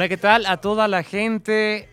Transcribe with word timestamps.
Hola, 0.00 0.08
¿qué 0.08 0.16
tal 0.16 0.46
a 0.46 0.56
toda 0.56 0.88
la 0.88 1.02
gente? 1.02 1.86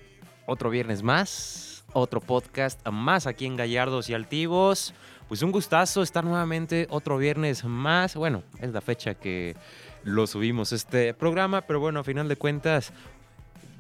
Otro 0.45 0.69
viernes 0.69 1.03
más, 1.03 1.83
otro 1.91 2.21
podcast 2.21 2.79
más 2.87 3.27
aquí 3.27 3.45
en 3.45 3.57
Gallardos 3.57 4.09
y 4.09 4.13
Altivos. 4.13 4.93
Pues 5.27 5.41
un 5.41 5.51
gustazo 5.51 6.01
estar 6.01 6.23
nuevamente 6.23 6.87
otro 6.89 7.17
viernes 7.17 7.65
más. 7.65 8.15
Bueno, 8.15 8.43
es 8.61 8.71
la 8.71 8.79
fecha 8.79 9.15
que 9.15 9.57
lo 10.05 10.25
subimos 10.25 10.71
este 10.71 11.13
programa, 11.15 11.63
pero 11.63 11.81
bueno, 11.81 11.99
a 11.99 12.05
final 12.05 12.29
de 12.29 12.37
cuentas, 12.37 12.93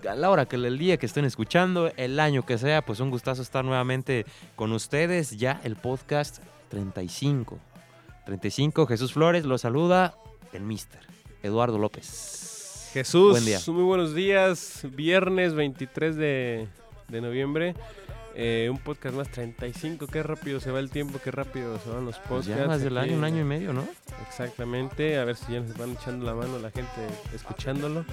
a 0.05 0.13
la 0.13 0.29
hora 0.29 0.45
que 0.45 0.57
el 0.57 0.77
día 0.77 0.97
que 0.97 1.05
estén 1.05 1.23
escuchando, 1.23 1.89
el 1.95 2.19
año 2.19 2.45
que 2.45 2.57
sea, 2.57 2.81
pues 2.81 2.99
un 2.99 3.11
gustazo 3.11 3.41
estar 3.41 3.63
nuevamente 3.63 4.25
con 4.57 4.73
ustedes. 4.73 5.37
Ya 5.37 5.61
el 5.63 5.77
podcast 5.77 6.39
35. 6.67 7.57
35, 8.25 8.87
Jesús 8.87 9.13
Flores 9.13 9.45
lo 9.45 9.57
saluda 9.57 10.17
el 10.51 10.63
mister 10.63 10.99
Eduardo 11.43 11.77
López. 11.77 12.56
Jesús, 12.97 13.31
Buen 13.33 13.45
día. 13.45 13.59
muy 13.67 13.83
buenos 13.83 14.15
días. 14.15 14.81
Viernes 14.95 15.53
23 15.53 16.15
de, 16.15 16.67
de 17.09 17.21
noviembre. 17.21 17.75
Eh, 18.33 18.69
un 18.71 18.79
podcast 18.79 19.15
más 19.15 19.29
35. 19.29 20.07
Qué 20.07 20.23
rápido 20.23 20.59
se 20.59 20.71
va 20.71 20.79
el 20.79 20.89
tiempo, 20.89 21.19
qué 21.23 21.29
rápido 21.29 21.77
se 21.79 21.89
van 21.91 22.05
los 22.05 22.17
Pues 22.17 22.27
podcasts. 22.47 22.57
ya 22.59 22.65
más 22.67 22.81
del 22.81 22.97
año, 22.97 23.13
un 23.15 23.23
año 23.23 23.41
y 23.41 23.43
medio, 23.43 23.71
¿no? 23.71 23.87
Exactamente. 24.27 25.17
A 25.19 25.25
ver 25.25 25.35
si 25.35 25.53
ya 25.53 25.59
nos 25.59 25.77
van 25.77 25.91
echando 25.91 26.25
la 26.25 26.33
mano 26.33 26.57
la 26.57 26.71
gente 26.71 26.89
escuchándolo. 27.35 28.03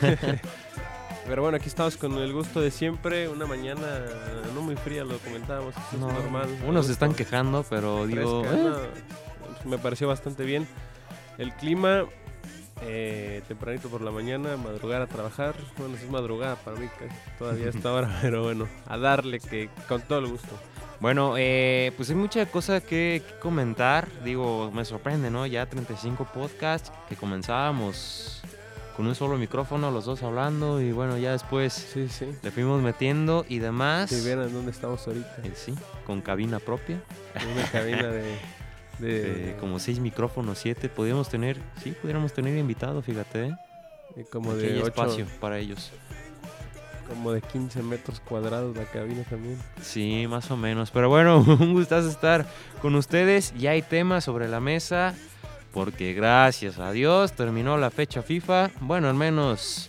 Pero 1.26 1.42
bueno, 1.42 1.58
aquí 1.58 1.68
estamos 1.68 1.98
con 1.98 2.14
el 2.14 2.32
gusto 2.32 2.62
de 2.62 2.70
siempre. 2.70 3.28
Una 3.28 3.44
mañana 3.44 3.80
no 4.54 4.62
muy 4.62 4.76
fría, 4.76 5.04
lo 5.04 5.18
comentábamos. 5.18 5.74
eso 5.76 5.98
No, 5.98 6.08
es 6.08 6.14
normal. 6.14 6.48
Unos 6.66 6.86
se 6.86 6.92
están 6.92 7.12
quejando, 7.14 7.64
pero 7.68 8.06
digo, 8.06 8.44
eh, 8.46 8.48
no, 8.56 8.76
pues 9.52 9.66
me 9.66 9.76
pareció 9.78 10.08
bastante 10.08 10.44
bien. 10.44 10.66
El 11.38 11.52
clima, 11.54 12.06
eh, 12.82 13.42
tempranito 13.48 13.88
por 13.88 14.00
la 14.02 14.10
mañana, 14.10 14.56
madrugar 14.56 15.02
a 15.02 15.06
trabajar. 15.06 15.54
Bueno, 15.78 15.96
es 15.96 16.08
madrugada 16.10 16.56
para 16.56 16.76
mí, 16.78 16.88
todavía 17.38 17.68
está 17.68 17.90
ahora, 17.90 18.18
pero 18.22 18.42
bueno, 18.42 18.68
a 18.86 18.96
darle 18.98 19.40
que 19.40 19.68
con 19.88 20.02
todo 20.02 20.18
el 20.20 20.26
gusto. 20.26 20.48
Bueno, 21.00 21.34
eh, 21.36 21.92
pues 21.96 22.10
hay 22.10 22.16
mucha 22.16 22.46
cosa 22.46 22.80
que, 22.80 23.22
que 23.26 23.38
comentar. 23.40 24.06
Digo, 24.24 24.70
me 24.72 24.84
sorprende, 24.84 25.30
¿no? 25.30 25.46
Ya 25.46 25.66
35 25.66 26.28
podcasts 26.32 26.92
que 27.08 27.16
comenzábamos 27.16 28.40
con 28.96 29.06
un 29.06 29.14
solo 29.14 29.36
micrófono, 29.38 29.90
los 29.90 30.04
dos 30.04 30.22
hablando, 30.22 30.80
y 30.80 30.92
bueno, 30.92 31.16
ya 31.18 31.32
después 31.32 31.72
Sí, 31.72 32.08
sí. 32.08 32.26
le 32.42 32.50
fuimos 32.50 32.82
metiendo 32.82 33.44
y 33.48 33.58
demás. 33.58 34.10
Si 34.10 34.20
vieran 34.24 34.52
dónde 34.52 34.70
estamos 34.70 35.04
ahorita, 35.08 35.36
Eh, 35.44 35.52
sí, 35.54 35.74
con 36.06 36.20
cabina 36.20 36.58
propia, 36.58 37.00
una 37.52 37.64
cabina 37.70 38.08
de... 38.08 38.36
de- 39.02 39.50
eh, 39.50 39.56
como 39.60 39.78
seis 39.78 39.98
micrófonos, 39.98 40.58
siete. 40.58 40.88
Podríamos 40.88 41.28
tener, 41.28 41.58
sí, 41.82 41.92
pudiéramos 41.92 42.32
tener 42.32 42.56
invitado, 42.56 43.02
fíjate, 43.02 43.46
¿eh? 43.48 43.56
de 44.16 44.24
como 44.24 44.52
Aquí 44.52 44.64
hay 44.64 44.72
de 44.72 44.78
ocho- 44.78 44.86
espacio 44.88 45.26
para 45.40 45.58
ellos. 45.58 45.90
como 47.08 47.32
de 47.32 47.42
15 47.42 47.82
metros 47.82 48.20
cuadrados 48.20 48.74
la 48.76 48.84
cabina 48.84 49.22
también. 49.28 49.58
Sí, 49.82 50.26
más 50.30 50.50
o 50.50 50.56
menos. 50.56 50.90
Pero 50.90 51.08
bueno, 51.10 51.38
un 51.60 51.74
gustazo 51.74 52.08
estar 52.08 52.46
con 52.80 52.94
ustedes. 52.94 53.52
Ya 53.58 53.72
hay 53.72 53.82
temas 53.82 54.24
sobre 54.24 54.48
la 54.48 54.60
mesa. 54.60 55.14
Porque 55.72 56.12
gracias 56.12 56.78
a 56.78 56.92
Dios 56.92 57.32
terminó 57.32 57.76
la 57.78 57.90
fecha 57.90 58.22
FIFA. 58.22 58.70
Bueno, 58.80 59.08
al 59.08 59.14
menos 59.14 59.88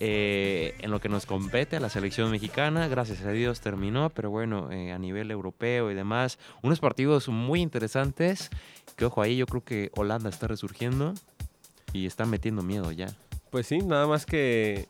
eh, 0.00 0.74
en 0.80 0.90
lo 0.90 1.00
que 1.00 1.08
nos 1.08 1.26
compete 1.26 1.76
a 1.76 1.80
la 1.80 1.88
selección 1.88 2.30
mexicana. 2.30 2.88
Gracias 2.88 3.22
a 3.22 3.30
Dios 3.30 3.60
terminó. 3.60 4.10
Pero 4.10 4.30
bueno, 4.30 4.70
eh, 4.70 4.92
a 4.92 4.98
nivel 4.98 5.30
europeo 5.30 5.90
y 5.90 5.94
demás. 5.94 6.38
Unos 6.62 6.80
partidos 6.80 7.28
muy 7.28 7.60
interesantes. 7.60 8.50
Que 8.96 9.04
ojo 9.04 9.22
ahí, 9.22 9.36
yo 9.36 9.46
creo 9.46 9.64
que 9.64 9.90
Holanda 9.96 10.28
está 10.30 10.46
resurgiendo. 10.46 11.14
Y 11.92 12.06
está 12.06 12.26
metiendo 12.26 12.62
miedo 12.62 12.92
ya. 12.92 13.06
Pues 13.50 13.68
sí, 13.68 13.78
nada 13.78 14.06
más 14.06 14.26
que, 14.26 14.86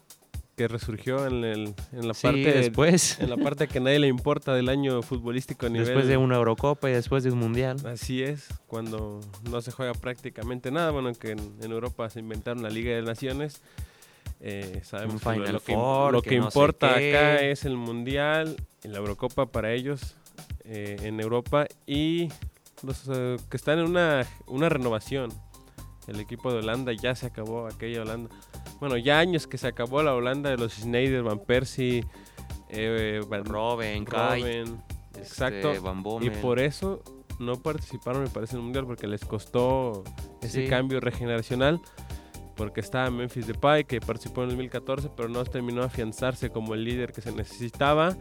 que 0.57 0.67
resurgió 0.67 1.27
en, 1.27 1.45
el, 1.45 1.75
en 1.93 2.09
la 2.09 2.15
Sí, 2.15 2.23
parte... 2.23 2.53
después. 2.53 3.19
En 3.21 3.31
la 3.31 3.37
parte 3.37 3.69
que 3.69 3.79
a 3.79 3.81
nadie 3.81 3.99
le 3.99 4.09
importa 4.09 4.55
del 4.55 4.69
año 4.69 5.03
futbolístico 5.03 5.67
a 5.67 5.69
nivel... 5.69 5.87
Después 5.87 6.09
de 6.09 6.17
una 6.17 6.37
Eurocopa 6.37 6.91
y 6.91 6.95
después 6.95 7.23
de 7.23 7.31
un 7.31 7.39
Mundial. 7.39 7.77
Así 7.87 8.23
es, 8.23 8.49
cuando 8.67 9.21
no 9.51 9.61
se 9.61 9.71
juega 9.71 9.93
prácticamente 9.93 10.71
nada, 10.71 10.91
bueno, 10.91 11.13
que 11.13 11.33
en, 11.33 11.39
en 11.61 11.71
Europa 11.71 12.09
se 12.11 12.19
inventaron 12.21 12.63
la 12.63 12.71
Liga 12.71 12.95
de 12.97 13.03
Naciones, 13.03 13.63
eh, 14.41 14.81
sabemos 14.85 15.23
que 15.23 15.37
lo- 15.37 15.61
que, 15.61 15.75
Four, 15.75 16.13
lo 16.13 16.23
que 16.23 16.31
que 16.31 16.37
no 16.39 16.51
sé 16.51 16.59
importa 16.59 16.91
acá 16.93 17.41
es 17.41 17.65
el 17.65 17.77
Mundial 17.77 18.57
y 18.85 18.89
la 18.89 18.99
Eurocopa 18.99 19.47
para 19.47 19.73
ellos 19.73 20.17
eh, 20.65 20.97
en 21.03 21.21
Europa 21.21 21.67
y 21.87 22.29
los 22.83 23.09
eh, 23.09 23.37
que 23.51 23.57
están 23.57 23.79
en 23.79 23.87
una, 23.87 24.27
una 24.47 24.69
renovación. 24.69 25.33
El 26.07 26.21
equipo 26.21 26.53
de 26.53 26.59
Holanda 26.59 26.93
ya 26.93 27.15
se 27.17 27.27
acabó 27.27 27.67
aquella 27.67 28.03
Holanda. 28.03 28.31
Bueno, 28.79 28.97
ya 28.97 29.19
años 29.19 29.47
que 29.47 29.59
se 29.59 29.67
acabó 29.67 30.03
la 30.03 30.15
Holanda 30.15 30.51
de 30.51 30.57
los 30.57 30.75
Schneider, 30.75 31.23
Van 31.23 31.41
Persie, 31.41 32.05
eh, 32.69 33.21
Van 33.29 33.45
Kai. 34.05 34.43
Este, 34.43 34.73
Exacto. 35.19 35.81
Van 35.83 36.05
Y 36.23 36.31
por 36.31 36.61
eso 36.61 37.03
no 37.41 37.55
participaron, 37.61 38.23
me 38.23 38.29
parece, 38.29 38.53
en 38.55 38.59
el 38.59 38.65
Mundial, 38.65 38.87
porque 38.87 39.07
les 39.09 39.25
costó 39.25 40.05
ese 40.43 40.65
Sí. 40.65 40.69
cambio 40.71 41.01
regeneracional. 41.01 41.81
Porque 42.57 42.81
estaba 42.81 43.11
Memphis 43.11 43.47
Depay, 43.47 43.85
que 43.85 44.01
participó 44.01 44.43
en 44.43 44.51
el 44.51 44.57
2014, 44.57 45.11
pero 45.15 45.29
no 45.29 45.45
terminó 45.45 45.81
de 45.81 45.87
afianzarse 45.87 46.51
como 46.51 46.75
el 46.75 46.85
líder 46.85 47.13
que 47.13 47.21
se 47.21 47.33
necesitaba. 47.33 48.17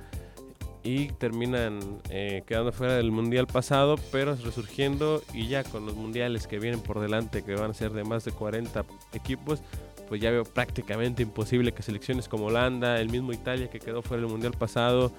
Y 0.83 1.07
terminan 1.13 1.79
eh, 2.09 2.43
quedando 2.45 2.71
fuera 2.71 2.95
del 2.95 3.11
Mundial 3.11 3.47
pasado, 3.47 3.95
pero 4.11 4.35
resurgiendo. 4.35 5.23
Y 5.33 5.47
ya 5.47 5.63
con 5.63 5.85
los 5.85 5.95
Mundiales 5.95 6.45
que 6.45 6.59
vienen 6.59 6.81
por 6.81 6.99
delante, 6.99 7.43
que 7.43 7.55
van 7.55 7.71
a 7.71 7.73
ser 7.73 7.91
de 7.91 8.03
más 8.03 8.23
de 8.23 8.31
40 8.31 8.85
equipos, 9.13 9.61
pues 10.07 10.21
ya 10.21 10.31
veo 10.31 10.43
prácticamente 10.43 11.23
imposible 11.23 11.71
que 11.71 11.81
selecciones 11.81 12.27
como 12.27 12.45
Holanda, 12.45 12.99
el 12.99 13.09
mismo 13.09 13.33
Italia 13.33 13.69
que 13.69 13.79
quedó 13.79 14.01
fuera 14.01 14.21
del 14.21 14.31
Mundial 14.31 14.53
pasado, 14.53 15.11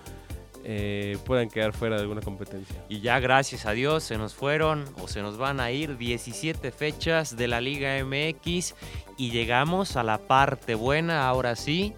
eh, 0.69 1.16
puedan 1.25 1.49
quedar 1.49 1.72
fuera 1.72 1.94
de 1.94 2.03
alguna 2.03 2.22
competencia. 2.22 2.84
Y 2.88 3.00
ya 3.00 3.21
gracias 3.21 3.66
a 3.66 3.71
Dios 3.71 4.03
se 4.03 4.19
nos 4.19 4.34
fueron 4.34 4.84
o 5.00 5.06
se 5.06 5.22
nos 5.22 5.38
van 5.38 5.60
a 5.60 5.71
ir 5.71 5.97
17 5.97 6.72
fechas 6.72 7.37
de 7.37 7.47
la 7.47 7.60
Liga 7.60 8.04
MX 8.04 8.75
y 9.16 9.30
llegamos 9.30 9.95
a 9.95 10.03
la 10.03 10.18
parte 10.18 10.74
buena, 10.74 11.28
ahora 11.28 11.54
sí, 11.54 11.95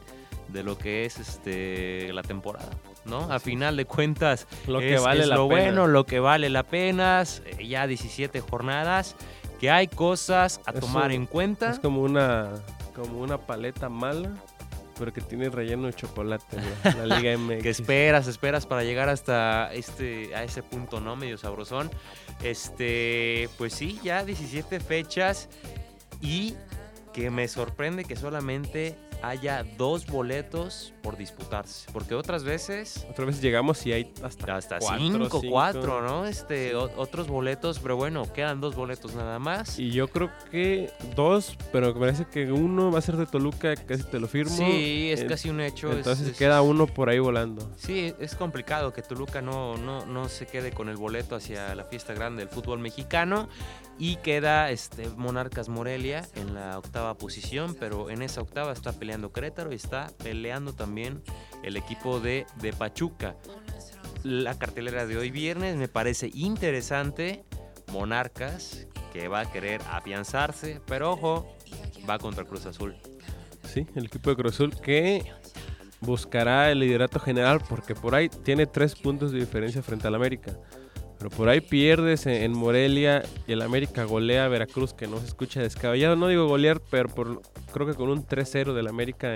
de 0.48 0.62
lo 0.62 0.76
que 0.76 1.06
es 1.06 1.18
este 1.18 2.12
la 2.12 2.22
temporada. 2.22 2.68
¿no? 3.06 3.32
A 3.32 3.40
final 3.40 3.74
de 3.78 3.86
cuentas, 3.86 4.46
Lo 4.66 4.80
que 4.80 4.96
es, 4.96 5.02
vale 5.02 5.22
es 5.22 5.28
la 5.28 5.36
lo 5.36 5.48
pena. 5.48 5.62
bueno, 5.62 5.86
lo 5.86 6.04
que 6.04 6.20
vale 6.20 6.50
la 6.50 6.62
pena, 6.62 7.22
eh, 7.22 7.66
ya 7.66 7.86
17 7.86 8.38
jornadas, 8.42 9.16
que 9.58 9.70
hay 9.70 9.88
cosas 9.88 10.60
a 10.66 10.72
Eso 10.72 10.80
tomar 10.80 11.10
en 11.12 11.24
cuenta. 11.24 11.70
Es 11.70 11.78
como 11.78 12.02
una, 12.02 12.50
como 12.94 13.20
una 13.20 13.38
paleta 13.38 13.88
mala, 13.88 14.34
pero 14.98 15.12
que 15.12 15.20
tiene 15.20 15.48
relleno 15.48 15.86
de 15.86 15.94
chocolate, 15.94 16.56
la 16.84 17.18
Liga 17.18 17.36
MX. 17.38 17.62
que 17.62 17.70
esperas, 17.70 18.26
esperas 18.26 18.66
para 18.66 18.84
llegar 18.84 19.08
hasta 19.08 19.72
este, 19.72 20.34
a 20.34 20.44
ese 20.44 20.62
punto, 20.62 21.00
¿no? 21.00 21.16
Medio 21.16 21.38
sabrosón. 21.38 21.90
Este, 22.42 23.48
pues 23.58 23.74
sí, 23.74 24.00
ya 24.02 24.24
17 24.24 24.80
fechas 24.80 25.48
y 26.20 26.54
que 27.12 27.30
me 27.30 27.48
sorprende 27.48 28.04
que 28.04 28.16
solamente 28.16 28.96
haya 29.22 29.64
dos 29.76 30.06
boletos 30.06 30.92
por 31.02 31.16
disputarse, 31.16 31.90
porque 31.92 32.14
otras 32.14 32.44
veces 32.44 33.06
Otra 33.10 33.24
vez 33.24 33.40
llegamos 33.40 33.84
y 33.86 33.92
hay 33.92 34.12
hasta, 34.22 34.56
hasta 34.56 34.78
cuatro, 34.78 34.98
cinco, 34.98 35.40
cinco. 35.40 35.42
cuatro, 35.50 36.02
¿no? 36.02 36.26
Este, 36.26 36.68
Sí. 36.70 36.74
o- 36.74 36.90
otros 36.96 37.28
boletos, 37.28 37.78
pero 37.78 37.96
bueno, 37.96 38.30
quedan 38.32 38.60
dos 38.60 38.74
boletos 38.74 39.14
nada 39.14 39.38
más. 39.38 39.78
Y 39.78 39.90
yo 39.90 40.08
creo 40.08 40.30
que 40.50 40.90
dos, 41.16 41.56
pero 41.72 41.94
me 41.94 42.00
parece 42.00 42.26
que 42.26 42.52
uno 42.52 42.90
va 42.92 42.98
a 42.98 43.02
ser 43.02 43.16
de 43.16 43.26
Toluca, 43.26 43.74
casi 43.76 44.02
te 44.04 44.18
lo 44.20 44.28
firmo. 44.28 44.54
Sí, 44.56 45.10
es 45.10 45.20
Eh, 45.22 45.26
casi 45.26 45.48
un 45.50 45.60
hecho. 45.60 45.90
es- 45.90 45.98
Entonces 45.98 46.28
es- 46.28 46.36
queda 46.36 46.62
uno 46.62 46.86
por 46.86 47.08
ahí 47.08 47.18
volando. 47.18 47.68
Sí, 47.76 48.14
es 48.20 48.34
complicado 48.34 48.92
que 48.92 49.02
Toluca 49.02 49.40
no, 49.42 49.76
no, 49.76 50.04
no 50.06 50.28
se 50.28 50.46
quede 50.46 50.72
con 50.72 50.88
el 50.88 50.96
boleto 50.96 51.34
hacia 51.36 51.74
la 51.74 51.84
fiesta 51.84 52.12
grande 52.14 52.44
del 52.44 52.48
fútbol 52.54 52.78
mexicano 52.78 53.48
y 53.98 54.16
queda 54.16 54.70
este, 54.70 55.08
Monarcas 55.16 55.68
Morelia 55.68 56.26
en 56.34 56.54
la 56.54 56.78
octava 56.78 57.14
posición, 57.18 57.76
pero 57.78 58.10
en 58.10 58.22
esa 58.22 58.40
octava 58.40 58.72
está 58.72 58.92
peleando 58.92 59.32
Querétaro 59.32 59.72
y 59.72 59.76
está 59.76 60.10
peleando 60.22 60.72
también 60.72 61.22
el 61.62 61.76
equipo 61.76 62.20
de, 62.20 62.46
de 62.60 62.72
Pachuca. 62.72 63.36
La 64.22 64.58
cartelera 64.58 65.06
de 65.06 65.16
hoy 65.16 65.30
viernes 65.30 65.76
me 65.76 65.88
parece 65.88 66.30
interesante. 66.34 67.44
Monarcas, 67.92 68.86
que 69.12 69.28
va 69.28 69.40
a 69.40 69.50
querer 69.50 69.80
afianzarse, 69.90 70.80
pero 70.86 71.12
ojo, 71.12 71.56
va 72.08 72.18
contra 72.18 72.44
Cruz 72.44 72.66
Azul. 72.66 72.96
Sí, 73.64 73.86
el 73.94 74.06
equipo 74.06 74.30
de 74.30 74.36
Cruz 74.36 74.54
Azul 74.54 74.78
que 74.80 75.24
buscará 76.00 76.70
el 76.70 76.80
liderato 76.80 77.18
general 77.18 77.62
porque 77.68 77.94
por 77.94 78.14
ahí 78.14 78.28
tiene 78.28 78.66
tres 78.66 78.94
puntos 78.94 79.32
de 79.32 79.40
diferencia 79.40 79.82
frente 79.82 80.06
al 80.06 80.14
América. 80.14 80.56
Pero 81.18 81.30
por 81.30 81.48
ahí 81.48 81.60
pierdes 81.60 82.26
en, 82.26 82.52
Morelia 82.52 83.24
y 83.48 83.52
el 83.52 83.62
América 83.62 84.04
golea 84.04 84.44
a 84.44 84.48
Veracruz, 84.48 84.94
que 84.94 85.08
no 85.08 85.18
se 85.18 85.26
escucha 85.26 85.60
descabellado. 85.60 86.14
No 86.16 86.28
digo 86.28 86.46
golear, 86.46 86.80
pero 86.90 87.08
creo 87.72 87.86
que 87.86 87.94
con 87.94 88.08
un 88.08 88.24
3-0 88.24 88.72
del 88.72 88.86
América. 88.86 89.34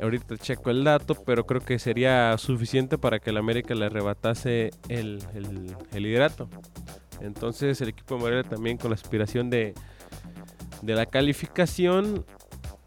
Ahorita 0.00 0.36
checo 0.36 0.70
el 0.70 0.84
dato, 0.84 1.16
pero 1.26 1.44
creo 1.44 1.60
que 1.60 1.80
sería 1.80 2.38
suficiente 2.38 2.98
para 2.98 3.18
que 3.18 3.30
el 3.30 3.36
América 3.36 3.74
le 3.74 3.86
arrebatase 3.86 4.70
el, 4.88 5.18
el- 5.34 5.76
el 5.92 6.02
liderato. 6.04 6.48
Entonces 7.20 7.80
el 7.80 7.88
equipo 7.88 8.14
de 8.14 8.20
Morelia 8.20 8.44
también 8.44 8.76
con 8.78 8.90
la 8.90 8.94
aspiración 8.94 9.50
de, 9.50 9.74
de 10.82 10.94
la 10.94 11.06
calificación 11.06 12.24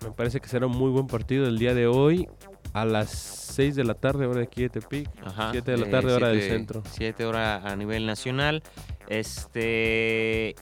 Me 0.05 0.11
parece 0.11 0.39
que 0.39 0.47
será 0.47 0.67
un 0.67 0.77
muy 0.77 0.89
buen 0.89 1.07
partido 1.07 1.45
el 1.47 1.59
día 1.59 1.73
de 1.73 1.85
hoy 1.87 2.29
a 2.73 2.85
las 2.85 3.09
6 3.11 3.75
de 3.75 3.83
la 3.83 3.93
tarde, 3.95 4.25
hora 4.25 4.39
de 4.39 4.43
aquí 4.45 4.61
de 4.63 4.69
Tepic. 4.69 5.09
Ajá, 5.25 5.49
7 5.51 5.71
de 5.71 5.77
la 5.77 5.87
eh, 5.87 5.89
tarde, 5.91 6.13
hora 6.13 6.27
del 6.29 6.39
siete- 6.39 6.55
centro. 6.55 6.83
7 6.91 7.25
horas 7.25 7.65
a 7.65 7.75
nivel 7.75 8.05
nacional. 8.05 8.63
Este. 9.07 10.55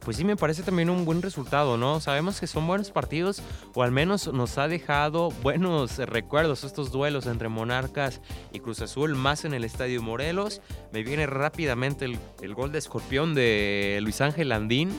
Pues 0.00 0.16
sí, 0.16 0.24
me 0.24 0.34
parece 0.36 0.64
también 0.64 0.90
un 0.90 1.04
buen 1.04 1.22
resultado, 1.22 1.76
¿no? 1.76 2.00
Sabemos 2.00 2.40
que 2.40 2.48
son 2.48 2.66
buenos 2.66 2.90
partidos, 2.90 3.40
o 3.72 3.84
al 3.84 3.92
menos 3.92 4.32
nos 4.32 4.58
ha 4.58 4.66
dejado 4.66 5.30
buenos 5.42 6.00
eh, 6.00 6.06
recuerdos 6.06 6.64
estos 6.64 6.90
duelos 6.90 7.26
entre 7.26 7.48
Monarcas 7.48 8.20
y 8.52 8.58
Cruz 8.58 8.80
Azul, 8.82 9.14
más 9.14 9.44
en 9.44 9.54
el 9.54 9.62
Estadio 9.64 10.02
Morelos. 10.02 10.60
Me 10.92 11.04
viene 11.04 11.26
rápidamente 11.26 12.04
el, 12.04 12.18
el 12.42 12.54
gol 12.54 12.72
de 12.72 12.78
escorpión 12.78 13.34
de 13.34 14.00
Luis 14.02 14.20
Ángel 14.20 14.50
Andín, 14.50 14.90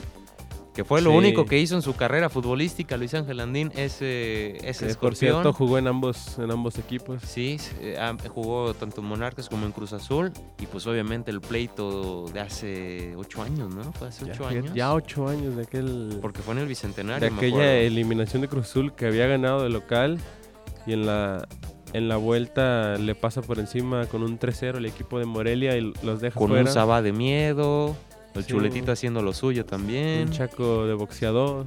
que 0.78 0.86
fue 0.86 1.02
lo 1.02 1.10
Sí. 1.10 1.18
único 1.18 1.46
que 1.46 1.58
hizo 1.60 1.74
en 1.76 1.82
su 1.82 1.96
carrera 1.96 2.30
futbolística, 2.30 2.96
Luis 2.98 3.12
Ángel 3.16 3.40
Andín, 3.40 3.72
ese, 3.76 4.58
ese 4.70 4.86
Que, 4.88 4.94
por 4.94 5.16
cierto, 5.16 5.52
jugó 5.52 5.80
en 5.80 5.88
ambos, 5.88 6.38
en 6.38 6.52
ambos 6.52 6.78
equipos. 6.78 7.24
Sí, 7.24 7.58
eh, 7.82 7.98
jugó 8.34 8.76
tanto 8.76 9.02
en 9.02 9.08
Monarcas 9.08 9.50
como 9.50 9.66
en 9.66 9.72
Cruz 9.72 9.92
Azul. 9.94 10.32
Y 10.60 10.68
pues 10.68 10.86
obviamente 10.86 11.32
el 11.32 11.42
pleito 11.42 12.26
de 12.32 12.40
hace 12.42 13.16
ocho 13.18 13.42
años, 13.42 13.74
¿no? 13.74 13.92
Fue 13.94 14.10
hace 14.10 14.26
Ya, 14.28 14.32
ocho 14.34 14.48
años. 14.48 14.74
ya 14.76 14.94
ocho 14.94 15.28
años 15.28 15.56
de 15.56 15.64
aquel 15.64 16.20
Porque 16.22 16.42
fue 16.44 16.54
en 16.54 16.60
el 16.60 16.68
Bicentenario. 16.68 17.28
de 17.28 17.36
aquella 17.36 17.76
eliminación 17.78 18.44
de 18.44 18.48
Cruz 18.48 18.66
Azul 18.70 18.94
que 18.94 19.08
había 19.08 19.26
ganado 19.26 19.64
de 19.64 19.70
local 19.70 20.20
y 20.86 20.94
en 20.94 21.08
la 21.08 21.48
en 21.94 22.10
la 22.10 22.18
vuelta 22.18 22.98
le 22.98 23.16
pasa 23.16 23.42
por 23.42 23.60
encima 23.60 24.06
con 24.08 24.22
un 24.22 24.38
3-0 24.38 24.78
el 24.78 24.86
equipo 24.86 25.20
de 25.20 25.26
Morelia 25.26 25.76
y 25.78 25.94
los 26.04 26.20
deja 26.20 26.38
Con 26.38 26.50
fuera. 26.50 26.66
un 26.66 26.70
Saba 26.72 27.02
de 27.02 27.14
miedo. 27.14 27.96
El 28.38 28.44
Sí. 28.46 28.52
chuletito 28.52 28.92
haciendo 28.92 29.22
lo 29.22 29.34
suyo 29.34 29.66
también. 29.66 30.28
un 30.28 30.32
chaco 30.34 30.86
de 30.88 30.94
boxeador. 30.94 31.66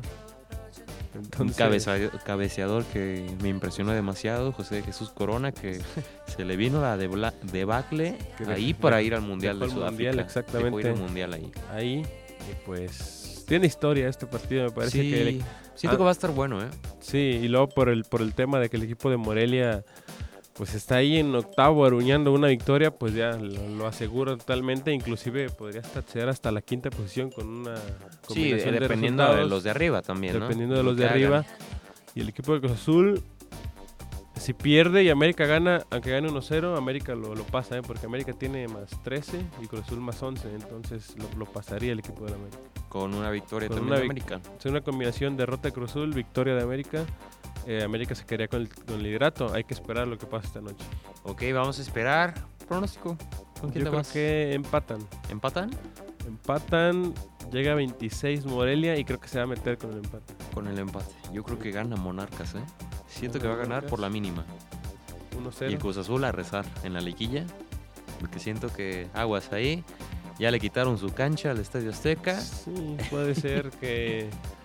Un 1.41 1.49
cabeza- 1.51 1.97
cabeceador 2.25 2.85
que 2.85 3.27
me 3.43 3.49
impresionó 3.49 3.91
demasiado, 3.93 4.53
José 4.53 4.83
Jesús 4.83 5.11
Corona, 5.11 5.51
que 5.53 5.81
se 6.27 6.45
le 6.45 6.57
vino 6.57 6.81
la 6.81 6.97
debacle 6.97 8.17
ahí 8.47 8.75
para 8.75 9.03
ir 9.03 9.15
al 9.15 9.23
Mundial 9.23 9.59
de 9.59 9.67
Sudáfrica. 9.69 9.91
Mundial, 9.91 10.17
Dejó 10.17 10.21
ir 10.21 10.27
exactamente. 10.27 10.89
al 10.89 10.97
Mundial 10.97 11.33
ahí. 11.35 11.53
ahí 11.73 12.03
y 12.03 12.55
pues 12.65 13.45
tiene 13.49 13.67
historia 13.67 14.09
este 14.09 14.27
partido, 14.27 14.65
me 14.65 14.71
parece 14.71 15.03
sí, 15.03 15.11
que 15.11 15.23
el- 15.29 15.43
siento 15.75 15.97
ah. 15.97 15.99
que 15.99 16.05
va 16.05 16.09
a 16.11 16.13
estar 16.13 16.31
bueno, 16.31 16.63
¿eh? 16.63 16.69
sí, 17.01 17.19
y 17.43 17.49
luego 17.49 17.69
por 17.69 17.89
el 17.89 18.05
por 18.05 18.23
el 18.23 18.33
tema 18.35 18.61
de 18.61 18.71
que 18.71 18.77
el 18.77 18.85
equipo 18.85 19.11
de 19.11 19.17
Morelia 19.17 19.85
pues 20.61 20.75
está 20.75 20.97
ahí 20.97 21.17
en 21.17 21.35
octavo 21.35 21.87
aruñando 21.87 22.35
una 22.35 22.49
victoria, 22.49 22.91
pues 22.91 23.15
ya 23.15 23.31
lo, 23.31 23.67
lo 23.67 23.87
asegura 23.87 24.37
totalmente, 24.37 24.93
inclusive 24.93 25.49
podría 25.49 25.81
hasta 25.81 26.01
acceder 26.01 26.29
hasta 26.29 26.53
la 26.53 26.61
quinta 26.61 26.91
posición 26.91 27.31
con 27.31 27.49
una 27.49 27.77
Sí, 27.77 27.81
combinación 28.27 28.75
de 28.75 28.81
dependiendo 28.81 29.35
de, 29.37 29.47
los 29.47 29.63
de 29.63 29.71
arriba 29.71 30.03
también, 30.03 30.35
¿no? 30.35 30.41
dependiendo 30.41 30.77
de 30.77 30.83
Lo 30.83 30.91
los 30.91 30.99
de 30.99 31.07
arriba. 31.07 31.47
Y 32.15 32.21
el 32.21 32.29
equipo 32.29 32.53
de 32.53 32.61
Cruz 32.61 32.73
Azul, 32.73 33.23
si 34.37 34.53
pierde 34.53 35.03
y 35.03 35.09
América 35.09 35.47
gana, 35.47 35.83
aunque 35.89 36.11
gane 36.11 36.29
1-0, 36.29 36.77
América 36.77 37.15
lo, 37.15 37.35
lo 37.35 37.45
pasa, 37.45 37.79
¿eh? 37.79 37.83
porque 37.83 38.05
América 38.05 38.35
tiene 38.35 38.69
más 38.69 38.91
13 39.03 39.41
y 39.63 39.67
Cruz 39.67 39.87
Azul 39.87 40.01
más 40.01 40.23
11, 40.23 40.47
entonces 40.57 41.15
lo, 41.17 41.39
lo 41.39 41.47
pasaría 41.47 41.93
el 41.93 42.01
equipo 42.01 42.27
de 42.27 42.33
la 42.33 42.37
América. 42.37 42.59
Con 42.91 43.15
una 43.15 43.31
victoria 43.31 43.67
Con 43.67 43.79
también 43.79 43.93
una 43.93 44.01
de 44.01 44.05
América. 44.05 44.41
Es 44.59 44.67
una 44.67 44.83
combinación 44.83 45.39
derrota 45.39 45.69
de 45.69 45.73
Cruz 45.73 45.93
Azul, 45.93 46.13
victoria 46.13 46.55
de 46.55 46.63
América. 46.63 47.07
Eh, 47.67 47.83
América 47.83 48.15
se 48.15 48.25
quedaría 48.25 48.49
con 48.49 48.63
el, 48.63 48.69
con 48.69 48.95
el 48.97 49.03
liderato. 49.03 49.53
Hay 49.53 49.65
que 49.65 49.75
esperar 49.75 50.07
lo 50.09 50.17
que 50.19 50.27
pasa 50.27 50.47
esta 50.47 50.61
noche. 50.61 50.85
Ok, 51.25 51.43
vamos 51.53 51.79
a 51.79 51.83
esperar. 51.83 52.35
Pronóstico. 52.69 53.17
¿Con 53.61 53.71
quién 53.71 53.85
Yo 53.85 53.85
te 53.85 53.91
creo 53.91 53.93
vas? 53.93 54.09
que 54.13 54.55
empatan. 54.55 54.99
¿Empatan? 55.29 55.71
Empatan, 56.27 57.15
llega 57.51 57.73
a 57.73 57.75
26 57.75 58.47
Morelia 58.47 58.97
y 58.97 59.05
creo 59.05 59.19
que 59.19 59.29
se 59.29 59.39
va 59.39 59.45
a 59.45 59.47
meter 59.47 59.79
con 59.79 59.91
el 59.91 59.99
empate. 59.99 60.35
Con 60.55 60.69
el 60.69 60.79
empate. 60.79 61.13
Yo 61.33 61.43
creo 61.43 61.59
que 61.59 61.71
gana 61.71 61.97
Monarcas, 61.97 62.55
¿eh? 62.55 62.59
Siento 63.09 63.41
que 63.41 63.49
va 63.49 63.55
a 63.55 63.59
ganar 63.59 63.87
por 63.87 63.99
la 63.99 64.09
mínima. 64.09 64.45
1-0. 65.43 65.71
Y 65.71 65.75
el 65.75 65.79
Cruz 65.79 65.97
Azul 65.97 66.25
a 66.25 66.33
rezar 66.33 66.65
en 66.85 66.93
la 66.95 67.01
liguilla. 67.01 67.45
Porque 68.21 68.39
siento 68.39 68.69
que 68.73 69.09
aguas 69.15 69.53
ahí. 69.53 69.83
Ya 70.39 70.51
le 70.51 70.61
quitaron 70.61 70.97
su 70.99 71.09
cancha 71.13 71.51
al 71.51 71.59
Estadio 71.59 71.91
Azteca. 71.91 72.41
Sí, 72.41 72.97
puede 73.11 73.35
ser 73.35 73.71
que, 73.71 74.29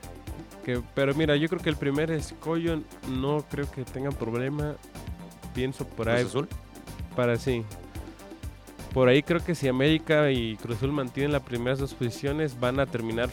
que- 0.66 0.82
Pero 0.94 1.14
mira, 1.16 1.36
yo 1.38 1.48
creo 1.48 1.62
que 1.62 1.70
el 1.70 1.78
primer 1.78 2.12
escollo 2.12 2.82
no 3.10 3.44
creo 3.50 3.70
que 3.72 3.84
tengan 3.86 4.14
problema. 4.14 4.76
Pienso 5.54 5.88
por 5.88 6.10
ahí. 6.10 6.24
Azul. 6.26 6.48
Para 7.16 7.38
sí. 7.38 7.64
Por 8.94 9.08
ahí 9.08 9.24
creo 9.24 9.44
que 9.44 9.56
si 9.56 9.68
América 9.68 10.32
y 10.32 10.56
Cruz 10.58 10.78
Azul 10.78 10.92
mantienen 10.92 11.32
las 11.32 11.44
primeras 11.44 11.80
dos 11.80 11.94
posiciones, 11.94 12.60
van 12.60 12.80
a 12.80 12.86
terminar 12.86 13.30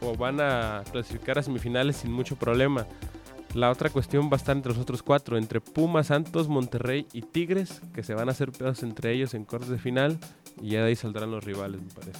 o 0.00 0.16
van 0.16 0.40
a 0.40 0.82
clasificar 0.90 1.38
a 1.38 1.42
semifinales 1.42 1.96
sin 1.96 2.12
mucho 2.12 2.36
problema. 2.36 2.86
La 3.54 3.70
otra 3.70 3.90
cuestión 3.90 4.28
va 4.28 4.32
a 4.32 4.36
estar 4.36 4.56
entre 4.56 4.72
los 4.72 4.80
otros 4.80 5.02
cuatro, 5.02 5.36
entre 5.36 5.60
Pumas, 5.60 6.08
Santos, 6.08 6.48
Monterrey 6.48 7.06
y 7.12 7.22
Tigres, 7.22 7.80
que 7.94 8.02
se 8.02 8.14
van 8.14 8.28
a 8.28 8.32
hacer 8.32 8.50
pedazos 8.50 8.82
entre 8.82 9.12
ellos 9.12 9.34
en 9.34 9.44
cuartos 9.44 9.68
de 9.70 9.78
final 9.78 10.18
y 10.60 10.70
ya 10.70 10.80
de 10.80 10.88
ahí 10.88 10.96
saldrán 10.96 11.30
los 11.30 11.44
rivales, 11.44 11.80
me 11.80 11.90
parece. 11.92 12.18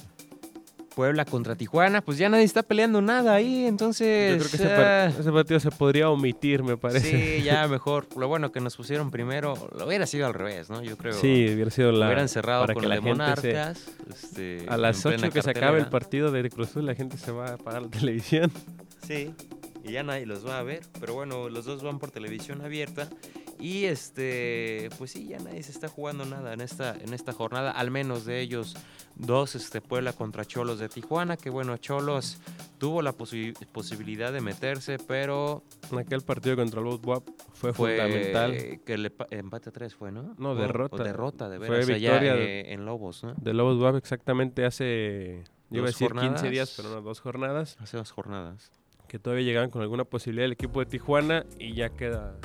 Puebla 0.95 1.25
contra 1.25 1.55
Tijuana. 1.55 2.01
Pues 2.01 2.17
ya 2.17 2.29
nadie 2.29 2.43
está 2.43 2.63
peleando 2.63 3.01
nada 3.01 3.33
ahí. 3.33 3.65
Entonces. 3.65 4.33
Yo 4.33 4.39
creo 4.39 4.49
que 4.51 4.57
ese, 4.57 4.67
par- 4.75 5.19
ese 5.21 5.31
partido 5.31 5.59
se 5.59 5.71
podría 5.71 6.09
omitir, 6.09 6.63
me 6.63 6.77
parece. 6.77 7.37
Sí, 7.37 7.43
ya 7.43 7.67
mejor. 7.69 8.07
Lo 8.17 8.27
bueno 8.27 8.51
que 8.51 8.59
nos 8.59 8.75
pusieron 8.77 9.11
primero. 9.11 9.53
Lo 9.77 9.87
hubiera 9.87 10.05
sido 10.05 10.25
al 10.27 10.33
revés, 10.33 10.69
¿no? 10.69 10.81
Yo 10.83 10.97
creo. 10.97 11.13
Sí, 11.13 11.47
hubiera 11.53 11.71
sido 11.71 11.91
Lo 11.91 11.99
la... 11.99 12.05
hubieran 12.07 12.29
cerrado 12.29 12.61
para 12.63 12.73
con 12.73 12.81
que 12.83 12.89
la 12.89 12.95
de 12.95 13.01
gente 13.01 13.19
se- 13.41 13.47
Monarcas. 13.53 13.83
este, 14.09 14.65
A 14.69 14.77
las 14.77 14.97
en 15.05 15.11
plena 15.11 15.27
8 15.27 15.33
que 15.33 15.41
se 15.41 15.49
acabe 15.49 15.79
el 15.79 15.87
partido 15.87 16.31
de 16.31 16.49
Cruz 16.49 16.69
Azul, 16.69 16.85
la 16.85 16.95
gente 16.95 17.17
se 17.17 17.31
va 17.31 17.47
a 17.47 17.53
apagar 17.53 17.81
la 17.83 17.89
televisión. 17.99 18.51
Sí, 19.07 19.33
y 19.83 19.91
ya 19.91 20.03
nadie 20.03 20.25
los 20.25 20.45
va 20.47 20.59
a 20.59 20.63
ver, 20.63 20.81
pero 20.99 21.13
bueno, 21.13 21.49
los 21.49 21.65
dos 21.65 21.83
van 21.83 21.99
por 21.99 22.11
televisión 22.11 22.61
abierta 22.61 23.09
y 23.59 23.85
este, 23.85 24.89
pues 24.97 25.11
sí, 25.11 25.27
ya 25.27 25.39
nadie 25.39 25.61
se 25.63 25.71
está 25.71 25.87
jugando 25.87 26.25
nada 26.25 26.53
en 26.53 26.61
esta 26.61 26.95
en 26.95 27.13
esta 27.13 27.33
jornada, 27.33 27.71
al 27.71 27.91
menos 27.91 28.25
de 28.25 28.41
ellos 28.41 28.75
dos, 29.15 29.55
este 29.55 29.79
Puebla 29.81 30.13
contra 30.13 30.43
Cholos 30.45 30.79
de 30.79 30.89
Tijuana, 30.89 31.37
que 31.37 31.49
bueno, 31.49 31.77
Cholos 31.77 32.39
tuvo 32.79 33.01
la 33.01 33.15
posi- 33.15 33.53
posibilidad 33.67 34.33
de 34.33 34.41
meterse, 34.41 34.97
pero 34.97 35.63
En 35.91 35.99
aquel 35.99 36.21
partido 36.21 36.55
contra 36.55 36.79
el 36.79 36.85
Botswap 36.87 37.23
fue, 37.53 37.73
fue 37.73 37.97
fundamental. 37.97 38.79
que 38.83 38.93
el 38.95 39.13
empate 39.29 39.69
a 39.69 39.71
tres 39.71 39.93
fue, 39.95 40.11
¿no? 40.11 40.33
No, 40.39 40.51
O- 40.51 40.55
derrota. 40.55 40.95
o 40.95 41.03
derrota, 41.03 41.47
de 41.49 41.57
Fue 41.59 41.69
veras, 41.69 41.89
allá, 41.89 41.95
victoria 42.11 42.33
de- 42.35 42.61
eh, 42.61 42.73
en 42.73 42.85
Lobos, 42.85 43.23
¿no? 43.23 43.33
De 43.37 43.53
Lobos 43.53 43.77
WAP 43.79 43.97
exactamente 43.97 44.65
hace, 44.65 45.43
yo 45.69 45.77
iba 45.77 45.83
a 45.85 45.87
decir 45.87 46.07
15 46.07 46.19
jornadas. 46.25 46.51
días, 46.51 46.73
pero 46.75 46.89
no, 46.89 47.01
dos 47.01 47.19
jornadas, 47.21 47.77
Hace 47.79 47.97
dos 47.97 48.11
jornadas. 48.11 48.71
Que 49.13 49.19
todavía 49.19 49.45
llegaban 49.45 49.69
con 49.69 49.83
alguna 49.83 50.05
posibilidad 50.05 50.45
el 50.47 50.53
equipo 50.53 50.79
de 50.79 50.87
Tijuana 50.87 51.45
y 51.59 51.75
ya 51.75 51.89
queda 51.89 52.35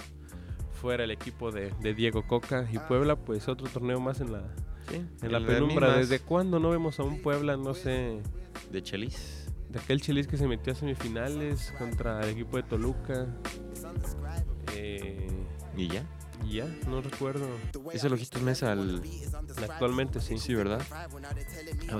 fuera 0.82 1.04
el 1.04 1.10
equipo 1.10 1.50
de, 1.50 1.72
de 1.80 1.94
Diego 1.94 2.26
Coca 2.26 2.68
y 2.70 2.78
Puebla, 2.78 3.16
pues 3.16 3.48
otro 3.48 3.70
torneo 3.70 4.00
más 4.00 4.20
en 4.20 4.32
la, 4.34 4.42
Sí, 4.86 5.02
en 5.22 5.32
la 5.32 5.40
de 5.40 5.46
penumbra. 5.46 5.96
¿Desde 5.96 6.20
cuándo 6.20 6.60
no 6.60 6.68
vemos 6.68 7.00
a 7.00 7.04
un 7.04 7.22
Puebla, 7.22 7.56
no 7.56 7.72
sé, 7.72 8.20
de 8.70 8.82
Chelis. 8.82 9.50
de 9.70 9.78
aquel 9.78 10.02
Chelis 10.02 10.26
que 10.26 10.36
se 10.36 10.46
metió 10.46 10.74
a 10.74 10.76
semifinales 10.76 11.72
contra 11.78 12.20
el 12.22 12.28
equipo 12.32 12.58
de 12.58 12.64
Toluca? 12.64 13.26
Eh, 14.76 15.26
Y 15.74 15.88
ya. 15.88 16.02
Y 16.46 16.56
ya, 16.56 16.66
no 16.88 17.00
recuerdo. 17.00 17.46
Ese 17.92 18.08
lo 18.08 18.16
quitó 18.16 18.40
Mesa 18.40 18.72
al 18.72 19.02
Actualmente 19.62 20.20
sí. 20.20 20.38
Sí, 20.38 20.54
¿verdad? 20.54 20.80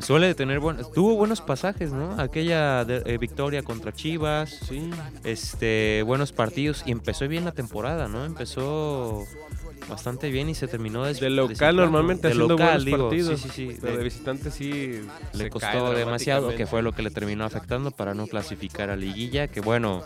Suele 0.01 0.35
tener 0.35 0.61
buenos, 0.61 0.93
tuvo 0.93 1.17
buenos 1.17 1.41
pasajes, 1.41 1.93
¿no? 1.93 2.21
Aquella 2.21 2.85
de- 2.85 3.03
eh, 3.07 3.19
victoria 3.19 3.63
contra 3.63 3.93
Chivas, 3.93 4.51
Sí, 4.69 4.91
este, 5.25 6.03
buenos 6.07 6.33
partidos 6.33 6.83
y 6.87 6.93
empezó 6.93 7.27
bien 7.29 7.45
la 7.45 7.53
temporada, 7.53 8.09
¿no? 8.09 8.25
Empezó 8.25 9.27
bastante 9.89 10.31
bien 10.31 10.49
y 10.51 10.55
se 10.55 10.69
terminó 10.69 11.05
des- 11.05 11.21
De 11.21 11.31
local 11.31 11.77
normalmente 11.77 12.29
de 12.29 12.33
haciendo 12.35 12.55
local, 12.55 12.67
buenos 12.69 12.85
digo, 12.85 13.09
partidos, 13.09 13.41
sí, 13.41 13.49
sí, 13.49 13.71
sí, 13.71 13.79
pero 13.81 13.93
de- 13.93 13.99
de 13.99 14.05
visitante 14.05 14.51
sí 14.51 15.01
le 15.33 15.51
costó 15.51 15.93
demasiado, 15.95 16.55
que 16.55 16.67
fue 16.67 16.83
lo 16.83 16.93
que 16.93 17.03
le 17.03 17.11
terminó 17.11 17.45
afectando 17.45 17.91
para 17.91 18.13
no 18.15 18.27
clasificar 18.27 18.91
a 18.91 18.97
liguilla, 18.97 19.49
que 19.49 19.61
bueno, 19.61 20.03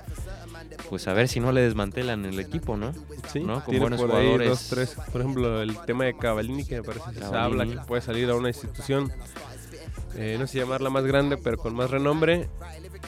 pues 0.88 1.08
a 1.08 1.12
ver 1.12 1.28
si 1.28 1.40
no 1.40 1.52
le 1.52 1.62
desmantelan 1.62 2.24
el 2.24 2.38
equipo, 2.38 2.76
¿no? 2.76 2.92
Sí, 3.32 3.40
¿no? 3.40 3.64
Con 3.64 3.78
buenos 3.78 4.00
por 4.00 4.10
ahí 4.12 4.24
jugadores. 4.26 4.48
dos, 4.48 4.68
tres. 4.68 4.96
Por 5.10 5.20
ejemplo, 5.20 5.62
el 5.62 5.76
tema 5.86 6.04
de 6.04 6.16
Cavallini, 6.16 6.64
que 6.64 6.76
me 6.76 6.82
parece 6.82 7.04
que 7.12 7.20
se 7.20 7.34
habla 7.34 7.66
que 7.66 7.76
puede 7.86 8.02
salir 8.02 8.30
a 8.30 8.34
una 8.34 8.48
institución, 8.48 9.12
eh, 10.16 10.36
no 10.38 10.46
sé 10.46 10.58
llamarla 10.58 10.90
más 10.90 11.04
grande, 11.04 11.36
pero 11.36 11.56
con 11.56 11.74
más 11.74 11.90
renombre. 11.90 12.48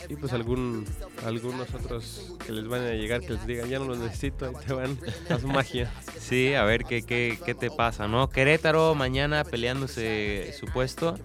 Y 0.08 0.16
pues 0.16 0.32
algún 0.32 0.84
algunos 1.24 1.72
otros 1.74 2.34
que 2.44 2.52
les 2.52 2.66
van 2.66 2.82
a 2.82 2.90
llegar, 2.90 3.20
que 3.20 3.34
les 3.34 3.46
digan, 3.46 3.68
ya 3.68 3.78
no 3.78 3.86
los 3.86 3.98
necesito, 3.98 4.46
ahí 4.46 4.54
te 4.66 4.74
van, 4.74 4.98
haz 5.30 5.44
magia. 5.44 5.90
Sí, 6.18 6.54
a 6.54 6.64
ver 6.64 6.84
qué, 6.84 7.02
qué, 7.02 7.38
qué 7.44 7.54
te 7.54 7.70
pasa, 7.70 8.06
¿no? 8.06 8.28
Querétaro 8.28 8.94
mañana 8.94 9.44
peleándose 9.44 10.54
su 10.58 10.66
puesto 10.66 11.16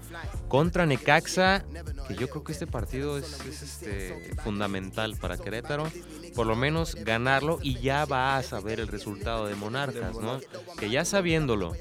contra 0.47 0.85
Necaxa, 0.85 1.65
que 2.07 2.15
yo 2.15 2.29
creo 2.29 2.43
que 2.43 2.51
este 2.51 2.67
partido 2.67 3.17
es, 3.17 3.45
es, 3.45 3.61
este, 3.61 4.35
fundamental 4.43 5.15
para 5.17 5.37
Querétaro. 5.37 5.89
Por 6.35 6.47
lo 6.47 6.55
menos 6.55 6.95
ganarlo 6.95 7.59
y 7.61 7.79
ya 7.79 8.05
va 8.05 8.37
a 8.37 8.43
saber 8.43 8.79
el 8.79 8.87
resultado 8.87 9.47
de 9.47 9.55
Monarcas, 9.55 10.15
¿no? 10.17 10.39
Que 10.79 10.89
ya 10.89 11.03
sabiéndolo, 11.03 11.73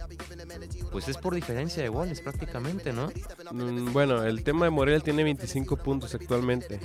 pues 0.91 1.09
es 1.09 1.17
por 1.19 1.35
diferencia 1.35 1.83
de 1.83 1.89
goles 1.89 2.21
prácticamente, 2.21 2.93
¿no? 2.93 3.11
Mm, 3.53 3.93
Bueno, 3.93 4.25
el 4.25 4.43
tema 4.45 4.65
de 4.67 4.71
Morelia 4.71 5.01
tiene 5.01 5.25
25 5.25 5.77
puntos 5.77 6.15
actualmente. 6.15 6.81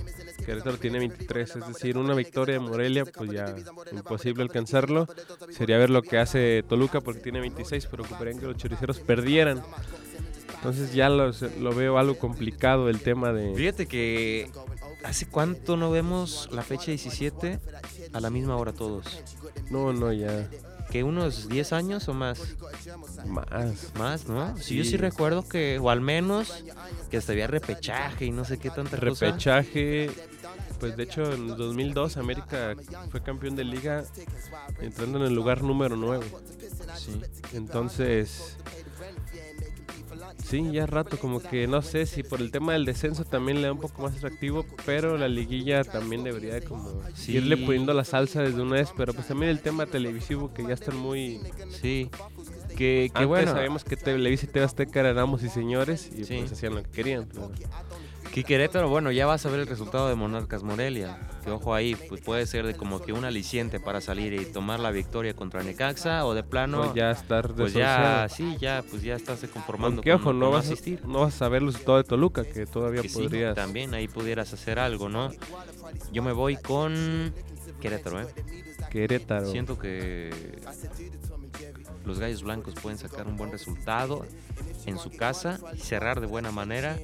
Querétaro 0.46 0.78
tiene 0.78 1.00
23. 1.00 1.56
Es 1.56 1.68
decir, 1.68 1.98
una 1.98 2.14
victoria 2.14 2.54
de 2.54 2.60
Morelia, 2.60 3.06
pues 3.06 3.32
ya 3.32 3.56
imposible 3.92 4.44
alcanzarlo. 4.44 5.08
Sería 5.52 5.78
ver 5.78 5.90
lo 5.90 6.02
que 6.02 6.18
hace 6.18 6.64
Toluca 6.68 7.02
porque 7.02 7.22
tiene 7.22 7.40
26, 7.40 7.88
pero 7.90 8.04
ocuparían 8.04 8.40
que 8.40 8.46
los 8.46 8.58
choriceros 8.58 9.00
perdieran. 9.00 9.62
Entonces 10.56 10.94
ya 10.94 11.10
los- 11.10 11.42
lo 11.60 11.74
veo 11.76 11.98
algo 11.98 12.18
complicado 12.18 12.90
el 12.90 13.02
tema 13.02 13.34
de... 13.34 13.54
Fíjate 13.54 13.86
que 13.86 14.50
hace 15.04 15.26
cuánto 15.26 15.76
no 15.76 15.92
vemos 15.92 16.48
la 16.54 16.62
fecha 16.62 16.86
17 16.86 17.60
a 18.14 18.20
la 18.22 18.30
misma 18.30 18.56
hora 18.56 18.72
todos. 18.72 19.22
No, 19.70 19.92
no, 19.92 20.14
ya 20.14 20.50
Que 20.94 21.04
unos 21.04 21.50
10 21.50 21.74
años 21.74 22.08
o 22.08 22.14
más. 22.14 22.40
más. 23.26 23.96
Más, 23.98 24.28
¿no? 24.28 24.56
Sí, 24.58 24.76
yo 24.76 24.84
sí 24.84 24.92
Sí. 24.92 24.98
recuerdo 24.98 25.48
que, 25.48 25.80
o 25.80 25.90
al 25.90 26.02
menos, 26.02 26.54
que 27.10 27.18
hasta 27.18 27.32
había 27.32 27.48
repechaje 27.48 28.26
y 28.26 28.32
no 28.32 28.46
sé 28.46 28.60
qué 28.60 28.70
tanta 28.70 29.00
cosa. 29.00 29.26
Repechaje. 29.26 30.12
Pues 30.80 30.96
de 30.96 31.04
hecho 31.04 31.34
en 31.34 31.48
2002 31.48 32.18
América 32.18 32.76
fue 33.10 33.24
campeón 33.24 33.56
de 33.56 33.64
liga 33.64 34.04
entrando 34.82 35.18
en 35.18 35.26
el 35.26 35.34
lugar 35.34 35.64
número 35.64 35.96
9. 35.96 36.28
Sí. 36.96 37.20
Entonces, 37.54 38.58
sí, 40.42 40.72
ya 40.72 40.86
rato 40.86 41.18
como 41.20 41.42
que 41.42 41.68
no 41.68 41.82
sé 41.82 42.06
si 42.06 42.24
por 42.24 42.40
el 42.42 42.52
tema 42.52 42.74
del 42.74 42.86
descenso 42.86 43.26
también 43.26 43.62
le 43.62 43.68
da 43.68 43.74
un 43.74 43.80
poco 43.80 44.02
más 44.04 44.16
atractivo, 44.18 44.66
pero 44.86 45.18
la 45.18 45.28
liguilla 45.28 45.84
también 45.84 46.24
debería 46.24 46.54
de 46.54 46.62
como 46.62 47.02
Sí. 47.14 47.34
irle 47.38 47.58
poniendo 47.58 47.94
la 47.94 48.04
salsa 48.04 48.42
desde 48.42 48.62
una 48.62 48.76
vez, 48.76 48.90
pero 48.96 49.14
pues 49.14 49.28
también 49.28 49.52
el 49.52 49.62
tema 49.62 49.86
televisivo 49.86 50.54
que 50.54 50.64
ya 50.64 50.74
están 50.74 50.98
muy... 50.98 51.40
Sí. 51.82 52.10
Que, 52.70 52.76
que 52.76 53.12
Antes 53.14 53.28
bueno, 53.28 53.52
sabíamos 53.52 53.84
que 53.84 53.96
Televisa 53.98 54.46
y 54.46 54.50
TV 54.50 54.66
Azteca 54.66 55.00
eran 55.02 55.18
amos 55.20 55.44
y 55.44 55.50
señores 55.50 56.10
y 56.16 56.24
Sí. 56.24 56.38
pues 56.40 56.52
hacían 56.54 56.76
lo 56.76 56.84
que 56.84 56.90
querían. 56.92 57.28
pero- 57.32 57.52
que 58.32 58.44
Querétaro, 58.44 58.90
bueno, 58.90 59.12
ya 59.12 59.28
vas 59.28 59.46
a 59.46 59.50
ver 59.52 59.60
el 59.60 59.68
resultado 59.68 60.10
de 60.10 60.16
Monarcas 60.16 60.64
Morelia. 60.64 61.20
Que 61.44 61.52
ojo 61.52 61.74
ahí, 61.76 61.96
pues 61.96 62.22
puede 62.22 62.46
ser 62.46 62.66
de 62.66 62.74
como 62.76 63.02
que 63.02 63.12
un 63.12 63.26
aliciente 63.26 63.80
para 63.80 64.00
salir 64.02 64.34
y 64.34 64.46
tomar 64.46 64.80
la 64.80 64.92
victoria 64.92 65.34
contra 65.34 65.62
Necaxa 65.64 66.26
o 66.26 66.34
de 66.34 66.44
plano, 66.44 66.82
o 66.92 66.94
ya 66.96 67.12
estar 67.12 67.54
pues 67.54 67.74
ya, 67.74 68.28
sí, 68.30 68.56
ya, 68.60 68.84
pues 68.90 69.02
ya 69.04 69.16
estás 69.16 69.42
conformando 69.52 70.02
ojo, 70.02 70.24
con- 70.24 70.40
no 70.40 70.46
con 70.46 70.54
vas, 70.56 70.66
asistir. 70.68 71.02
a, 71.04 71.08
no 71.08 71.20
vas 71.22 71.36
a 71.36 71.38
saber 71.40 71.62
el 71.62 71.68
resultado 71.68 71.98
de 71.98 72.04
Toluca, 72.06 72.44
que 72.46 72.66
todavía 72.66 73.02
Que 73.02 73.10
sí, 73.10 73.24
podrías... 73.24 73.56
también 73.56 73.94
ahí 73.94 74.08
pudieras 74.08 74.54
hacer 74.54 74.80
algo, 74.80 75.10
¿no? 75.10 75.32
Yo 76.14 76.24
me 76.24 76.32
voy 76.32 76.56
con 76.58 77.34
Querétaro, 77.82 78.22
¿eh? 78.22 78.28
Querétaro. 78.90 79.52
Siento 79.52 79.78
que 79.78 80.30
los 82.06 82.20
Gallos 82.20 82.44
Blancos 82.44 82.76
pueden 82.82 82.98
sacar 82.98 83.28
un 83.28 83.38
buen 83.38 83.52
resultado 83.52 84.26
en 84.86 84.98
su 84.98 85.10
casa 85.10 85.60
y 85.76 85.80
cerrar 85.80 86.20
de 86.22 86.28
buena 86.28 86.52
manera, 86.52 86.98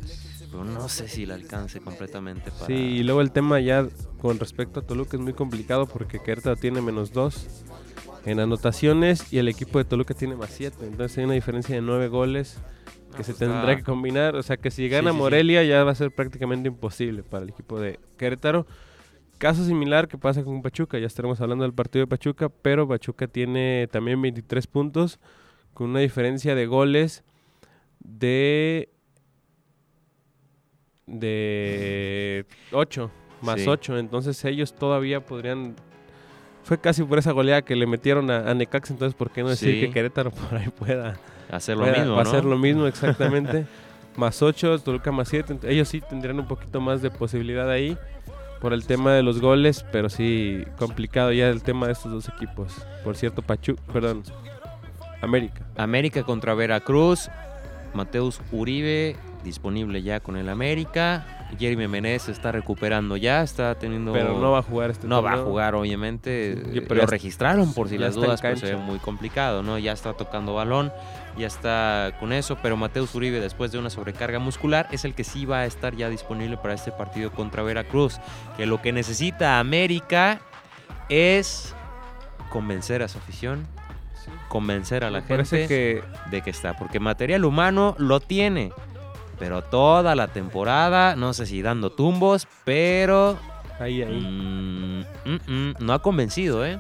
pero 0.52 0.64
no 0.64 0.90
sé 0.90 1.08
si 1.08 1.26
le 1.26 1.34
alcance 1.34 1.80
completamente 1.80 2.52
para... 2.52 2.66
Sí, 2.68 2.74
y 2.74 3.04
luego 3.04 3.22
el 3.22 3.32
tema 3.32 3.60
ya 3.60 3.88
con 4.22 4.40
respecto 4.40 4.80
a 4.80 4.84
Toluca 4.84 5.18
es 5.18 5.22
muy 5.24 5.34
complicado 5.34 5.86
porque 5.88 6.20
Querétaro 6.22 6.56
tiene 6.56 6.82
menos 6.82 7.12
2 7.14 7.48
en 8.26 8.40
anotaciones 8.40 9.32
y 9.32 9.38
el 9.38 9.48
equipo 9.48 9.78
de 9.80 9.86
Toluca 9.86 10.14
tiene 10.14 10.36
más 10.36 10.50
7. 10.52 10.78
Entonces 10.86 11.18
hay 11.18 11.24
una 11.26 11.34
diferencia 11.34 11.76
de 11.76 11.82
9 11.82 12.08
goles 12.10 12.60
No, 13.12 13.18
que 13.18 13.24
se 13.24 13.32
pues 13.32 13.40
tendrá 13.40 13.62
está- 13.62 13.76
que 13.78 13.84
combinar. 13.84 14.36
O 14.36 14.44
sea 14.44 14.58
que 14.58 14.72
si 14.72 14.90
gana 14.90 15.12
sí, 15.12 15.16
sí. 15.16 15.20
Morelia 15.22 15.64
ya 15.64 15.84
va 15.84 15.92
a 15.92 15.96
ser 15.96 16.12
prácticamente 16.12 16.68
imposible 16.68 17.24
para 17.24 17.44
el 17.44 17.50
equipo 17.50 17.80
de 17.80 18.00
Querétaro. 18.18 18.66
Caso 19.38 19.64
similar 19.64 20.10
que 20.10 20.18
pasa 20.18 20.44
con 20.44 20.62
Pachuca, 20.62 21.00
ya 21.00 21.08
estaremos 21.08 21.40
hablando 21.40 21.64
del 21.64 21.74
partido 21.74 22.04
de 22.04 22.08
Pachuca, 22.08 22.50
pero 22.50 22.88
Pachuca 22.88 23.28
tiene 23.28 23.88
también 23.90 24.22
23 24.22 24.68
puntos 24.68 25.18
con 25.74 25.92
una 25.92 26.00
diferencia 26.00 26.56
de 26.56 26.66
goles 26.66 27.24
de 28.00 28.90
de 31.10 32.46
8 32.72 33.12
más 33.42 33.62
Sí. 33.62 33.68
8, 33.68 33.98
entonces 33.98 34.44
ellos 34.46 34.74
todavía 34.74 35.22
podrían 35.26 35.76
fue 36.64 36.78
casi 36.80 37.04
por 37.04 37.18
esa 37.18 37.32
goleada 37.32 37.62
que 37.64 37.76
le 37.76 37.88
metieron 37.88 38.30
a, 38.30 38.50
a 38.50 38.54
Necaxa, 38.54 38.94
entonces 38.94 39.16
por 39.16 39.32
qué 39.32 39.42
no 39.44 39.50
decir 39.50 39.74
Sí. 39.76 39.82
que 39.82 39.92
Querétaro 39.92 40.32
por 40.32 40.56
ahí 40.60 40.70
pueda 40.70 41.18
hacer 41.52 41.78
lo 41.78 41.84
pueda- 41.86 41.98
mismo, 42.00 42.16
va 42.16 42.22
a 42.22 42.24
¿no? 42.26 42.30
hacer 42.30 42.46
lo 42.46 42.58
mismo 42.58 42.86
exactamente. 42.86 43.66
más 44.18 44.42
8, 44.42 44.80
Toluca 44.80 45.12
más 45.14 45.30
7. 45.30 45.60
Ellos 45.64 45.88
sí 45.88 46.02
tendrían 46.02 46.40
un 46.40 46.48
poquito 46.48 46.82
más 46.82 47.02
de 47.02 47.10
posibilidad 47.10 47.70
ahí 47.72 47.98
por 48.60 48.74
el 48.74 48.86
tema 48.86 49.14
de 49.14 49.24
los 49.24 49.40
goles, 49.40 49.86
pero 49.94 50.10
sí 50.10 50.66
complicado 50.78 51.32
ya 51.32 51.48
el 51.48 51.64
tema 51.64 51.86
de 51.88 51.94
estos 51.94 52.12
dos 52.12 52.28
equipos. 52.28 52.86
Por 53.06 53.16
cierto, 53.16 53.42
Pachu, 53.42 53.76
perdón, 53.94 54.24
América. 55.22 55.66
América 55.78 56.24
contra 56.24 56.54
Veracruz. 56.54 57.30
Mateus 57.94 58.42
Uribe 58.52 59.16
disponible 59.44 60.02
ya 60.02 60.20
con 60.20 60.38
el 60.38 60.50
América. 60.50 61.26
Jeremy 61.58 61.88
Menez 61.88 62.24
se 62.24 62.32
está 62.32 62.52
recuperando 62.52 63.18
ya, 63.18 63.42
está 63.42 63.76
teniendo... 63.76 64.14
Pero 64.14 64.40
no 64.40 64.52
va 64.52 64.60
a 64.60 64.62
jugar 64.62 64.92
este 64.92 65.08
No 65.08 65.22
va 65.24 65.34
a 65.34 65.38
jugar, 65.38 65.76
obviamente. 65.76 66.62
Sí, 66.72 66.82
pero 66.82 67.02
lo 67.02 67.08
registraron 67.08 67.74
por 67.74 67.90
si 67.90 67.98
las 67.98 68.16
dudas, 68.16 68.42
pues 68.42 68.60
se 68.60 68.76
ve 68.76 68.78
muy 68.78 69.00
complicado, 69.00 69.64
¿no? 69.64 69.80
Ya 69.80 69.92
está 69.92 70.14
tocando 70.14 70.54
balón, 70.54 70.92
ya 71.38 71.48
está 71.48 72.14
con 72.20 72.34
eso, 72.34 72.58
pero 72.62 72.78
Mateus 72.78 73.16
Uribe, 73.16 73.40
después 73.40 73.72
de 73.72 73.80
una 73.80 73.90
sobrecarga 73.90 74.40
muscular, 74.40 74.88
es 74.92 75.06
el 75.06 75.16
que 75.16 75.24
sí 75.24 75.46
va 75.46 75.60
a 75.60 75.66
estar 75.66 75.96
ya 75.96 76.10
disponible 76.10 76.58
para 76.58 76.76
este 76.76 76.92
partido 76.92 77.32
contra 77.32 77.64
Veracruz. 77.64 78.20
Que 78.58 78.66
lo 78.66 78.82
que 78.82 78.92
necesita 78.92 79.60
América 79.60 80.42
es 81.10 81.74
convencer 82.50 83.02
a 83.02 83.08
su 83.08 83.18
afición, 83.18 83.68
convencer 84.50 85.04
a 85.04 85.10
la 85.10 85.22
Me 85.22 85.28
gente 85.28 85.68
que 85.68 86.04
de 86.30 86.42
que 86.42 86.50
está, 86.50 86.76
porque 86.78 87.00
material 87.00 87.46
humano 87.46 87.96
lo 87.98 88.20
tiene. 88.20 88.72
Pero 89.40 89.64
toda 89.64 90.16
la 90.16 90.28
temporada, 90.28 91.16
no 91.16 91.34
sé 91.34 91.46
si 91.46 91.62
dando 91.62 91.92
tumbos, 91.92 92.48
pero 92.66 93.38
ahí, 93.80 94.02
ahí. 94.02 94.20
Mm, 94.22 95.00
mm, 95.26 95.40
mm, 95.48 95.74
no 95.80 95.94
ha 95.94 96.00
convencido, 96.02 96.66
¿eh? 96.66 96.80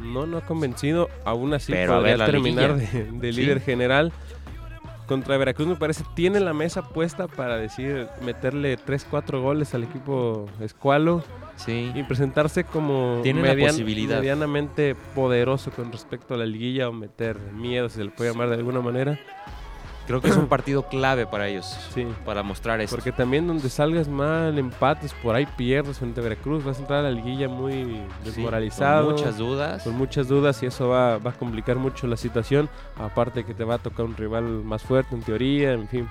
No, 0.00 0.26
no 0.26 0.38
ha 0.38 0.40
convencido. 0.42 1.08
Aún 1.24 1.54
así 1.54 1.72
Pero 1.72 1.94
a 1.94 1.96
podría 1.96 2.12
ver 2.12 2.18
la 2.18 2.26
terminar 2.26 2.76
de, 2.76 3.32
Sí. 3.32 3.40
líder 3.40 3.60
general. 3.60 4.12
Contra 5.06 5.36
Veracruz 5.36 5.68
me 5.68 5.76
parece 5.76 6.02
tiene 6.16 6.40
la 6.40 6.52
mesa 6.52 6.82
puesta 6.88 7.28
para 7.28 7.56
decir 7.56 8.08
meterle 8.22 8.76
3-4 8.76 9.40
goles 9.40 9.72
al 9.72 9.84
equipo 9.84 10.46
Escualo 10.60 11.22
Sí. 11.54 11.92
y 11.94 12.02
presentarse 12.02 12.64
como 12.64 13.22
medianamente 13.22 14.96
poderoso 15.14 15.70
con 15.70 15.92
respecto 15.92 16.34
a 16.34 16.36
la 16.36 16.44
liguilla 16.44 16.88
o 16.88 16.92
meter 16.92 17.38
miedo, 17.52 17.88
si 17.88 17.98
se 17.98 18.04
le 18.04 18.10
puede 18.10 18.32
llamar 18.32 18.48
de 18.50 18.56
alguna 18.56 18.80
manera. 18.80 19.18
Creo 20.06 20.20
que 20.20 20.28
es 20.28 20.36
un 20.36 20.46
partido 20.46 20.84
clave 20.88 21.26
para 21.26 21.48
ellos, 21.48 21.66
Sí. 21.92 22.06
para 22.24 22.42
mostrar 22.42 22.80
esto. 22.80 22.94
Porque 22.94 23.10
también 23.12 23.46
donde 23.46 23.68
salgas 23.68 24.08
mal, 24.08 24.56
empates, 24.58 25.12
por 25.14 25.34
ahí 25.34 25.46
pierdes 25.56 25.98
frente 25.98 26.20
a 26.20 26.22
Veracruz, 26.22 26.64
vas 26.64 26.78
a 26.78 26.80
entrar 26.82 27.00
a 27.00 27.02
la 27.02 27.10
liguilla 27.10 27.48
muy 27.48 27.72
Sí, 27.84 28.02
desmoralizado. 28.24 29.06
con 29.06 29.14
muchas 29.16 29.36
dudas. 29.38 29.82
con 29.82 29.94
muchas 29.94 30.28
dudas 30.28 30.62
y 30.62 30.66
eso 30.66 30.88
va, 30.88 31.18
va 31.18 31.30
a 31.30 31.34
complicar 31.34 31.76
mucho 31.76 32.06
la 32.06 32.16
situación. 32.16 32.68
Aparte 32.96 33.44
que 33.44 33.52
te 33.54 33.64
va 33.64 33.74
a 33.74 33.78
tocar 33.78 34.06
un 34.06 34.16
rival 34.16 34.44
más 34.44 34.82
fuerte 34.82 35.14
en 35.14 35.22
teoría, 35.22 35.72
en 35.72 35.88
fin. 35.88 36.08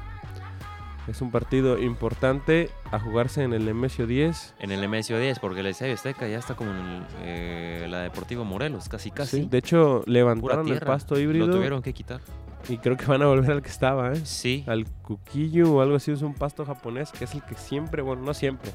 Es 1.08 1.22
un 1.22 1.30
partido 1.30 1.78
importante 1.78 2.72
a 2.92 3.00
jugarse 3.00 3.44
en 3.44 3.54
el 3.54 3.64
Nemesio 3.64 4.08
10. 4.08 4.56
En 4.60 4.72
el 4.72 4.82
Nemesio 4.82 5.20
10, 5.20 5.38
porque 5.38 5.60
el 5.60 5.68
Estadio 5.68 5.94
Azteca 5.94 6.28
ya 6.28 6.40
está 6.40 6.56
como 6.56 6.72
en 6.72 6.78
el, 6.78 7.04
eh, 7.22 7.88
la 7.88 8.00
Deportivo 8.00 8.44
Morelos, 8.44 8.90
casi 8.90 9.12
casi. 9.12 9.44
Sí, 9.44 9.48
De 9.50 9.60
hecho, 9.60 10.02
levantaron 10.08 10.68
el 10.68 10.80
pasto 10.80 11.14
Lo 11.14 11.22
híbrido 11.22 11.50
tuvieron 11.52 11.84
que 11.84 11.94
quitar. 11.94 12.22
Y 12.70 12.78
creo 12.78 12.98
que 12.98 13.06
van 13.06 13.22
a 13.22 13.28
volver 13.28 13.52
al 13.52 13.62
que 13.62 13.70
estaba, 13.70 14.12
¿eh? 14.14 14.22
Sí. 14.26 14.64
Al 14.68 14.86
Kukiyu 15.04 15.76
o 15.78 15.82
algo 15.82 15.96
así, 15.96 16.12
es 16.12 16.22
un 16.22 16.34
pasto 16.34 16.66
japonés 16.66 17.12
que 17.12 17.26
es 17.26 17.34
el 17.34 17.44
que 17.44 17.56
siempre, 17.56 18.02
bueno, 18.02 18.24
no 18.24 18.34
siempre, 18.34 18.72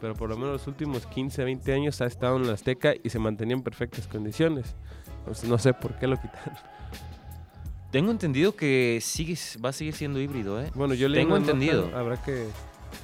pero 0.00 0.14
por 0.14 0.28
lo 0.30 0.36
menos 0.36 0.52
los 0.52 0.66
últimos 0.66 1.06
15, 1.06 1.44
20 1.44 1.72
años 1.72 2.00
ha 2.00 2.06
estado 2.06 2.36
en 2.36 2.46
la 2.46 2.54
Azteca 2.54 2.94
y 3.02 3.10
se 3.10 3.18
mantenía 3.18 3.54
en 3.56 3.62
perfectas 3.62 4.06
condiciones. 4.06 4.74
Entonces 5.18 5.48
no 5.48 5.58
sé 5.58 5.72
por 5.74 5.98
qué 5.98 6.06
lo 6.06 6.16
quitaron. 6.20 6.54
Tengo 7.90 8.10
entendido 8.10 8.56
que 8.56 8.98
sigue, 9.00 9.38
va 9.64 9.68
a 9.68 9.72
seguir 9.72 9.94
siendo 9.94 10.20
híbrido, 10.20 10.60
¿eh? 10.60 10.70
Bueno, 10.74 10.94
yo 10.94 11.08
leí 11.08 11.20
Tengo 11.22 11.36
una 11.36 11.40
nota, 11.40 11.52
entendido. 11.52 11.90
habrá 11.96 12.16
que 12.22 12.46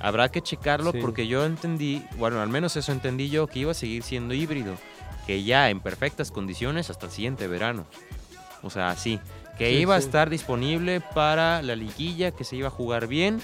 Habrá 0.01 0.29
que 0.31 0.41
checarlo 0.41 0.93
Sí. 0.93 0.99
porque 1.01 1.27
yo 1.27 1.45
entendí, 1.45 2.05
bueno, 2.17 2.41
al 2.41 2.49
menos 2.49 2.77
eso 2.77 2.93
entendí 2.93 3.29
yo, 3.29 3.47
que 3.49 3.59
iba 3.61 3.73
a 3.73 3.75
seguir 3.75 4.03
siendo 4.03 4.35
híbrido. 4.35 4.75
Que 5.27 5.43
ya 5.45 5.69
en 5.71 5.81
perfectas 5.81 6.31
condiciones 6.31 6.91
hasta 6.91 7.07
el 7.07 7.13
siguiente 7.13 7.47
verano. 7.49 7.87
O 8.63 8.71
sea, 8.71 8.95
sí. 8.97 9.19
Que 9.61 9.71
Sí, 9.71 9.77
iba 9.77 9.95
a 9.95 9.99
estar 9.99 10.31
disponible 10.31 11.01
para 11.15 11.61
la 11.63 11.77
liguilla, 11.77 12.31
que 12.33 12.45
se 12.45 12.57
iba 12.57 12.69
a 12.69 12.71
jugar 12.71 13.07
bien, 13.07 13.41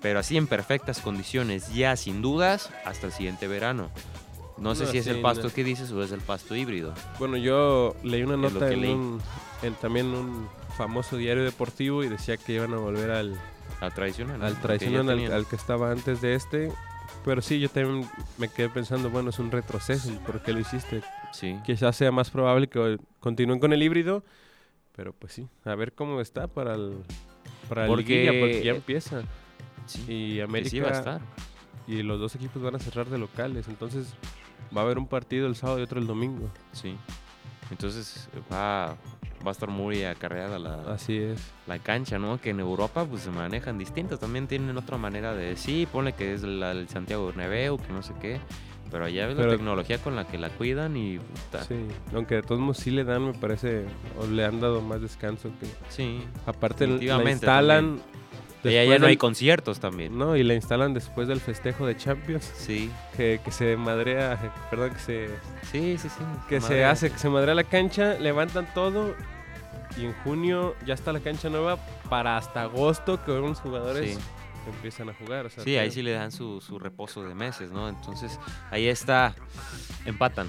pero 0.00 0.18
así 0.18 0.36
en 0.36 0.46
perfectas 0.46 1.00
condiciones, 1.00 1.72
ya 1.74 1.94
sin 1.96 2.22
dudas, 2.22 2.70
hasta 2.84 3.06
el 3.06 3.12
siguiente 3.12 3.46
verano. 3.48 3.90
No 4.56 4.74
sé 4.74 4.84
No, 4.84 4.90
si 4.90 4.98
es 4.98 5.04
sí, 5.04 5.10
el 5.10 5.20
pasto 5.20 5.48
no. 5.48 5.54
que 5.54 5.62
dices 5.64 5.90
o 5.92 6.02
es 6.02 6.10
el 6.10 6.20
pasto 6.20 6.56
híbrido. 6.56 6.94
Bueno, 7.18 7.36
yo 7.36 7.94
leí 8.02 8.22
una 8.22 8.36
nota 8.36 8.72
en, 8.72 8.80
leí. 8.80 8.90
un, 8.92 9.20
en 9.62 9.74
también 9.74 10.06
un 10.06 10.48
famoso 10.76 11.16
diario 11.16 11.44
deportivo 11.44 12.02
y 12.02 12.08
decía 12.08 12.36
que 12.38 12.54
iban 12.54 12.72
a 12.74 12.78
volver 12.78 13.10
al, 13.10 13.38
Al 13.80 13.92
tradicional. 13.94 14.42
al 14.42 14.60
tradicional, 14.60 15.32
al 15.32 15.46
que 15.46 15.54
estaba 15.56 15.92
antes 15.92 16.20
de 16.20 16.34
este. 16.34 16.72
Pero 17.24 17.42
sí, 17.42 17.60
yo 17.60 17.68
también 17.68 18.08
me 18.38 18.48
quedé 18.48 18.68
pensando, 18.68 19.10
bueno, 19.10 19.30
es 19.30 19.38
un 19.38 19.50
retroceso, 19.50 20.10
¿por 20.26 20.42
qué 20.42 20.52
lo 20.52 20.60
hiciste? 20.60 21.02
Sí. 21.32 21.58
Quizás 21.64 21.94
sea 21.94 22.10
más 22.10 22.30
probable 22.30 22.68
que 22.68 22.98
continúen 23.20 23.60
con 23.60 23.72
el 23.72 23.82
híbrido, 23.82 24.24
Pero 24.98 25.12
pues 25.12 25.32
sí, 25.32 25.46
a 25.64 25.76
ver 25.76 25.92
cómo 25.92 26.20
está 26.20 26.48
para 26.48 26.74
el 26.74 27.04
para 27.68 27.86
Porque- 27.86 28.24
liguilla, 28.24 28.40
porque 28.40 28.64
ya 28.64 28.72
empieza. 28.72 29.22
Sí, 29.86 30.00
Y 30.02 30.06
que 30.06 30.34
sí 30.34 30.40
América 30.40 30.82
va 30.82 30.88
a 30.88 30.98
estar. 30.98 31.20
y 31.86 32.02
los 32.02 32.18
dos 32.18 32.34
equipos 32.34 32.60
van 32.60 32.74
a 32.74 32.80
cerrar 32.80 33.06
de 33.08 33.16
locales, 33.16 33.68
entonces 33.68 34.12
va 34.76 34.80
a 34.80 34.84
haber 34.84 34.98
un 34.98 35.06
partido 35.06 35.46
el 35.46 35.54
sábado 35.54 35.78
y 35.78 35.82
otro 35.82 36.00
el 36.00 36.08
domingo. 36.08 36.50
Sí. 36.72 36.96
Entonces 37.70 38.28
va, 38.52 38.96
va 39.46 39.48
a 39.48 39.50
estar 39.52 39.68
muy 39.68 40.02
acarreada 40.02 40.58
la, 40.58 40.82
Así 40.92 41.16
es. 41.16 41.40
la 41.68 41.78
cancha, 41.78 42.18
¿no? 42.18 42.40
Que 42.40 42.50
en 42.50 42.58
Europa 42.58 43.04
pues 43.04 43.22
se 43.22 43.30
manejan 43.30 43.78
distintos. 43.78 44.18
También 44.18 44.48
tienen 44.48 44.76
otra 44.76 44.98
manera 44.98 45.32
de 45.32 45.56
sí, 45.56 45.86
ponle 45.92 46.12
que 46.14 46.34
es 46.34 46.42
la, 46.42 46.72
el 46.72 46.88
Santiago 46.88 47.26
Bernabéu, 47.26 47.78
que 47.78 47.92
no 47.92 48.02
sé 48.02 48.14
qué. 48.20 48.40
Pero 48.90 49.04
allá 49.04 49.26
ves 49.26 49.36
Pero- 49.36 49.50
la 49.50 49.56
tecnología 49.56 49.98
con 49.98 50.16
la 50.16 50.26
que 50.26 50.38
la 50.38 50.48
cuidan 50.50 50.96
y 50.96 51.18
puta, 51.18 51.62
Sí, 51.64 51.74
aunque 52.14 52.36
de 52.36 52.42
todos 52.42 52.60
modos 52.60 52.78
sí 52.78 52.90
le 52.90 53.04
dan, 53.04 53.26
me 53.26 53.34
parece, 53.34 53.84
o 54.18 54.26
le 54.26 54.44
han 54.44 54.60
dado 54.60 54.80
más 54.80 55.00
descanso 55.02 55.50
que 55.60 55.66
sí. 55.90 56.22
aparte 56.46 56.86
la 56.86 57.30
instalan 57.30 58.00
Y 58.64 58.68
allá 58.68 58.80
después 58.80 59.00
no 59.00 59.06
hay 59.06 59.12
del- 59.12 59.18
conciertos 59.18 59.78
también. 59.78 60.16
no, 60.18 60.36
y 60.36 60.42
la 60.42 60.54
instalan 60.54 60.94
después 60.94 61.28
del 61.28 61.40
festejo 61.40 61.86
de 61.86 61.96
Champions, 61.96 62.50
Sí, 62.56 62.90
que, 63.16 63.40
que 63.44 63.50
se 63.52 63.76
madrea, 63.76 64.38
perdón, 64.70 64.90
que 64.94 64.98
se 65.00 65.26
sí, 65.70 65.98
sí, 65.98 66.08
sí. 66.08 66.22
que 66.48 66.60
se 66.60 66.84
hace, 66.84 67.10
que 67.10 67.18
se 67.18 67.28
madrea 67.28 67.54
la 67.54 67.64
cancha, 67.64 68.14
levantan 68.14 68.66
todo 68.74 69.14
y 69.96 70.04
en 70.06 70.12
junio 70.24 70.74
ya 70.86 70.94
está 70.94 71.12
la 71.12 71.20
cancha 71.20 71.48
nueva 71.50 71.76
para 72.08 72.36
hasta 72.36 72.62
agosto 72.62 73.22
que 73.24 73.32
unos 73.32 73.60
jugadores 73.60 74.14
Sí. 74.14 74.18
Empiezan 74.70 75.08
a 75.10 75.14
jugar. 75.14 75.46
o 75.46 75.50
sea, 75.50 75.64
Sí, 75.64 75.76
ahí 75.76 75.90
sí 75.90 76.02
le 76.02 76.12
dan 76.12 76.32
su, 76.32 76.60
su 76.60 76.78
reposo 76.78 77.22
de 77.24 77.34
meses, 77.34 77.70
¿no? 77.70 77.88
Entonces, 77.88 78.38
ahí 78.70 78.86
está. 78.88 79.34
Empatan. 80.04 80.48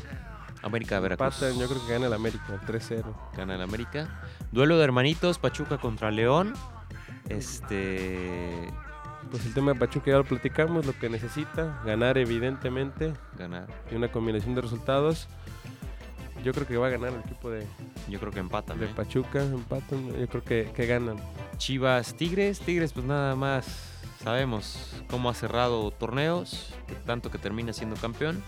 América 0.62 1.00
Veracruz. 1.00 1.42
empatan, 1.42 1.60
yo 1.60 1.68
creo 1.70 1.86
que 1.86 1.94
gana 1.94 2.08
el 2.08 2.14
América, 2.14 2.60
3-0. 2.68 3.04
Gana 3.38 3.56
el 3.56 3.62
América. 3.62 4.22
Duelo 4.52 4.78
de 4.78 4.84
hermanitos, 4.84 5.40
Pachuca 5.40 5.78
contra 5.78 6.12
León. 6.12 6.54
Este. 7.30 8.70
Pues 9.32 9.46
el 9.46 9.54
tema 9.54 9.74
de 9.74 9.80
Pachuca 9.80 10.10
ya 10.12 10.18
lo 10.18 10.24
platicamos, 10.24 10.86
lo 10.86 10.98
que 10.98 11.08
necesita, 11.08 11.82
ganar 11.86 12.18
evidentemente 12.18 13.14
Ganar. 13.38 13.68
y 13.92 13.96
una 13.96 14.12
combinación 14.12 14.56
de 14.56 14.62
resultados. 14.62 15.28
Yo 16.44 16.54
creo 16.54 16.66
que 16.66 16.78
va 16.78 16.88
a 16.88 16.90
ganar 16.90 17.14
el 17.14 17.20
equipo 17.20 17.50
de, 17.52 17.68
Yo 18.08 18.20
creo 18.20 18.32
que 18.32 18.40
empatan. 18.40 18.80
de 18.80 18.86
¿eh? 18.86 18.94
Pachuca, 18.96 19.44
empatan, 19.44 20.08
yo 20.18 20.28
creo 20.28 20.44
que, 20.44 20.72
que 20.74 20.86
ganan. 20.88 21.18
Chivas 21.58 22.16
Tigres. 22.16 22.60
Tigres, 22.62 22.94
pues 22.94 23.06
nada 23.06 23.36
más 23.36 23.89
sabemos 24.24 24.78
cómo 25.10 25.30
ha 25.30 25.34
cerrado 25.34 25.92
torneos. 25.92 26.74
que 26.88 26.96
tanto 26.96 27.30
que 27.32 27.38
termina 27.38 27.74
siendo 27.74 27.96
campeón. 27.96 28.44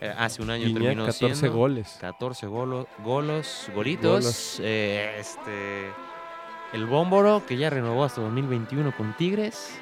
Eh, 0.00 0.12
hace 0.18 0.42
un 0.42 0.50
año 0.50 0.66
Guiñac, 0.66 0.82
terminó 0.82 1.06
14 1.06 1.34
siendo. 1.36 1.56
goles. 1.56 1.96
14 2.00 2.46
golo- 2.48 2.88
golos, 3.04 3.68
golitos. 3.74 4.10
Golos. 4.24 4.60
Eh, 4.62 5.16
este, 5.18 5.92
el 6.72 6.86
Bómboro, 6.86 7.42
que 7.46 7.56
ya 7.56 7.70
renovó 7.70 8.02
hasta 8.04 8.20
2021 8.20 8.92
con 8.96 9.16
Tigres. 9.16 9.78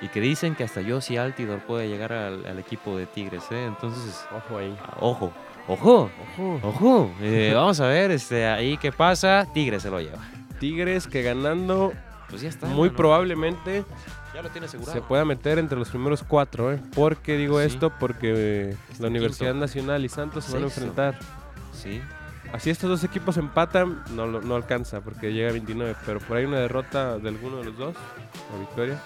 Y 0.00 0.08
que 0.08 0.20
dicen 0.20 0.54
que 0.56 0.64
hasta 0.64 0.80
Yossi 0.80 1.16
Altidor 1.16 1.60
puede 1.60 1.88
llegar 1.88 2.12
al, 2.12 2.44
al 2.46 2.58
equipo 2.58 2.96
de 2.96 3.06
Tigres. 3.06 3.44
¿eh? 3.52 3.64
Entonces, 3.66 4.24
Ojo 4.36 4.58
ahí. 4.58 4.76
ah, 4.82 4.96
ojo, 5.00 5.32
ojo, 5.68 6.10
Ojo. 6.36 6.60
ojo. 6.62 7.10
Vamos 7.54 7.80
a 7.80 7.86
ver 7.86 8.10
este, 8.10 8.46
ahí 8.46 8.76
qué 8.78 8.90
pasa. 8.92 9.46
Tigres 9.54 9.82
se 9.82 9.90
lo 9.90 10.00
lleva. 10.00 10.18
Tigres 10.60 11.06
que 11.06 11.22
ganando 11.22 11.92
Pues 12.28 12.42
ya 12.42 12.48
está. 12.48 12.66
muy 12.66 12.90
probablemente 12.90 13.84
Ya 14.34 14.42
lo 14.42 14.48
tiene 14.48 14.66
asegurado. 14.66 14.92
se 14.94 15.02
pueda 15.02 15.24
meter 15.24 15.58
entre 15.58 15.78
los 15.78 15.88
primeros 15.90 16.22
cuatro. 16.26 16.72
¿eh? 16.72 16.80
¿Por 16.94 17.16
qué 17.18 17.36
digo 17.36 17.60
Sí. 17.60 17.66
esto? 17.66 17.90
Porque 17.98 18.70
Está 18.90 19.02
la 19.04 19.08
Universidad 19.08 19.50
quinto. 19.50 19.60
Nacional 19.66 20.04
y 20.04 20.08
Santos 20.08 20.44
se 20.44 20.52
van 20.54 20.62
a 20.62 20.66
enfrentar. 20.66 21.18
Sí. 21.72 22.00
Así 22.52 22.70
estos 22.70 22.88
dos 22.90 23.04
equipos 23.04 23.36
empatan, 23.38 24.02
no, 24.14 24.26
no 24.26 24.54
alcanza 24.56 25.00
porque 25.00 25.32
llega 25.32 25.48
a 25.48 25.52
29, 25.52 25.96
pero 26.04 26.20
por 26.20 26.36
ahí 26.36 26.44
una 26.44 26.58
derrota 26.58 27.18
de 27.18 27.28
alguno 27.28 27.56
de 27.58 27.64
los 27.64 27.78
dos, 27.78 27.94
o 28.54 28.58
victoria, 28.58 29.00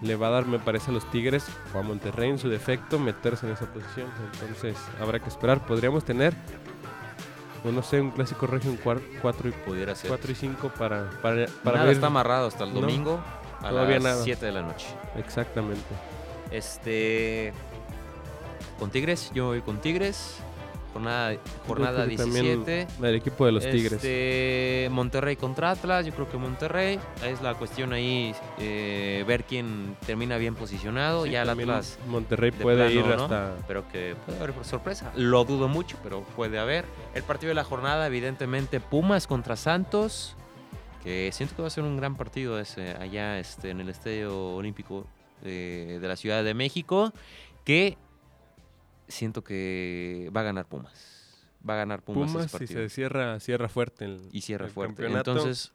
le 0.00 0.16
va 0.16 0.28
a 0.28 0.30
dar, 0.30 0.46
me 0.46 0.58
parece, 0.58 0.90
a 0.90 0.94
los 0.94 1.10
Tigres 1.10 1.44
o 1.74 1.78
a 1.78 1.82
Monterrey 1.82 2.30
en 2.30 2.38
su 2.38 2.48
defecto 2.48 2.98
meterse 2.98 3.46
en 3.46 3.52
esa 3.52 3.66
posición. 3.66 4.08
Entonces 4.32 4.76
habrá 4.98 5.18
que 5.20 5.28
esperar. 5.28 5.66
Podríamos 5.66 6.04
tener, 6.04 6.32
o 7.64 7.70
no 7.70 7.82
sé, 7.82 8.00
un 8.00 8.12
clásico 8.12 8.46
regio 8.46 8.70
en 8.70 8.78
4 8.78 9.48
y, 9.48 9.52
Pudiera 9.52 9.94
ser. 9.94 10.08
cuatro 10.08 10.32
y 10.32 10.34
5 10.34 10.70
para, 10.70 11.10
para, 11.20 11.46
para 11.62 11.76
Nada 11.76 11.84
ver. 11.84 11.94
está 11.96 12.06
amarrado 12.06 12.46
hasta 12.46 12.64
el 12.64 12.72
No, 12.72 12.80
domingo 12.80 13.20
a 13.62 13.68
todavía 13.70 13.96
las 13.96 14.02
nada. 14.02 14.24
7 14.24 14.46
de 14.46 14.52
la 14.52 14.62
noche. 14.62 14.86
Exactamente. 15.16 15.94
Este. 16.50 17.52
Con 18.78 18.90
Tigres, 18.90 19.30
yo 19.34 19.46
voy 19.46 19.60
con 19.60 19.80
Tigres. 19.80 20.38
Jornada, 20.92 21.36
jornada 21.68 22.00
Yo 22.00 22.04
creo 22.06 22.16
que 22.16 22.22
también 22.24 22.64
17. 22.64 23.06
El 23.06 23.14
equipo 23.14 23.46
de 23.46 23.52
los 23.52 23.62
Tigres. 23.62 23.92
Este, 23.92 24.88
Monterrey 24.90 25.36
contra 25.36 25.70
Atlas, 25.70 26.04
yo 26.04 26.12
creo 26.12 26.28
que 26.28 26.36
Monterrey. 26.36 26.98
Es 27.24 27.40
la 27.42 27.54
cuestión 27.54 27.92
ahí, 27.92 28.34
eh, 28.58 29.24
ver 29.26 29.44
quién 29.44 29.96
termina 30.04 30.36
bien 30.36 30.56
posicionado. 30.56 31.24
Sí, 31.24 31.30
ya 31.30 31.42
el 31.42 31.50
Atlas, 31.50 31.98
Monterrey 32.08 32.50
de 32.50 32.56
puede 32.58 32.90
plano, 32.90 33.08
ir 33.08 33.16
¿no? 33.16 33.22
hasta. 33.22 33.54
pero 33.68 33.88
que 33.88 34.16
puede 34.26 34.38
haber 34.42 34.64
sorpresa. 34.64 35.12
Lo 35.14 35.44
dudo 35.44 35.68
mucho, 35.68 35.96
pero 36.02 36.22
puede 36.22 36.58
haber. 36.58 36.86
El 37.14 37.22
partido 37.22 37.50
de 37.50 37.54
la 37.54 37.64
jornada, 37.64 38.06
evidentemente, 38.08 38.80
Pumas 38.80 39.28
contra 39.28 39.54
Santos. 39.54 40.34
Que 41.02 41.30
siento 41.32 41.56
que 41.56 41.62
va 41.62 41.68
a 41.68 41.70
ser 41.70 41.84
un 41.84 41.96
gran 41.96 42.16
partido 42.16 42.58
ese 42.60 42.90
allá 42.92 43.38
este, 43.38 43.70
en 43.70 43.80
el 43.80 43.88
Estadio 43.88 44.54
Olímpico 44.54 45.06
eh, 45.42 45.98
de 46.00 46.08
la 46.08 46.16
Ciudad 46.16 46.44
de 46.44 46.52
México. 46.54 47.12
Que 47.64 47.96
siento 49.08 49.42
que 49.42 50.30
va 50.36 50.40
a 50.40 50.44
ganar 50.44 50.66
Pumas. 50.66 51.46
Va 51.68 51.74
a 51.74 51.76
ganar 51.78 52.02
Pumas, 52.02 52.24
ese 52.28 52.32
Pumas 52.34 52.48
y 52.48 52.52
partido. 52.58 52.80
se 52.82 52.88
cierra, 52.90 53.40
cierra 53.40 53.68
fuerte. 53.68 54.04
el- 54.04 54.28
y 54.32 54.42
cierra 54.42 54.66
el 54.66 54.72
fuerte. 54.72 54.94
campeonato. 55.02 55.32
Entonces, 55.32 55.72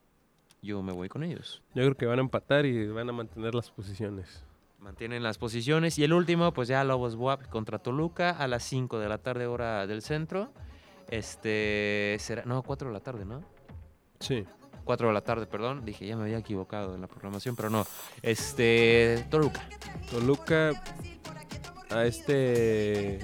yo 0.62 0.82
me 0.82 0.94
voy 0.94 1.10
con 1.10 1.24
ellos. 1.24 1.62
Yo 1.74 1.84
creo 1.84 1.96
que 1.96 2.06
van 2.06 2.20
a 2.20 2.22
empatar 2.22 2.66
y 2.66 2.88
van 2.88 3.10
a 3.10 3.12
mantener 3.14 3.54
las 3.56 3.72
posiciones. 3.72 4.44
Mantienen 4.80 5.24
las 5.24 5.38
posiciones. 5.40 5.98
Y 5.98 6.04
el 6.04 6.14
último, 6.14 6.54
pues 6.54 6.68
ya 6.68 6.84
Lobos 6.84 7.16
WAP 7.16 7.48
contra 7.50 7.80
Toluca 7.80 8.30
a 8.32 8.48
las 8.48 8.64
5 8.64 9.00
de 9.00 9.10
la 9.10 9.18
tarde, 9.18 9.48
hora 9.48 9.88
del 9.88 10.02
centro. 10.04 10.52
Este 11.10 12.18
será. 12.20 12.44
No, 12.46 12.62
4 12.64 12.88
de 12.90 12.94
la 12.94 13.00
tarde, 13.00 13.26
¿no? 13.26 13.44
Sí. 14.20 14.46
4 14.86 15.08
de 15.10 15.14
la 15.14 15.22
tarde, 15.22 15.46
perdón. 15.48 15.84
Dije, 15.84 16.06
ya 16.08 16.16
me 16.16 16.24
había 16.24 16.38
equivocado 16.38 16.96
en 16.96 17.02
la 17.02 17.08
programación, 17.08 17.56
pero 17.56 17.70
no. 17.70 17.86
Este. 18.22 19.26
Toluca. 19.30 19.68
Toluca 20.10 20.72
a 21.90 22.06
este 22.06 23.20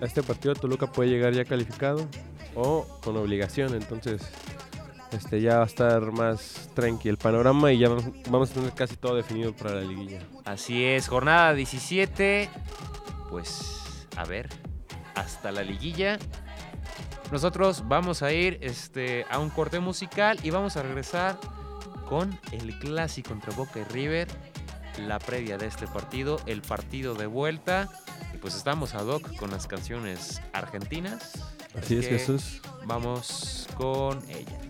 a 0.00 0.04
este 0.04 0.22
partido 0.22 0.54
Toluca 0.54 0.90
puede 0.92 1.10
llegar 1.10 1.32
ya 1.34 1.44
calificado 1.44 2.06
o 2.54 2.86
con 3.02 3.16
obligación, 3.16 3.74
entonces 3.74 4.22
este 5.12 5.40
ya 5.40 5.58
va 5.58 5.62
a 5.62 5.66
estar 5.66 6.12
más 6.12 6.70
tranqui 6.74 7.08
el 7.08 7.16
panorama 7.16 7.72
y 7.72 7.78
ya 7.78 7.88
vamos- 7.88 8.04
vamos 8.28 8.50
a 8.50 8.54
tener 8.54 8.72
casi 8.72 8.96
todo 8.96 9.14
definido 9.14 9.54
para 9.54 9.74
la 9.76 9.82
liguilla. 9.82 10.20
Así 10.44 10.84
es, 10.84 11.08
jornada 11.08 11.54
17. 11.54 12.50
Pues, 13.30 14.06
a 14.16 14.24
ver, 14.24 14.48
hasta 15.14 15.50
la 15.52 15.62
liguilla. 15.62 16.18
Nosotros 17.32 17.84
vamos 17.88 18.22
a 18.22 18.32
ir 18.32 18.58
este, 18.60 19.26
a 19.30 19.38
un 19.38 19.50
corte 19.50 19.80
musical 19.80 20.38
y 20.42 20.50
vamos 20.50 20.76
a 20.76 20.82
regresar 20.82 21.38
con 22.08 22.38
el 22.52 22.78
clásico 22.78 23.32
entre 23.32 23.52
Boca 23.52 23.80
y 23.80 23.84
River, 23.84 24.28
la 25.06 25.18
previa 25.18 25.58
de 25.58 25.66
este 25.66 25.86
partido, 25.88 26.40
el 26.46 26.62
partido 26.62 27.14
de 27.14 27.26
vuelta. 27.26 27.88
Y 28.32 28.38
pues 28.38 28.54
estamos 28.54 28.94
ad 28.94 29.06
hoc 29.06 29.36
con 29.36 29.50
las 29.50 29.66
canciones 29.66 30.40
argentinas. 30.52 31.32
Así 31.76 31.96
es 31.96 32.06
Jesús. 32.06 32.60
Vamos 32.84 33.66
con 33.76 34.22
ella. 34.30 34.65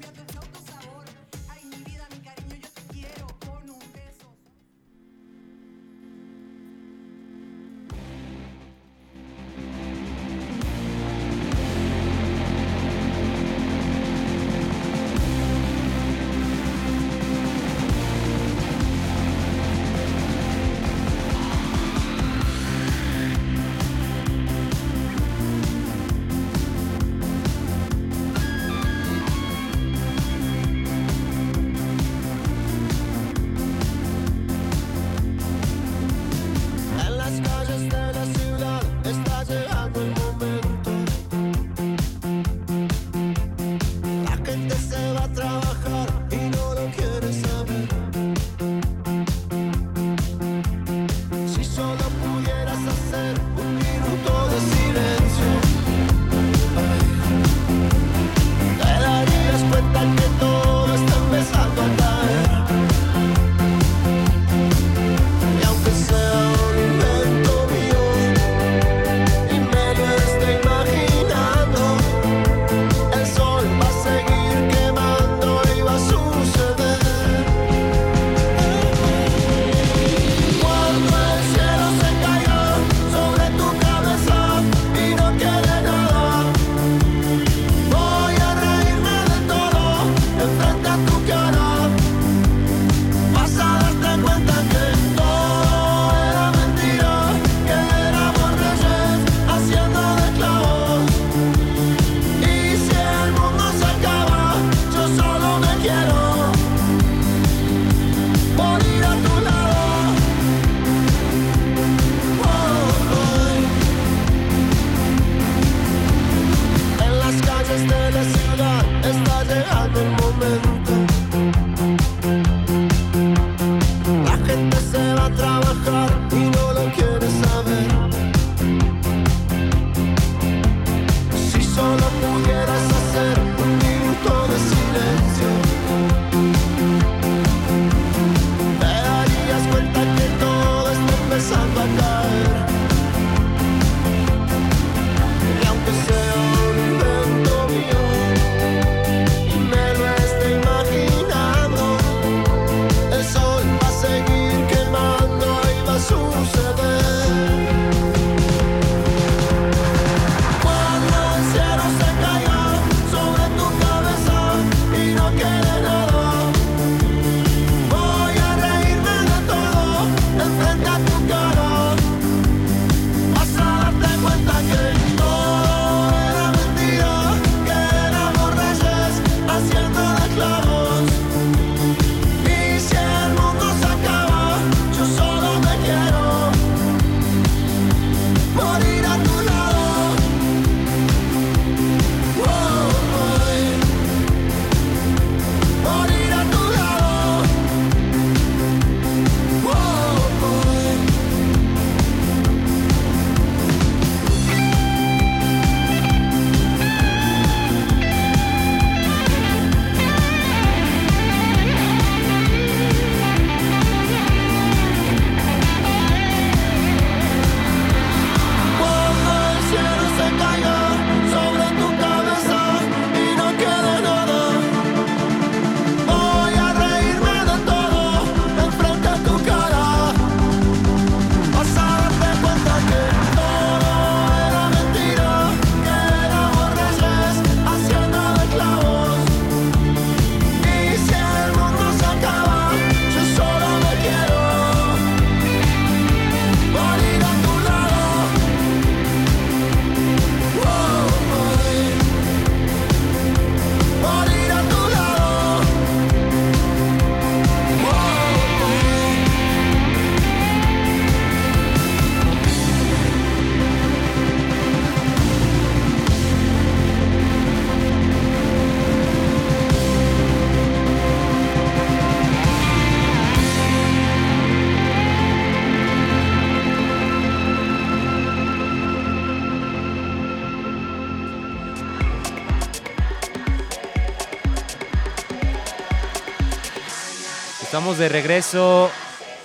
Estamos 287.77 287.99
de 287.99 288.09
regreso. 288.09 288.91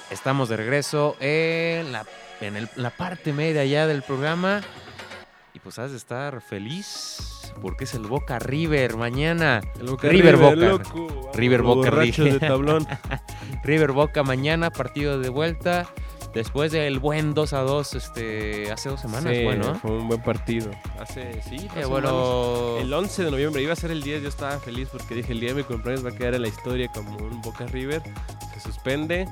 Estamos 0.09 0.47
de 0.47 0.55
regreso 0.55 1.17
en 1.19 1.91
la, 1.91 2.05
en 2.39 2.55
el- 2.55 2.69
la 2.77 2.89
parte 2.89 3.33
media 3.33 3.65
ya 3.65 3.87
del 3.87 4.03
programa. 4.03 4.61
Y 5.53 5.59
pues 5.59 5.77
has 5.79 5.91
de 5.91 5.97
estar 5.97 6.39
feliz 6.39 7.51
porque 7.61 7.83
es 7.83 7.93
el 7.93 8.03
Boca 8.03 8.39
River 8.39 8.95
mañana. 8.95 9.59
El 9.81 9.87
Boca 9.87 10.07
River 10.07 10.37
Boca. 10.37 10.55
loco. 10.55 11.31
River 11.33 11.61
Boca, 11.61 11.89
River. 11.89 12.31
de 12.31 12.39
tablón. 12.39 12.87
River 13.65 13.91
Boca 13.91 14.23
mañana, 14.23 14.69
partido 14.71 15.19
de 15.19 15.27
vuelta. 15.27 15.87
Después 16.33 16.71
del 16.71 16.99
buen 16.99 17.33
2 17.33 17.51
a 17.53 17.59
2 17.59 17.93
este, 17.95 18.71
hace 18.71 18.87
dos 18.89 19.01
semanas, 19.01 19.35
Sí, 19.35 19.43
bueno. 19.43 19.75
fue 19.75 19.91
un 19.91 20.07
buen 20.07 20.21
partido. 20.23 20.71
Hace, 20.97 21.41
sí, 21.43 21.67
Eh, 21.75 21.81
dos 21.81 21.89
bueno, 21.89 22.07
semanas. 22.07 22.83
El 22.85 22.93
11 22.93 23.23
de 23.25 23.31
noviembre, 23.31 23.61
iba 23.61 23.73
a 23.73 23.75
ser 23.75 23.91
el 23.91 24.01
10, 24.01 24.23
yo 24.23 24.29
estaba 24.29 24.57
feliz 24.59 24.87
porque 24.91 25.13
dije 25.15 25.33
el 25.33 25.41
día 25.41 25.49
de 25.49 25.55
mi 25.55 25.63
cumpleaños 25.63 26.05
va 26.05 26.09
a 26.09 26.15
quedar 26.15 26.35
en 26.35 26.43
la 26.43 26.47
historia 26.47 26.87
como 26.93 27.17
un 27.17 27.41
Boca 27.41 27.65
River. 27.67 28.01
Se 28.53 28.61
suspende 28.61 29.27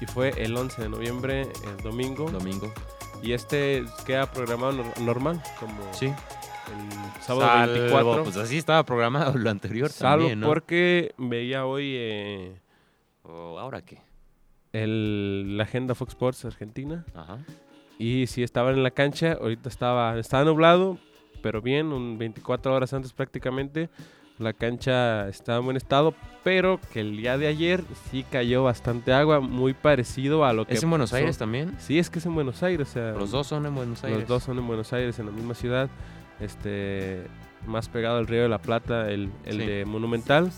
y 0.00 0.06
fue 0.06 0.30
el 0.36 0.54
11 0.54 0.82
de 0.82 0.88
noviembre, 0.90 1.42
el 1.42 1.76
domingo. 1.82 2.30
domingo. 2.30 2.70
Y 3.22 3.32
este 3.32 3.84
queda 4.04 4.30
programado 4.30 4.72
nor- 4.72 4.98
normal, 4.98 5.42
como 5.58 5.74
Sí. 5.94 6.06
el 6.06 7.22
sábado 7.22 7.46
Salvo, 7.46 7.72
24. 7.72 8.24
Pues 8.24 8.36
así 8.36 8.58
estaba 8.58 8.84
programado 8.84 9.38
lo 9.38 9.48
anterior 9.48 9.88
Salvo 9.90 10.18
también, 10.24 10.40
¿no? 10.40 10.48
porque 10.48 11.14
veía 11.16 11.64
hoy 11.64 11.94
eh, 11.96 12.58
O, 13.22 13.58
¿Ahora 13.58 13.80
qué? 13.80 13.98
El, 14.72 15.56
la 15.56 15.64
agenda 15.64 15.94
Fox 15.94 16.10
Sports 16.12 16.44
Argentina. 16.44 17.04
Ajá. 17.14 17.38
Y 17.98 18.26
sí 18.26 18.42
estaban 18.42 18.74
en 18.74 18.82
la 18.82 18.90
cancha, 18.90 19.34
ahorita 19.40 19.68
estaba, 19.68 20.18
estaba 20.18 20.44
nublado, 20.44 20.98
pero 21.42 21.60
bien, 21.62 21.92
un 21.92 22.18
24 22.18 22.74
horas 22.74 22.92
antes 22.92 23.12
prácticamente. 23.12 23.90
La 24.38 24.54
cancha 24.54 25.28
estaba 25.28 25.58
en 25.58 25.64
buen 25.66 25.76
estado, 25.76 26.14
pero 26.42 26.80
que 26.92 27.00
el 27.00 27.16
día 27.18 27.36
de 27.38 27.46
ayer 27.46 27.84
sí 28.10 28.24
cayó 28.28 28.64
bastante 28.64 29.12
agua, 29.12 29.38
muy 29.40 29.72
parecido 29.74 30.44
a 30.44 30.52
lo 30.52 30.66
que... 30.66 30.74
¿Es 30.74 30.82
en 30.82 30.90
Buenos 30.90 31.10
pasó- 31.10 31.18
Aires 31.20 31.38
también? 31.38 31.76
Sí, 31.78 31.98
es 31.98 32.10
que 32.10 32.18
es 32.18 32.26
en 32.26 32.34
Buenos 32.34 32.62
Aires, 32.62 32.88
o 32.88 32.92
sea... 32.92 33.12
Los 33.12 33.30
dos 33.30 33.46
son 33.46 33.66
en 33.66 33.74
Buenos 33.74 34.02
Aires. 34.02 34.20
Los 34.20 34.28
dos 34.28 34.42
son 34.42 34.58
en 34.58 34.66
Buenos 34.66 34.92
Aires, 34.94 35.18
en 35.18 35.26
la 35.26 35.32
misma 35.32 35.54
ciudad. 35.54 35.88
Este, 36.40 37.22
más 37.66 37.88
pegado 37.88 38.18
al 38.18 38.26
Río 38.26 38.42
de 38.42 38.48
la 38.48 38.58
Plata, 38.60 39.10
el, 39.10 39.30
el 39.44 39.60
Sí. 39.60 39.66
de 39.66 39.84
Monumental. 39.84 40.50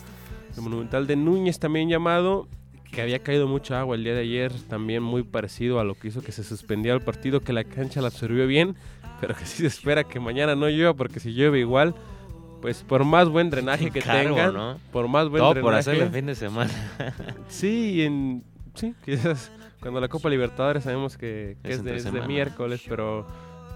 El 0.56 0.62
Monumental 0.62 1.06
de 1.06 1.16
Núñez 1.16 1.58
también 1.58 1.88
llamado, 1.90 2.48
que 2.94 3.02
había 3.02 3.18
caído 3.18 3.48
mucha 3.48 3.80
agua 3.80 3.96
el 3.96 4.04
día 4.04 4.14
de 4.14 4.20
ayer, 4.20 4.52
también 4.68 5.02
muy 5.02 5.22
parecido 5.22 5.80
a 5.80 5.84
lo 5.84 5.94
que 5.94 6.08
hizo 6.08 6.22
que 6.22 6.32
se 6.32 6.44
suspendiera 6.44 6.96
el 6.96 7.02
partido, 7.02 7.40
que 7.40 7.52
la 7.52 7.64
cancha 7.64 8.00
la 8.00 8.08
absorbió 8.08 8.46
bien, 8.46 8.76
pero 9.20 9.34
que 9.34 9.44
sí 9.46 9.58
se 9.58 9.66
espera 9.66 10.04
que 10.04 10.20
mañana 10.20 10.54
no 10.54 10.68
llueva, 10.68 10.94
porque 10.94 11.20
si 11.20 11.34
llueve 11.34 11.58
igual, 11.60 11.94
pues 12.62 12.82
por 12.82 13.04
más 13.04 13.28
buen 13.28 13.50
drenaje 13.50 13.90
que 13.90 14.00
Cargo, 14.00 14.36
tengan, 14.36 14.54
¿no? 14.54 14.78
por 14.92 15.08
más 15.08 15.28
buen 15.28 15.40
Todo 15.40 15.54
drenaje, 15.54 15.62
por 15.62 15.74
hacerlo 15.74 16.04
el 16.04 16.10
fin 16.10 16.26
de 16.26 16.34
semana. 16.34 16.70
Sí, 17.48 18.02
en, 18.02 18.44
sí, 18.74 18.94
quizás 19.04 19.50
cuando 19.80 20.00
la 20.00 20.08
Copa 20.08 20.30
Libertadores 20.30 20.84
sabemos 20.84 21.16
que, 21.16 21.56
que 21.62 21.70
Es 21.70 21.76
es, 21.78 21.84
de, 21.84 21.96
es 21.96 22.10
de 22.10 22.22
miércoles, 22.26 22.82
pero, 22.88 23.26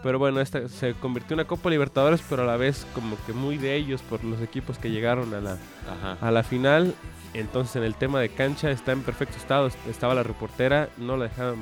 pero 0.03 0.19
bueno, 0.19 0.41
esta 0.41 0.69
se 0.69 0.95
convirtió 0.95 1.35
en 1.35 1.41
una 1.41 1.49
Copa 1.49 1.69
Libertadores, 1.69 2.23
pero 2.31 2.43
a 2.43 2.47
la 2.47 2.57
vez 2.57 2.87
como 2.95 3.17
que 3.27 3.33
muy 3.33 3.59
de 3.59 3.75
ellos 3.77 4.01
por 4.03 4.25
los 4.25 4.41
equipos 4.41 4.79
que 4.79 4.91
llegaron 4.91 5.35
a 5.35 5.41
la, 5.41 5.59
Ajá. 5.91 6.17
a 6.21 6.31
la 6.31 6.43
final. 6.43 6.95
Entonces 7.35 7.77
en 7.77 7.83
el 7.85 7.95
tema 7.95 8.21
de 8.21 8.29
cancha 8.31 8.71
está 8.71 8.93
en 8.93 9.03
perfecto 9.03 9.37
estado, 9.37 9.71
estaba 9.89 10.15
la 10.15 10.23
reportera, 10.23 10.89
no 10.97 11.17
la 11.17 11.25
dejaban 11.29 11.57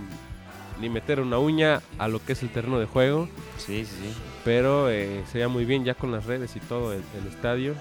ni 0.81 0.88
meter 0.90 1.20
una 1.20 1.38
uña 1.38 1.81
a 1.98 2.07
lo 2.09 2.22
que 2.24 2.33
es 2.35 2.42
el 2.42 2.50
terreno 2.50 2.79
de 2.79 2.87
juego, 2.87 3.29
Sí, 3.59 3.85
sí, 3.85 3.96
sí. 4.02 4.14
pero 4.44 4.90
eh, 4.90 5.22
se 5.31 5.38
veía 5.38 5.48
muy 5.48 5.64
bien 5.64 5.85
ya 5.85 5.94
con 5.94 6.12
las 6.12 6.26
redes 6.26 6.55
y 6.57 6.61
todo 6.61 6.92
el, 6.92 7.02
el 7.20 7.26
estadio. 7.29 7.74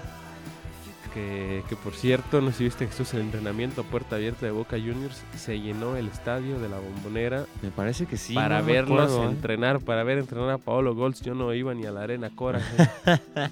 Que, 1.14 1.62
que 1.70 1.76
por 1.76 1.94
cierto, 1.94 2.42
no 2.42 2.50
sé 2.50 2.58
si 2.58 2.64
viste 2.64 2.86
Jesús, 2.86 3.14
el 3.14 3.22
entrenamiento 3.22 3.80
a 3.80 3.84
puerta 3.84 4.16
abierta 4.16 4.44
de 4.44 4.52
Boca 4.52 4.76
Juniors 4.76 5.22
se 5.34 5.58
llenó 5.58 5.96
el 5.96 6.08
estadio 6.08 6.58
de 6.60 6.68
la 6.68 6.78
bombonera 6.78 7.46
Me 7.62 7.70
parece 7.70 8.04
que 8.04 8.18
sí. 8.18 8.34
para 8.34 8.60
no 8.60 8.66
verlos 8.66 9.10
acuerdo, 9.12 9.24
¿eh? 9.24 9.32
entrenar, 9.32 9.80
para 9.80 10.04
ver 10.04 10.18
entrenar 10.18 10.50
a 10.50 10.58
Paolo 10.58 10.94
Golds. 10.94 11.22
Yo 11.22 11.34
no 11.34 11.54
iba 11.54 11.72
ni 11.72 11.86
a 11.86 11.90
la 11.90 12.02
arena 12.02 12.28
Cora. 12.34 12.60
eh. 13.06 13.48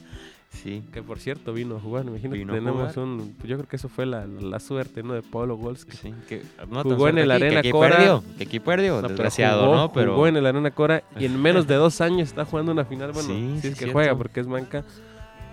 Sí. 0.62 0.82
Que 0.92 1.02
por 1.02 1.18
cierto 1.18 1.52
vino 1.52 1.76
a 1.76 1.80
jugar, 1.80 2.04
imagínate, 2.06 2.38
Vino 2.38 2.52
tenemos 2.54 2.96
un... 2.96 3.34
Yo 3.44 3.56
creo 3.56 3.68
que 3.68 3.76
eso 3.76 3.88
fue 3.88 4.06
la, 4.06 4.26
la 4.26 4.60
suerte, 4.60 5.02
¿no? 5.02 5.12
De 5.14 5.22
Pablo 5.22 5.56
Golski. 5.56 5.96
Sí, 5.96 6.14
que 6.28 6.42
no 6.70 6.82
Jugó 6.82 7.08
en 7.08 7.18
el 7.18 7.30
aquí, 7.30 7.40
que 7.40 7.46
Arena 7.46 7.60
aquí 7.60 7.70
Cora. 7.70 7.96
perdió, 7.96 8.24
que 8.38 8.44
aquí 8.44 8.60
perdió, 8.60 9.02
No, 9.02 9.08
desgraciado, 9.08 9.64
jugó, 9.64 9.74
¿no? 9.76 9.92
Pero 9.92 10.12
Jugó 10.14 10.26
en 10.28 10.36
el 10.36 10.46
Arena 10.46 10.70
Cora 10.70 11.02
y 11.18 11.24
en 11.26 11.40
menos 11.42 11.66
de 11.66 11.74
dos 11.76 12.00
años 12.00 12.28
está 12.28 12.44
jugando 12.44 12.72
una 12.72 12.84
final. 12.84 13.12
Bueno, 13.12 13.28
Sí, 13.28 13.58
sí, 13.60 13.68
es 13.68 13.74
que 13.74 13.78
cierto. 13.80 13.92
juega 13.92 14.16
porque 14.16 14.40
es 14.40 14.46
banca, 14.46 14.84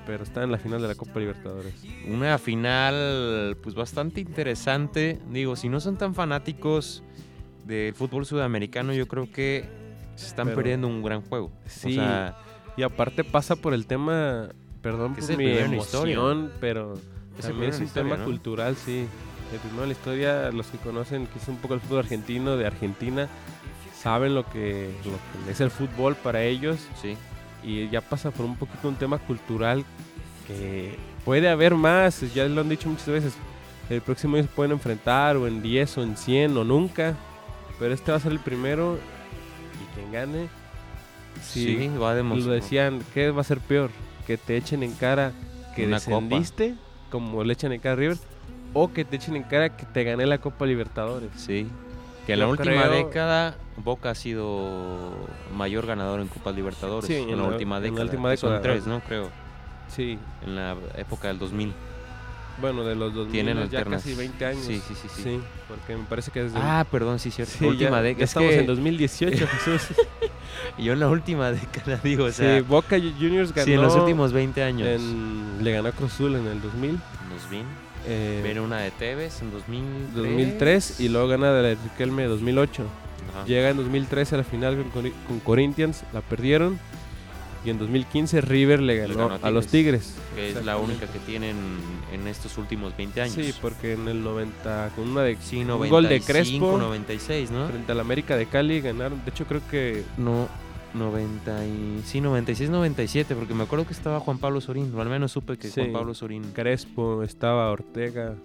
pero 0.06 0.24
está 0.24 0.44
en 0.44 0.52
la 0.52 0.58
final 0.58 0.82
de 0.82 0.88
la 0.88 0.96
Copa 0.96 1.20
Libertadores. 1.20 1.74
una 2.08 2.38
final 2.38 3.58
pues 3.62 3.76
bastante 3.76 4.22
interesante. 4.22 5.20
Digo, 5.32 5.56
si 5.56 5.70
no 5.70 5.80
son 5.80 5.98
tan 5.98 6.14
fanáticos 6.16 7.04
del 7.66 7.94
fútbol 7.94 8.26
sudamericano, 8.26 8.94
yo 8.94 9.08
creo 9.08 9.32
que 9.32 9.66
se 10.16 10.28
están 10.28 10.48
Pero- 10.48 10.58
perdiendo 10.58 10.88
un 10.88 11.02
gran 11.04 11.22
juego. 11.22 11.52
Sí, 11.66 11.92
O 11.98 12.02
sea, 12.02 12.38
y 12.78 12.84
aparte 12.84 13.24
pasa 13.24 13.56
por 13.56 13.74
el 13.74 13.86
tema, 13.86 14.50
perdón 14.82 15.15
Que 15.15 15.22
por 15.22 15.32
es 15.32 15.38
mi 15.38 15.58
emoción, 15.58 16.52
pero 16.60 16.94
Es 17.38 17.46
también 17.46 17.72
es 17.72 17.78
un 17.80 17.86
historia, 17.86 18.10
tema 18.12 18.17
¿no? 18.17 18.26
cultural, 18.26 18.76
sí. 18.76 19.06
El 19.54 19.60
primero 19.60 19.84
en 19.84 19.89
la 19.89 19.94
historia, 19.94 20.52
los 20.52 20.67
que 20.67 20.78
conocen 20.78 21.28
quizás 21.28 21.50
un 21.50 21.58
poco 21.58 21.74
el 21.74 21.82
fútbol 21.82 22.00
argentino, 22.00 22.56
de 22.58 22.65
Argentina, 22.67 23.28
saben 24.02 24.34
lo 24.34 24.50
que, 24.50 24.89
lo 25.06 25.12
que 25.46 25.52
es 25.52 25.60
el 25.62 25.70
fútbol 25.72 26.15
para 26.15 26.44
ellos 26.44 26.80
sí. 27.02 27.15
y 27.63 27.88
ya 27.89 28.02
pasa 28.02 28.32
por 28.32 28.46
un 28.46 28.56
poquito 28.56 28.88
un 28.88 28.96
tema 28.96 29.17
cultural 29.20 29.84
que 30.48 30.96
puede 31.26 31.50
haber 31.50 31.76
más, 31.76 32.22
ya 32.34 32.46
lo 32.46 32.62
han 32.62 32.70
dicho 32.70 32.89
muchas 32.89 33.08
veces, 33.08 33.34
el 33.89 34.02
próximo 34.02 34.38
año 34.38 34.44
se 34.46 34.50
pueden 34.50 34.72
enfrentar 34.72 35.36
o 35.38 35.48
en 35.48 35.62
10 35.62 35.98
o 35.98 36.04
en 36.04 36.15
100 36.17 36.58
o 36.58 36.63
nunca, 36.63 37.15
pero 37.78 37.94
este 37.94 38.12
va 38.12 38.17
a 38.17 38.22
ser 38.22 38.32
el 38.32 38.39
primero 38.39 38.98
y 39.82 39.96
quien 39.96 40.12
gane, 40.12 40.48
Sí, 41.44 41.78
sí, 41.78 41.88
va 41.98 42.12
a 42.12 42.15
demostrar. 42.15 42.48
lo 42.48 42.54
decían, 42.54 43.02
¿qué 43.13 43.32
va 43.32 43.41
a 43.41 43.44
ser 43.44 43.60
peor? 43.60 43.89
Que 44.32 44.38
te 44.38 44.56
echen 44.56 44.82
en 44.82 44.94
cara 44.94 45.34
que 45.76 45.86
Una 45.86 46.00
copa. 46.00 46.12
descendiste, 46.22 46.76
como 47.10 47.44
le 47.44 47.52
echan 47.52 47.74
en 47.74 47.82
cara 47.82 47.94
a 47.94 47.96
River, 47.98 48.17
o 48.74 48.94
que 48.94 49.04
te 49.04 49.17
echen 49.17 49.36
en 49.36 49.44
cara 49.44 49.76
que 49.76 49.86
te 49.86 50.06
gané 50.06 50.26
la 50.26 50.38
Copa 50.38 50.65
Libertadores. 50.65 51.30
Sí. 51.36 51.67
Que 52.26 52.32
en 52.34 52.39
la 52.39 52.48
última 52.48 52.84
creo- 52.84 52.91
década 53.08 53.58
Boca 53.76 54.12
ha 54.12 54.15
sido 54.15 55.12
mayor 55.54 55.86
ganador 55.86 56.22
en 56.22 56.30
Copas 56.30 56.56
Libertadores. 56.56 57.08
Sí, 57.08 57.15
en, 57.15 57.30
en 57.32 57.38
la, 57.41 57.44
última 57.44 57.76
en 57.76 57.84
la 57.84 57.89
década. 57.89 58.04
última 58.06 58.38
Son 58.38 58.62
tres, 58.62 58.88
¿no? 58.88 59.02
Creo. 59.02 59.28
Sí, 59.89 60.17
En 60.46 60.56
la 60.56 60.78
época 60.96 61.28
del 61.28 61.38
2000. 61.39 61.74
Bueno, 62.60 62.84
de 62.84 62.96
los 62.96 63.14
2000 63.14 63.32
Tienen 63.32 63.70
ya 63.70 63.84
casi 63.86 64.14
20 64.14 64.46
años. 64.46 64.64
Sí, 64.66 64.82
sí, 64.88 64.94
sí, 65.02 65.08
sí. 65.16 65.22
Sí, 65.24 65.40
porque 65.68 65.96
me 65.96 66.04
parece 66.06 66.32
que 66.32 66.44
desde 66.44 66.58
Ah, 66.60 66.86
perdón, 66.90 67.20
sí, 67.20 67.32
cierto. 67.32 67.54
Sí, 67.58 67.66
última 67.66 68.02
década. 68.02 68.24
estamos 68.26 68.50
que 68.50 68.60
en 68.60 68.66
2018, 68.68 69.48
Jesús. 69.66 69.82
yo 70.78 70.94
en 70.94 71.00
la 71.00 71.08
última 71.10 71.52
década 71.52 72.00
digo, 72.04 72.26
o 72.26 72.32
sea, 72.32 72.58
sí, 72.58 72.62
Boca 72.68 72.98
Juniors 73.00 73.54
ganó 73.54 73.66
sí, 73.66 73.74
en 73.74 73.82
los 73.82 73.96
últimos 73.96 74.34
20 74.34 74.64
años. 74.64 74.88
en- 74.88 75.64
le 75.64 75.72
ganó 75.72 75.90
a 75.90 75.92
Cruz 75.92 76.14
Azul 76.14 76.36
en 76.36 76.48
el 76.48 76.62
2000, 76.62 76.92
Nos 77.30 77.50
vin. 77.50 77.66
eh, 78.08 78.42
Viene 78.44 78.60
una 78.62 78.78
de 78.80 78.92
Tevez 78.92 79.42
en 79.42 79.52
2003. 79.52 80.14
2003 80.14 81.00
y 81.00 81.10
luego 81.10 81.28
gana 81.28 81.52
de 81.52 81.62
la 81.62 81.68
de 81.70 81.76
Riquelme 81.76 82.26
2008. 82.26 82.84
Ajá. 83.34 83.46
Llega 83.46 83.70
en 83.70 83.78
2013 83.78 84.36
a 84.36 84.38
la 84.40 84.44
final 84.44 84.84
con, 84.94 85.10
con 85.28 85.40
Corinthians, 85.40 86.04
la 86.14 86.22
perdieron. 86.22 86.80
Y 87.63 87.69
en 87.69 87.78
2015 87.78 88.41
River 88.41 88.82
le 88.82 88.97
ganó, 88.97 89.30
ganó 89.30 89.34
a 89.43 89.47
a 89.47 89.52
los 89.52 89.67
Tigres. 89.67 90.15
Que 90.36 90.50
es 90.50 90.65
la 90.65 90.78
única 90.78 91.06
que 91.06 91.19
tienen 91.19 91.56
en 92.12 92.28
estos 92.28 92.58
últimos 92.58 92.95
20 92.97 93.21
años. 93.21 93.36
Sí, 93.36 93.54
porque 93.62 93.93
en 93.93 94.08
el 94.08 94.24
90, 94.24 94.91
con 94.95 95.10
una 95.10 95.21
de 95.21 95.38
Sí, 95.41 95.58
un 95.62 95.67
95, 95.67 95.95
gol 95.95 96.10
de 96.10 96.21
Crespo 96.21 96.78
96, 96.78 97.52
¿no? 97.52 97.67
frente 97.67 97.91
al 97.91 98.00
América 98.00 98.36
de 98.36 98.47
Cali 98.47 98.82
ganaron. 98.82 99.24
De 99.24 99.30
hecho, 99.30 99.45
creo 99.45 99.62
que 99.69 100.04
No, 100.17 100.47
90 100.95 101.65
y... 101.67 102.02
Sí, 102.04 102.19
96, 102.19 102.69
97, 102.71 103.36
porque 103.36 103.54
me 103.54 103.63
acuerdo 103.63 103.86
que 103.86 103.93
estaba 103.93 104.19
Juan 104.19 104.39
Pablo 104.39 104.60
Sorín, 104.60 104.91
o 104.95 105.02
al 105.02 105.10
menos 105.10 105.32
supe 105.32 105.58
que 105.58 105.67
Sí. 105.69 105.82
Juan 105.82 105.93
Pablo 105.93 106.13
Sorín, 106.15 106.52
Crespo, 106.54 107.21
estaba 107.24 107.69
Ortega, 107.71 108.36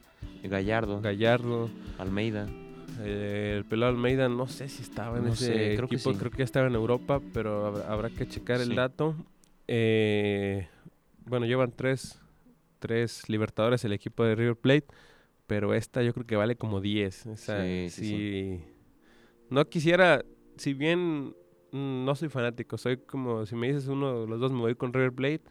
Gallardo, 0.44 1.00
Gallardo, 1.00 1.70
Almeida. 1.98 2.46
Eh, 3.00 3.54
el 3.59 3.64
pelado 3.64 3.92
Almeida, 3.92 4.28
no 4.28 4.46
sé 4.46 4.68
si 4.68 4.82
estaba 4.82 5.18
en 5.18 5.24
No 5.24 5.32
ese 5.32 5.46
sé, 5.46 5.76
creo 5.76 5.88
que 5.88 5.94
equipo, 5.94 6.12
sí. 6.12 6.18
creo 6.18 6.30
que 6.30 6.42
estaba 6.42 6.66
en 6.66 6.74
Europa, 6.74 7.20
pero 7.32 7.66
habrá, 7.66 7.92
habrá 7.92 8.11
que 8.11 8.26
checar 8.26 8.61
el 8.61 8.74
dato. 8.74 9.14
Eh, 9.68 10.68
bueno, 11.26 11.46
llevan 11.46 11.72
tres, 11.72 12.20
tres 12.78 13.28
Libertadores 13.28 13.85
el 13.85 13.92
equipo 13.92 14.24
de 14.24 14.35
River 14.35 14.56
Plate, 14.56 14.87
pero 15.46 15.74
esta 15.74 16.02
yo 16.02 16.12
creo 16.12 16.26
que 16.26 16.37
vale 16.37 16.56
como 16.56 16.80
10. 16.80 17.26
Esa, 17.26 17.62
Sí, 17.62 17.87
sí, 17.90 18.04
sí. 18.04 18.61
No 19.50 19.68
quisiera, 19.68 20.24
si 20.56 20.74
bien 20.74 21.35
mm, 21.72 22.04
no 22.04 22.14
soy 22.14 22.28
fanático, 22.28 22.78
soy 22.78 22.98
como, 22.98 23.46
si 23.46 23.54
me 23.54 23.68
dices 23.68 23.87
uno 23.88 24.22
de 24.22 24.26
los 24.26 24.40
dos, 24.40 24.52
me 24.52 24.61
voy 24.61 24.74
con 24.74 24.92
River 24.92 25.12
Plate, 25.12 25.42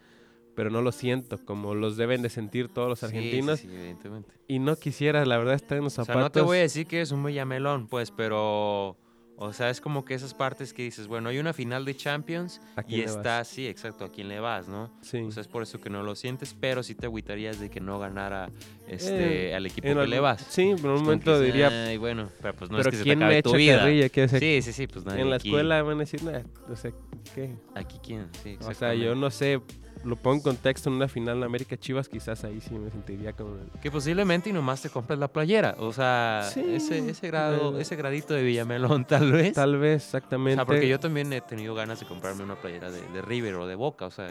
pero 0.55 0.69
no 0.69 0.81
lo 0.81 0.91
siento 0.91 1.37
como 1.45 1.75
los 1.75 1.97
deben 1.97 2.21
de 2.21 2.29
sentir 2.29 2.69
todos 2.69 2.87
los 2.89 2.99
Sí, 2.99 3.07
sí, 3.07 3.15
argentinos. 3.17 3.59
Sí, 3.59 3.67
evidentemente. 3.71 4.31
Y 4.47 4.59
no 4.59 4.75
quisiera, 4.77 5.25
la 5.25 5.37
verdad, 5.37 5.55
estar 5.55 5.77
en 5.77 5.83
los 5.83 5.93
O 5.93 5.95
sea, 5.95 6.05
zapatos. 6.05 6.23
no 6.23 6.31
te 6.31 6.41
voy 6.41 6.57
a 6.57 6.61
decir 6.61 6.87
que 6.87 7.01
es 7.01 7.11
un 7.11 7.23
Villamelón, 7.23 7.87
pues, 7.87 8.11
pero... 8.11 8.97
O 9.37 9.51
sea, 9.51 9.69
es 9.69 9.81
como 9.81 10.05
que 10.05 10.13
esas 10.13 10.33
partes 10.33 10.71
que 10.73 10.81
dices, 10.83 11.07
bueno, 11.07 11.27
hay 11.27 11.39
una 11.39 11.51
final 11.51 11.83
de 11.83 11.93
Champions 11.93 12.61
¿A 12.77 12.83
quién 12.83 12.99
y 12.99 13.01
le 13.01 13.07
vas? 13.07 13.15
está, 13.17 13.43
sí, 13.43 13.67
exacto, 13.67 14.05
a 14.05 14.09
quién 14.09 14.29
le 14.29 14.39
vas, 14.39 14.69
¿no? 14.69 14.89
Sí. 15.01 15.17
O 15.17 15.29
sea, 15.29 15.41
es 15.41 15.49
por 15.49 15.61
eso 15.61 15.81
que 15.81 15.89
no 15.89 16.03
lo 16.03 16.15
sientes, 16.15 16.55
pero 16.57 16.83
sí 16.83 16.95
te 16.95 17.07
agüitarías 17.07 17.59
de 17.59 17.69
que 17.69 17.81
no 17.81 17.99
ganara 17.99 18.49
este, 18.87 19.49
Eh, 19.49 19.53
al 19.55 19.65
equipo 19.65 19.85
que 19.93 20.07
le 20.07 20.19
vas. 20.21 20.41
Sí, 20.47 20.73
por 20.81 20.91
un 20.91 21.01
momento 21.03 21.33
que 21.33 21.39
dices, 21.39 21.53
diría, 21.53 21.67
Ay, 21.87 21.97
bueno, 21.97 22.29
pero 22.41 22.53
pues 22.55 22.71
no 22.71 22.77
pero 22.77 22.89
es 22.89 22.93
que 22.93 22.97
se 22.99 23.03
te 23.03 23.09
¿quién 23.09 23.19
me 23.19 23.25
acabe 23.25 23.43
tu 23.43 23.55
vida. 23.57 23.79
carrilla? 23.79 24.07
Decir, 24.07 24.39
Sí, 24.39 24.61
sí, 24.61 24.71
sí, 24.71 24.87
pues 24.87 25.03
nadie 25.03 25.21
en 25.23 25.29
la 25.29 25.35
aquí. 25.35 25.49
escuela 25.49 25.83
van 25.83 25.97
a 25.97 25.99
decir, 25.99 26.23
"Nah, 26.23 26.39
o 26.71 26.75
sea, 26.77 26.91
¿qué? 27.35 27.57
Aquí 27.75 27.99
quién, 28.01 28.29
sí, 28.41 28.57
O 28.65 28.73
sea, 28.73 28.93
yo 28.93 29.15
no 29.15 29.29
sé, 29.31 29.59
lo 30.05 30.15
pongo 30.15 30.35
en 30.37 30.41
contexto 30.41 30.89
en 30.89 30.95
una 30.95 31.07
final 31.07 31.39
de 31.39 31.45
América 31.45 31.75
Chivas, 31.77 32.07
quizás 32.07 32.43
ahí 32.43 32.61
sí 32.61 32.73
me 32.75 32.89
sentiría 32.91 33.33
como... 33.33 33.57
Que 33.81 33.89
posiblemente 33.91 34.49
y 34.49 34.53
nomás 34.53 34.81
te 34.81 34.89
compres 34.89 35.17
la 35.19 35.27
playera. 35.27 35.75
O 35.79 35.91
sea, 35.91 36.47
Sí, 36.53 36.63
ese, 36.67 37.09
ese 37.09 37.27
grado, 37.27 37.79
ese 37.79 37.95
gradito 37.95 38.33
de 38.33 38.43
Villamelón, 38.43 39.05
tal 39.07 39.31
vez. 39.31 39.53
Tal 39.53 39.77
vez, 39.77 40.03
o 40.03 40.05
exactamente. 40.05 40.55
sea, 40.55 40.65
porque 40.65 40.87
yo 40.87 40.99
también 40.99 41.33
he 41.33 41.41
tenido 41.41 41.73
ganas 41.75 41.99
de 41.99 42.05
comprarme 42.05 42.43
una 42.43 42.55
playera 42.55 42.91
de, 42.91 43.01
de 43.01 43.21
River 43.21 43.55
o 43.55 43.67
de 43.67 43.75
Boca, 43.75 44.05
o 44.05 44.11
sea, 44.11 44.27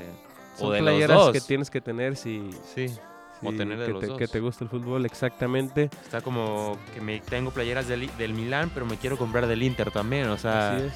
Son 0.56 0.68
o 0.68 0.70
de 0.70 0.80
los 0.80 0.90
playeras 0.90 1.16
dos. 1.18 1.32
que 1.32 1.40
tienes 1.40 1.70
que 1.70 1.80
tener 1.80 2.16
si, 2.16 2.48
Sí, 2.74 2.86
o 3.42 3.50
si- 3.50 3.56
tener 3.56 3.78
de 3.78 3.86
que, 3.86 3.92
los 3.92 4.00
te, 4.00 4.06
dos. 4.06 4.18
que 4.18 4.28
te 4.28 4.40
gusta 4.40 4.64
el 4.64 4.70
fútbol, 4.70 5.04
exactamente. 5.06 5.90
está 6.04 6.20
como 6.20 6.78
que 6.94 7.00
me 7.00 7.20
tengo 7.20 7.50
playeras 7.50 7.88
del, 7.88 8.08
del 8.16 8.32
Milán, 8.32 8.70
pero 8.72 8.86
me 8.86 8.96
quiero 8.96 9.16
comprar 9.18 9.46
del 9.48 9.62
Inter 9.62 9.90
también, 9.90 10.28
o 10.28 10.38
sea, 10.38 10.76
Así 10.76 10.86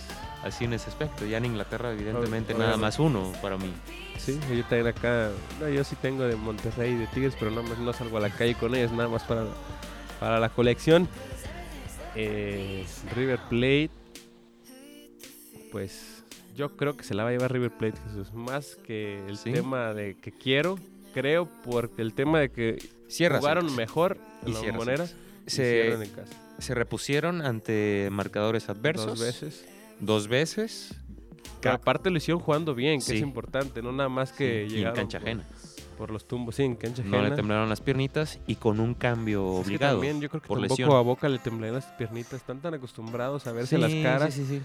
así, 0.44 0.64
en 0.64 0.72
ese 0.72 0.88
aspecto. 0.90 1.26
Ya 1.26 1.38
en 1.38 1.44
Inglaterra, 1.46 1.92
evidentemente, 1.92 2.54
nada 2.54 2.76
más 2.76 2.98
uno 2.98 3.32
para 3.42 3.56
mí. 3.56 3.72
Sí, 4.18 4.38
yo 4.54 4.62
también 4.64 4.88
acá, 4.88 5.30
no, 5.60 5.68
yo 5.68 5.84
sí 5.84 5.96
tengo 5.96 6.24
de 6.24 6.36
Monterrey 6.36 6.92
y 6.92 6.96
de 6.96 7.06
Tigres, 7.08 7.34
pero 7.38 7.50
no, 7.50 7.62
no 7.62 7.92
salgo 7.92 8.16
a 8.18 8.20
la 8.20 8.30
calle 8.30 8.54
con 8.54 8.74
ellos, 8.74 8.90
nada 8.92 9.08
más 9.08 9.22
para, 9.22 9.44
para 10.18 10.40
la 10.40 10.48
colección. 10.48 11.08
Eh, 12.14 12.84
River 13.14 13.38
Plate, 13.48 13.90
pues 15.70 16.24
yo 16.56 16.76
creo 16.76 16.96
que 16.96 17.04
se 17.04 17.14
la 17.14 17.22
va 17.22 17.28
a 17.28 17.32
llevar 17.32 17.52
River 17.52 17.70
Plate, 17.70 17.98
Jesús. 18.08 18.32
Más 18.32 18.76
que 18.76 19.24
el 19.28 19.38
¿Sí? 19.38 19.52
tema 19.52 19.94
de 19.94 20.16
que 20.16 20.32
quiero, 20.32 20.78
creo, 21.14 21.48
porque 21.64 22.02
el 22.02 22.14
tema 22.14 22.40
de 22.40 22.50
que 22.50 22.78
Cierra. 23.08 23.38
jugaron 23.38 23.74
mejor 23.76 24.18
en 24.44 24.54
la 24.54 25.04
y 25.46 25.50
Se, 25.50 25.82
cierran 25.82 26.02
en 26.02 26.10
casa. 26.10 26.32
se 26.58 26.74
repusieron 26.74 27.42
ante 27.42 28.08
marcadores 28.10 28.68
adversos. 28.68 29.06
Dos 29.06 29.20
veces. 29.20 29.64
Dos 30.00 30.28
veces. 30.28 30.94
Que 31.60 31.68
aparte 31.68 32.10
lo 32.10 32.18
hicieron 32.18 32.40
jugando 32.40 32.74
bien, 32.74 33.00
que 33.00 33.06
Sí. 33.06 33.16
es 33.16 33.22
importante, 33.22 33.82
no 33.82 33.90
nada 33.90 34.08
más 34.08 34.32
que 34.32 34.66
Sí, 34.70 34.76
y 34.76 34.84
en 34.84 34.92
cancha 34.92 35.18
por, 35.18 35.28
ajena. 35.28 35.44
por 35.96 36.10
los 36.12 36.26
tumbos, 36.28 36.54
sí, 36.54 36.62
en 36.62 36.76
cancha 36.76 37.02
No 37.02 37.10
le 37.16 37.18
ajena. 37.18 37.36
temblaron 37.36 37.68
las 37.68 37.80
piernitas 37.80 38.38
y 38.46 38.54
con 38.54 38.78
un 38.78 38.94
cambio 38.94 39.44
Es 39.58 39.62
que 39.62 39.66
obligado. 39.66 39.94
también 39.94 40.20
yo 40.20 40.28
creo 40.28 40.40
que 40.40 40.46
por 40.46 40.58
tampoco 40.60 40.80
lesión. 40.82 40.96
a 40.96 41.00
Boca 41.00 41.28
le 41.28 41.38
temblan 41.40 41.72
las 41.72 41.86
piernitas, 41.86 42.34
están 42.34 42.60
tan 42.60 42.74
acostumbrados 42.74 43.46
a 43.48 43.52
verse 43.52 43.76
las 43.76 43.92
caras. 43.92 44.34
Sí, 44.34 44.44
sí, 44.46 44.58
sí. 44.58 44.62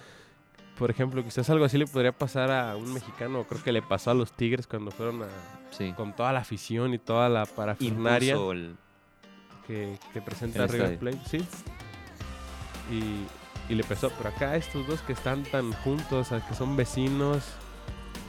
Por 0.78 0.92
ejemplo, 0.92 1.24
quizás 1.24 1.50
algo 1.50 1.66
así 1.66 1.78
le 1.80 1.88
podría 1.88 2.12
pasar 2.12 2.52
a 2.52 2.76
un 2.76 2.94
mexicano, 2.94 3.44
creo 3.50 3.64
que 3.64 3.72
le 3.72 3.82
pasó 3.82 4.12
a 4.12 4.14
los 4.14 4.32
Tigres 4.32 4.68
cuando 4.68 4.92
fueron 4.92 5.24
a, 5.24 5.28
sí. 5.72 5.94
con 5.98 6.16
toda 6.16 6.32
la 6.34 6.40
afición 6.40 6.94
y 6.94 7.00
toda 7.00 7.28
la 7.30 7.46
el- 8.52 8.76
que, 9.66 9.98
que 10.14 10.22
presenta 10.22 10.64
El 10.64 10.70
River. 10.70 11.00
Plate, 11.00 11.20
sí. 11.28 11.38
Y, 12.92 13.26
y 13.70 13.76
le 13.76 13.84
pesó, 13.84 14.10
pero 14.18 14.30
acá 14.30 14.56
estos 14.56 14.86
dos 14.88 15.02
que 15.02 15.14
están 15.14 15.44
tan 15.44 15.72
juntos, 15.74 16.32
a 16.32 16.46
que 16.46 16.54
son 16.56 16.76
vecinos, 16.76 17.44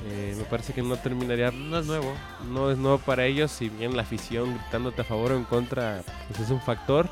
eh, 0.07 0.35
me 0.37 0.45
parece 0.45 0.73
que 0.73 0.83
no 0.83 0.97
terminaría, 0.97 1.51
No 1.51 1.79
es 1.79 1.87
nuevo. 1.87 2.13
no 2.53 2.71
es 2.71 2.79
nuevo 2.79 2.99
para 2.99 3.25
ellos, 3.27 3.51
si 3.51 3.69
bien 3.69 3.97
la 3.97 4.03
afición 4.03 4.55
gritándote 4.59 5.01
a 5.03 5.05
favor 5.05 5.33
o 5.33 5.37
en 5.37 5.45
contra, 5.45 6.03
pues 6.29 6.41
es 6.41 6.51
un 6.51 6.61
factor. 6.61 7.09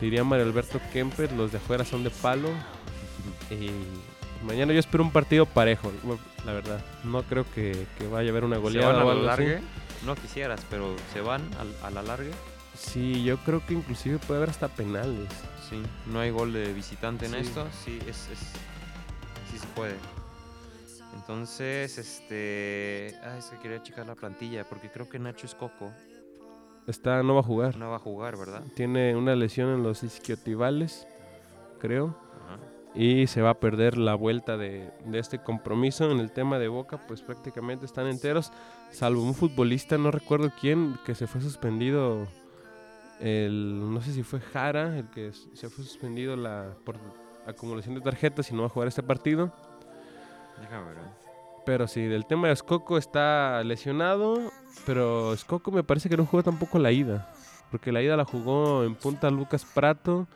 Diría 0.00 0.24
Mario 0.24 0.46
Alberto 0.46 0.80
Kemper, 0.92 1.30
los 1.32 1.52
de 1.52 1.58
afuera 1.58 1.84
son 1.84 2.02
de 2.04 2.10
palo. 2.10 2.48
Y 3.50 3.70
mañana 4.44 4.72
yo 4.72 4.78
espero 4.80 5.02
un 5.04 5.12
partido 5.12 5.44
parejo, 5.46 5.92
la 6.46 6.52
verdad. 6.52 6.82
No 7.04 7.22
creo 7.22 7.44
que, 7.54 7.86
que 7.98 8.06
vaya 8.06 8.28
a 8.28 8.30
haber 8.30 8.44
una 8.44 8.56
¿Se 8.56 8.62
goleada 8.62 9.02
van 9.04 9.08
a 9.08 9.20
la 9.20 9.22
larga? 9.36 9.60
No 10.06 10.14
quisieras, 10.14 10.60
pero 10.70 10.96
se 11.12 11.20
van 11.20 11.42
al- 11.58 11.76
a, 11.86 11.90
la 11.90 12.02
larga. 12.02 12.30
Sí, 12.74 13.22
yo 13.24 13.36
creo 13.38 13.62
que 13.66 13.74
inclusive 13.74 14.18
puede 14.18 14.38
haber 14.38 14.50
hasta 14.50 14.68
penales. 14.68 15.28
Sí. 15.70 15.80
No 16.06 16.18
hay 16.20 16.30
gol 16.30 16.52
de 16.52 16.72
visitante 16.72 17.26
en 17.26 17.32
Sí. 17.32 17.38
esto. 17.38 17.66
Sí, 17.84 17.98
es, 18.08 18.28
es- 18.30 18.52
sí 19.50 19.58
se 19.58 19.66
puede. 19.68 19.94
Entonces, 21.14 21.98
este. 21.98 23.16
Ah, 23.22 23.36
es 23.38 23.46
que 23.46 23.58
quería 23.58 23.82
checar 23.82 24.06
la 24.06 24.14
plantilla 24.14 24.64
porque 24.64 24.90
creo 24.90 25.08
que 25.08 25.18
Nacho 25.18 25.46
es 25.46 25.54
Coco. 25.54 25.90
Está, 26.86 27.22
no 27.22 27.34
va 27.34 27.40
a 27.40 27.44
jugar. 27.44 27.76
No 27.76 27.90
va 27.90 27.96
a 27.96 28.00
jugar, 28.00 28.36
¿verdad? 28.36 28.62
Tiene 28.74 29.14
una 29.16 29.34
lesión 29.36 29.68
en 29.70 29.82
los 29.82 30.02
isquiotibiales, 30.02 31.06
creo. 31.78 32.16
Ajá. 32.46 32.58
y 32.92 33.28
se 33.28 33.40
va 33.40 33.50
a 33.50 33.60
perder 33.60 33.96
la 33.98 34.16
vuelta 34.16 34.56
de, 34.56 34.90
de 35.04 35.18
este 35.20 35.38
compromiso. 35.40 36.10
En 36.10 36.18
el 36.18 36.32
tema 36.32 36.58
de 36.58 36.66
Boca, 36.66 36.98
pues 37.06 37.22
prácticamente 37.22 37.86
están 37.86 38.08
enteros, 38.08 38.50
salvo 38.90 39.22
un 39.22 39.34
futbolista, 39.34 39.96
no 39.98 40.10
recuerdo 40.10 40.50
quién, 40.60 40.98
que 41.06 41.14
se 41.14 41.28
fue 41.28 41.40
suspendido. 41.40 42.26
El, 43.20 43.92
no 43.92 44.00
sé 44.00 44.12
si 44.12 44.22
fue 44.22 44.40
Jara, 44.40 44.98
el 44.98 45.10
que 45.10 45.32
se 45.32 45.68
fue 45.68 45.84
suspendido 45.84 46.36
la, 46.36 46.74
por 46.84 46.96
acumulación 47.46 47.94
de 47.94 48.00
tarjetas 48.00 48.50
y 48.50 48.54
no 48.54 48.62
va 48.62 48.66
a 48.66 48.70
jugar 48.70 48.88
este 48.88 49.02
partido. 49.02 49.52
Déjame 50.60 50.88
ver. 50.88 50.96
¿eh? 50.98 51.10
Pero 51.66 51.86
sí, 51.86 52.02
del 52.02 52.26
tema 52.26 52.48
de 52.48 52.54
Escoco 52.54 52.96
está 52.96 53.62
lesionado, 53.64 54.50
pero 54.86 55.34
Escoco 55.34 55.70
me 55.70 55.84
parece 55.84 56.08
que 56.08 56.16
no 56.16 56.24
jugó 56.24 56.42
tampoco 56.42 56.78
la 56.78 56.92
ida, 56.92 57.32
porque 57.70 57.92
la 57.92 58.02
ida 58.02 58.16
la 58.16 58.24
jugó 58.24 58.84
en 58.84 58.94
punta 58.94 59.30
Lucas 59.30 59.66
Prato 59.66 60.26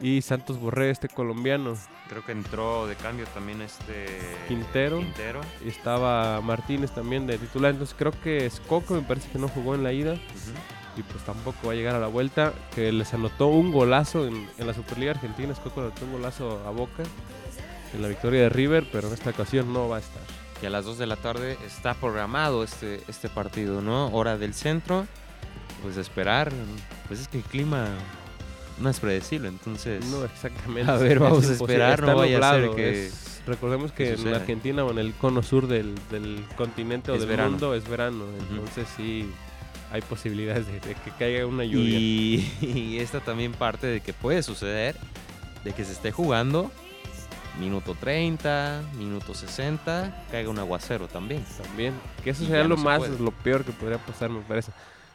y 0.00 0.22
Santos 0.22 0.58
Borré, 0.58 0.90
este 0.90 1.08
colombiano. 1.08 1.74
Creo 2.08 2.24
que 2.24 2.32
entró 2.32 2.86
de 2.86 2.96
cambio 2.96 3.26
también 3.34 3.60
este. 3.60 4.06
Quintero. 4.48 4.98
Quintero. 4.98 5.40
y 5.64 5.68
estaba 5.68 6.40
Martínez 6.40 6.90
también 6.92 7.26
de 7.26 7.38
titular. 7.38 7.72
Entonces 7.72 7.94
creo 7.98 8.12
que 8.22 8.46
Escoco 8.46 8.94
me 8.94 9.02
parece 9.02 9.30
que 9.30 9.38
no 9.38 9.48
jugó 9.48 9.74
en 9.74 9.82
la 9.82 9.92
ida 9.92 10.14
Ujú. 10.14 10.83
Y 10.96 11.02
pues 11.02 11.24
tampoco 11.24 11.66
va 11.66 11.72
a 11.72 11.76
llegar 11.76 11.94
a 11.94 11.98
la 12.00 12.06
vuelta. 12.08 12.52
Que 12.74 12.92
les 12.92 13.12
anotó 13.14 13.46
un 13.48 13.72
golazo 13.72 14.26
en, 14.26 14.48
en 14.58 14.66
la 14.66 14.74
Superliga 14.74 15.12
Argentina. 15.12 15.52
Escoco 15.52 15.80
anotó 15.80 16.04
un 16.04 16.12
golazo 16.12 16.62
a 16.66 16.70
Boca 16.70 17.02
en 17.94 18.02
la 18.02 18.08
victoria 18.08 18.42
de 18.42 18.48
River, 18.48 18.86
pero 18.92 19.08
en 19.08 19.14
esta 19.14 19.30
ocasión 19.30 19.72
no 19.72 19.88
va 19.88 19.96
a 19.96 20.00
estar. 20.00 20.22
que 20.60 20.66
a 20.66 20.70
las 20.70 20.84
2 20.84 20.98
de 20.98 21.06
la 21.06 21.16
tarde 21.16 21.56
está 21.66 21.94
programado 21.94 22.64
este, 22.64 23.00
este 23.08 23.28
partido, 23.28 23.80
¿no? 23.82 24.08
Hora 24.08 24.36
del 24.38 24.54
centro. 24.54 25.06
Pues 25.82 25.96
esperar. 25.96 26.50
Pues 27.08 27.20
es 27.20 27.28
que 27.28 27.38
el 27.38 27.44
clima 27.44 27.88
no 28.80 28.88
es 28.88 28.98
predecible, 29.00 29.48
entonces. 29.48 30.04
No 30.06 30.24
exactamente. 30.24 30.90
A 30.90 30.96
ver, 30.96 31.12
es 31.12 31.18
vamos 31.20 31.48
a 31.48 31.52
esperar, 31.54 32.02
no 32.02 32.16
vaya 32.16 32.38
a 32.38 32.54
ser 32.54 32.70
que- 32.70 33.06
es- 33.08 33.42
recordemos 33.46 33.92
que 33.92 34.14
en. 34.14 34.28
Argentina 34.34 34.82
o 34.84 34.90
en 34.90 34.98
el 34.98 35.12
cono 35.12 35.42
sur 35.42 35.66
del, 35.68 35.94
del 36.10 36.42
continente 36.56 37.10
o 37.12 37.14
Es 37.14 37.20
del 37.20 37.28
verano. 37.28 37.50
mundo 37.50 37.74
es 37.74 37.86
verano. 37.88 38.24
Entonces 38.50 38.88
sí 38.96 39.30
hay 39.94 40.02
posibilidades 40.02 40.66
de, 40.66 40.80
de 40.80 40.94
que 40.96 41.10
caiga 41.16 41.46
una 41.46 41.64
lluvia. 41.64 41.98
Y, 41.98 42.52
y 42.60 42.98
esta 42.98 43.20
también 43.20 43.52
parte 43.52 43.86
de 43.86 44.00
que 44.00 44.12
puede 44.12 44.42
suceder 44.42 44.96
de 45.62 45.72
que 45.72 45.84
se 45.84 45.92
esté 45.92 46.10
jugando 46.10 46.70
minuto 47.60 47.94
30, 47.94 48.82
minuto 48.98 49.34
60, 49.34 50.26
caiga 50.32 50.50
un 50.50 50.58
aguacero 50.58 51.06
también. 51.06 51.44
También. 51.62 51.94
Que 52.24 52.30
eso 52.30 52.44
sería 52.44 52.64
lo 52.64 52.70
no 52.70 52.76
se 52.78 52.82
más, 52.82 52.98
puede. 52.98 53.18
lo 53.20 53.30
peor 53.30 53.64
que 53.64 53.70
podría 53.70 53.98
pasar, 53.98 54.30
me 54.30 54.40
parece. 54.40 54.72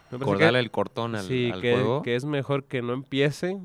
Que, 0.10 0.48
el 0.48 0.72
cortón 0.72 1.16
al, 1.16 1.26
sí, 1.28 1.52
al 1.54 1.62
que, 1.62 1.74
juego. 1.74 2.02
que 2.02 2.16
es 2.16 2.24
mejor 2.24 2.64
que 2.64 2.82
no 2.82 2.94
empiece 2.94 3.60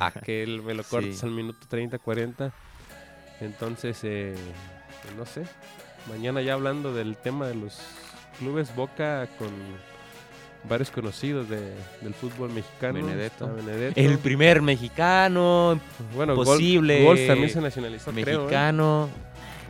a 0.00 0.10
que 0.24 0.42
él 0.42 0.60
me 0.62 0.74
lo 0.74 0.82
cortes 0.82 1.20
Sí. 1.20 1.26
al 1.26 1.30
minuto 1.32 1.66
30, 1.68 2.00
40. 2.00 2.52
Entonces, 3.40 4.00
eh, 4.02 4.34
pues 5.02 5.14
no 5.14 5.24
sé. 5.24 5.44
Mañana 6.08 6.42
ya 6.42 6.54
hablando 6.54 6.92
del 6.92 7.16
tema 7.16 7.46
de 7.46 7.54
los 7.54 7.78
clubes 8.40 8.74
Boca 8.74 9.28
con 9.38 9.48
varios 10.68 10.90
conocidos 10.90 11.48
de- 11.48 11.72
del 12.00 12.14
fútbol 12.14 12.50
mexicano. 12.50 12.94
Benedetto. 12.94 13.50
El 13.94 14.18
primer 14.18 14.60
mexicano, 14.62 15.80
bueno, 16.14 16.34
posible 16.34 17.04
también 17.26 17.50
se 17.50 17.60
nacionalizó, 17.60 18.10
creo, 18.12 18.40
¿eh? 18.40 18.42
mexicano. 18.44 19.08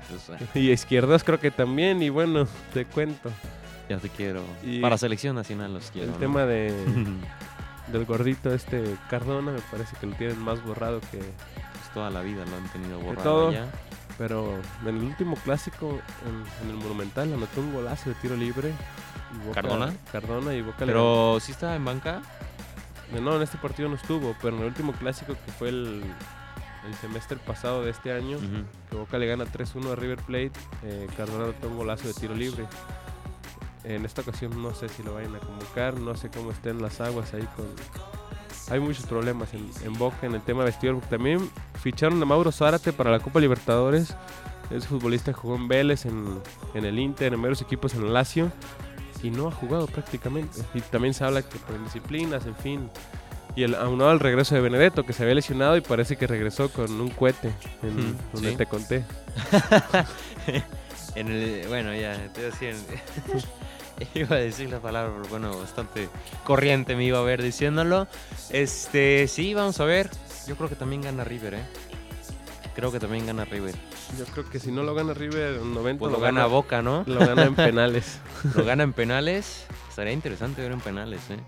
Y 0.55 0.70
Izquierdos 0.70 1.22
creo 1.22 1.38
que 1.38 1.51
también. 1.51 2.03
Y 2.03 2.09
bueno, 2.09 2.46
te 2.72 2.87
cuento. 2.87 3.31
ya 3.90 3.98
te 3.98 4.09
quiero. 4.09 4.42
Y 4.64 4.81
Para 4.81 4.96
selección 4.96 5.37
nacional 5.37 5.74
los 5.74 5.90
quiero. 5.90 6.07
el 6.09 6.12
¿no? 6.14 6.18
tema 6.18 6.46
de, 6.46 6.72
del 7.92 8.05
gordito 8.07 8.53
este 8.55 8.96
Cardona 9.11 9.53
me 9.53 9.61
parece 9.70 9.96
que 10.01 10.07
lo 10.07 10.14
tienen 10.14 10.38
más 10.38 10.62
borrado 10.64 11.01
que 11.11 11.18
Pues 11.18 11.92
toda 11.92 12.09
la 12.11 12.22
vida 12.22 12.44
lo 12.46 12.57
han 12.57 12.68
tenido 12.72 12.98
borrado 13.01 13.22
todo. 13.22 13.53
ya. 13.53 13.66
pero 14.16 14.59
en 14.83 14.88
el 14.96 15.03
último 15.05 15.37
clásico 15.37 16.01
en, 16.27 16.64
en 16.68 16.70
el 16.74 16.77
Monumental 16.83 17.33
anotó 17.33 17.61
un 17.61 17.72
golazo 17.74 18.09
de 18.09 18.14
tiro 18.16 18.35
libre 18.37 18.72
Boca- 19.47 19.62
¿Cardona? 19.62 19.95
Cardona 20.12 20.55
y 20.55 20.62
Boca 20.62 20.79
Pero 20.81 21.38
sí 21.41 21.53
estaba 21.53 21.75
en 21.77 21.85
banca. 21.85 22.23
no 23.21 23.37
en 23.37 23.43
este 23.43 23.59
partido 23.59 23.88
no 23.88 23.95
estuvo 23.97 24.35
pero 24.43 24.57
en 24.57 24.62
el 24.62 24.69
último 24.69 24.93
clásico 24.93 25.35
que 25.47 25.53
fue 25.53 25.68
el, 25.70 26.03
el 26.87 26.95
semestre 27.01 27.37
pasado 27.39 27.83
de 27.85 27.91
este 27.91 28.12
año 28.12 28.39
que 28.91 28.97
Boca 28.97 29.18
le 29.18 29.26
gana 29.26 29.45
3-1 29.45 29.93
a 29.93 29.97
River 29.97 30.18
Plate 30.22 30.53
eh, 30.85 31.07
Cardona 31.16 31.45
anotó 31.45 31.68
un 31.68 31.76
golazo 31.79 32.07
de 32.09 32.14
tiro 32.14 32.35
libre 32.35 32.66
en 33.85 34.05
esta 34.05 34.20
ocasión 34.22 34.61
no 34.62 34.74
sé 34.74 34.89
si 34.89 35.03
lo 35.03 35.14
vayan 35.14 35.35
a 35.37 35.39
convocar 35.39 35.95
no 35.99 36.14
sé 36.16 36.29
cómo 36.31 36.51
estén 36.51 36.83
las 36.83 37.01
aguas 37.01 37.33
ahí 37.35 37.47
con 37.57 37.66
hay 38.70 38.81
muchos 38.81 39.07
problemas 39.07 39.55
en, 39.55 39.70
en 39.85 39.95
Boca 39.95 40.26
en 40.26 40.35
el 40.35 40.43
tema 40.43 40.62
vestidor. 40.62 40.97
porque 40.97 41.16
También 41.16 41.51
ficharon 41.81 42.20
a 42.22 42.26
Mauro 42.26 42.53
Zárate 42.53 42.93
para 42.93 43.11
la 43.11 43.18
Copa 43.18 43.41
Libertadores. 43.41 44.14
Es 44.70 44.87
futbolista 44.87 45.33
que 45.33 45.39
jugó 45.39 45.57
en 45.57 45.68
Vélez, 45.68 46.05
en, 46.05 46.39
en 46.74 46.85
el 46.85 46.99
Inter, 46.99 47.33
en 47.33 47.41
varios 47.41 47.62
equipos 47.62 47.95
en 47.95 48.03
el 48.03 48.12
Lazio. 48.12 48.53
Y 49.23 49.31
no 49.31 49.49
ha 49.49 49.51
jugado 49.51 49.87
prácticamente. 49.87 50.61
Y 50.75 50.81
también 50.81 51.14
se 51.14 51.25
habla 51.25 51.43
que 51.43 51.59
por 51.59 51.75
indisciplinas, 51.77 52.47
en 52.47 52.57
fin. 52.57 52.91
Y 53.57 53.64
el, 53.64 53.75
aunado 53.75 54.11
al 54.11 54.21
regreso 54.21 54.55
de 54.55 54.61
Benedetto, 54.61 55.05
que 55.05 55.12
se 55.12 55.23
había 55.25 55.35
lesionado 55.35 55.77
y 55.77 55.81
parece 55.81 56.16
que 56.16 56.27
regresó 56.27 56.71
con 56.71 57.01
un 57.01 57.09
cohete, 57.11 57.53
en, 57.83 58.11
Mm, 58.11 58.16
donde 58.33 58.51
sí. 58.51 58.57
te 58.57 58.66
conté. 58.66 59.05
En 61.14 61.29
el, 61.29 61.66
bueno, 61.66 61.93
ya, 61.97 62.14
te 62.33 62.41
iba 62.43 62.49
a 62.49 62.53
decir, 62.53 62.77
iba 64.14 64.37
a 64.37 64.39
decir 64.39 64.71
la 64.71 64.79
palabra, 64.79 65.12
pero 65.16 65.29
bueno, 65.31 65.59
bastante 65.59 66.09
corriente 66.45 66.95
me 66.95 67.05
iba 67.05 67.19
a 67.19 67.23
ver 67.23 67.43
diciéndolo. 67.43 68.07
Este, 68.51 69.27
sí, 69.27 69.53
vamos 69.55 69.81
a 69.81 69.85
ver. 69.85 70.11
Yo 70.47 70.55
creo 70.57 70.69
que 70.69 70.77
también 70.77 71.03
gana 71.03 71.25
River, 71.25 71.55
¿eh? 71.55 71.62
Creo 72.79 72.93
que 72.93 73.01
también 73.01 73.26
gana 73.26 73.45
River. 73.45 73.74
Yo 74.16 74.24
creo 74.26 74.49
que 74.49 74.61
si 74.61 74.70
no 74.70 74.85
lo 74.85 74.95
gana 74.95 75.12
River 75.12 75.55
en 75.57 75.74
90, 75.74 75.99
Pues 75.99 76.12
lo 76.12 76.20
gana 76.20 76.47
Boca, 76.47 76.81
¿no? 76.81 77.03
Lo 77.09 77.18
gana 77.18 77.43
en 77.43 77.55
penales. 77.57 78.20
Lo 78.55 78.64
gana 78.64 78.85
en 78.85 78.93
penales. 78.93 79.66
Estaría 79.89 80.12
interesante 80.12 80.62
ver 80.62 80.70
en 80.70 80.81
penales, 80.81 81.20
¿eh? 81.31 81.39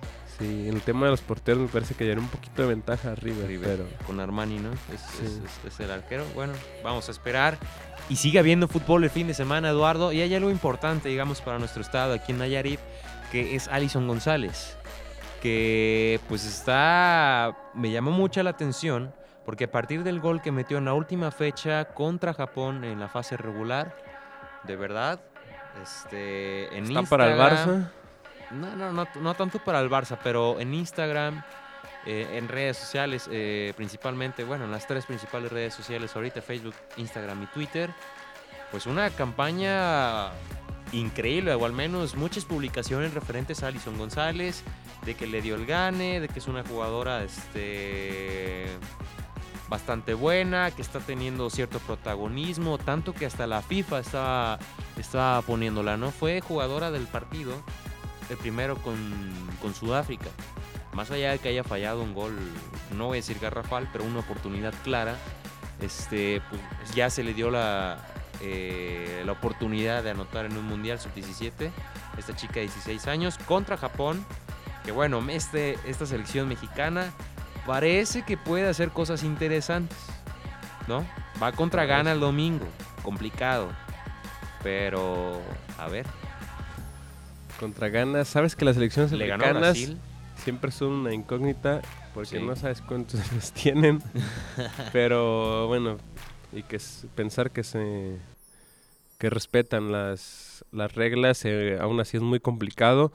Sí, 0.40 0.66
en 0.68 0.74
el 0.74 0.80
tema 0.82 1.04
de 1.06 1.12
los 1.12 1.20
porteros 1.20 1.60
me 1.62 1.68
parece 1.68 1.94
que 1.94 2.04
ya 2.04 2.10
era 2.12 2.20
un 2.20 2.26
poquito 2.26 2.62
de 2.62 2.68
ventaja 2.68 3.12
a 3.12 3.14
River, 3.14 3.46
River 3.46 3.68
pero 3.76 3.88
con 4.08 4.18
Armani, 4.18 4.58
¿no? 4.58 4.72
Es, 4.72 5.00
Sí. 5.18 5.24
es- 5.24 5.32
es- 5.66 5.72
es 5.74 5.78
el 5.80 5.92
arquero. 5.92 6.24
Bueno, 6.34 6.52
vamos 6.82 7.06
a 7.06 7.12
esperar. 7.12 7.58
Y 8.08 8.16
sigue 8.16 8.40
habiendo 8.40 8.66
fútbol 8.66 9.04
el 9.04 9.10
fin 9.10 9.28
de 9.28 9.34
semana, 9.34 9.68
Eduardo. 9.70 10.10
Y 10.12 10.20
hay 10.22 10.34
algo 10.34 10.50
importante, 10.50 11.10
digamos, 11.10 11.40
para 11.42 11.60
nuestro 11.60 11.80
estado 11.80 12.12
aquí 12.12 12.32
en 12.32 12.38
Nayarit, 12.38 12.80
que 13.30 13.54
es 13.54 13.68
Alison 13.68 14.08
González. 14.08 14.76
Que 15.42 16.18
pues 16.28 16.44
está. 16.44 17.56
Me 17.74 17.92
llamó 17.92 18.10
mucho 18.10 18.42
la 18.42 18.50
atención. 18.50 19.14
Porque 19.50 19.64
a 19.64 19.70
partir 19.72 20.04
del 20.04 20.20
gol 20.20 20.40
que 20.40 20.52
metió 20.52 20.78
en 20.78 20.84
la 20.84 20.94
última 20.94 21.32
fecha 21.32 21.86
contra 21.86 22.32
Japón 22.32 22.84
en 22.84 23.00
la 23.00 23.08
fase 23.08 23.36
regular, 23.36 23.96
de 24.62 24.76
verdad, 24.76 25.18
este, 25.82 26.72
en 26.78 26.84
está 26.84 27.02
para 27.02 27.26
el 27.26 27.32
Instagram- 27.32 27.66
Barça. 27.66 27.90
no, 28.52 28.76
no, 28.76 28.92
no, 28.92 29.08
no 29.20 29.34
tanto 29.34 29.58
para 29.58 29.80
el 29.80 29.90
Barça, 29.90 30.16
pero 30.22 30.60
en 30.60 30.72
Instagram, 30.72 31.42
eh, 32.06 32.28
en 32.34 32.46
redes 32.46 32.76
sociales, 32.76 33.28
eh, 33.32 33.72
principalmente, 33.76 34.44
bueno, 34.44 34.66
en 34.66 34.70
las 34.70 34.86
tres 34.86 35.04
principales 35.06 35.50
redes 35.50 35.74
sociales 35.74 36.14
ahorita, 36.14 36.40
Facebook, 36.42 36.76
Instagram 36.96 37.42
y 37.42 37.46
Twitter, 37.46 37.90
pues 38.70 38.86
una 38.86 39.10
campaña 39.10 40.28
increíble, 40.92 41.54
o 41.54 41.66
al 41.66 41.72
menos 41.72 42.14
muchas 42.14 42.44
publicaciones 42.44 43.14
referentes 43.14 43.64
a 43.64 43.66
Alison 43.66 43.98
González, 43.98 44.62
de 45.04 45.16
que 45.16 45.26
le 45.26 45.42
dio 45.42 45.56
el 45.56 45.66
gane, 45.66 46.20
de 46.20 46.28
que 46.28 46.38
es 46.38 46.46
una 46.46 46.62
jugadora 46.62 47.24
este, 47.24 48.66
bastante 49.70 50.14
buena, 50.14 50.72
que 50.72 50.82
está 50.82 50.98
teniendo 50.98 51.48
cierto 51.48 51.78
protagonismo, 51.78 52.76
tanto 52.76 53.14
que 53.14 53.24
hasta 53.24 53.46
la 53.46 53.62
FIFA 53.62 54.00
estaba, 54.00 54.58
estaba 54.98 55.40
poniéndola, 55.42 55.96
¿no? 55.96 56.10
Fue 56.10 56.40
jugadora 56.40 56.90
del 56.90 57.06
partido, 57.06 57.54
el 58.28 58.36
primero 58.36 58.76
con, 58.76 58.98
con 59.62 59.72
Sudáfrica. 59.72 60.26
Más 60.92 61.12
allá 61.12 61.30
de 61.30 61.38
que 61.38 61.48
haya 61.48 61.62
fallado 61.62 62.02
un 62.02 62.14
gol, 62.14 62.36
no 62.96 63.06
voy 63.06 63.18
a 63.18 63.20
decir 63.20 63.38
garrafal, 63.38 63.88
pero 63.92 64.04
una 64.04 64.18
oportunidad 64.18 64.74
clara, 64.82 65.16
este, 65.80 66.42
pues 66.50 66.60
ya 66.96 67.08
se 67.08 67.22
le 67.22 67.32
dio 67.32 67.48
la, 67.48 68.04
eh, 68.40 69.22
la 69.24 69.32
oportunidad 69.32 70.02
de 70.02 70.10
anotar 70.10 70.46
en 70.46 70.56
un 70.56 70.66
Mundial 70.66 70.98
Sub-17, 70.98 71.70
esta 72.18 72.34
chica 72.34 72.54
de 72.54 72.62
16 72.62 73.06
años, 73.06 73.38
contra 73.46 73.76
Japón, 73.76 74.26
que 74.84 74.90
bueno, 74.90 75.24
este, 75.30 75.78
esta 75.86 76.06
selección 76.06 76.48
mexicana 76.48 77.12
parece 77.70 78.22
que 78.22 78.36
puede 78.36 78.68
hacer 78.68 78.90
cosas 78.90 79.22
interesantes, 79.22 79.96
¿no? 80.88 81.06
Va 81.40 81.52
contra 81.52 81.84
Ghana 81.84 82.10
el 82.10 82.18
domingo, 82.18 82.66
complicado, 83.04 83.68
pero 84.64 85.40
a 85.78 85.86
ver, 85.86 86.04
Contra 87.60 87.88
Ghana, 87.88 88.24
sabes 88.24 88.56
que 88.56 88.64
las 88.64 88.74
selecciones 88.74 89.12
le 89.12 89.24
ganó 89.28 89.44
a 89.44 89.72
siempre 90.34 90.72
son 90.72 90.88
una 90.94 91.14
incógnita 91.14 91.80
porque 92.12 92.40
Sí. 92.40 92.42
no 92.44 92.56
sabes 92.56 92.80
cuántos 92.80 93.20
años 93.30 93.52
tienen. 93.52 94.02
Pero 94.92 95.68
bueno, 95.68 95.98
y 96.52 96.64
que 96.64 96.80
pensar 97.14 97.52
que 97.52 97.62
se 97.62 98.16
que 99.18 99.30
respetan 99.30 99.92
las, 99.92 100.64
las 100.72 100.92
reglas, 100.96 101.44
eh, 101.44 101.78
aún 101.80 102.00
así 102.00 102.16
es 102.16 102.22
muy 102.22 102.40
complicado. 102.40 103.12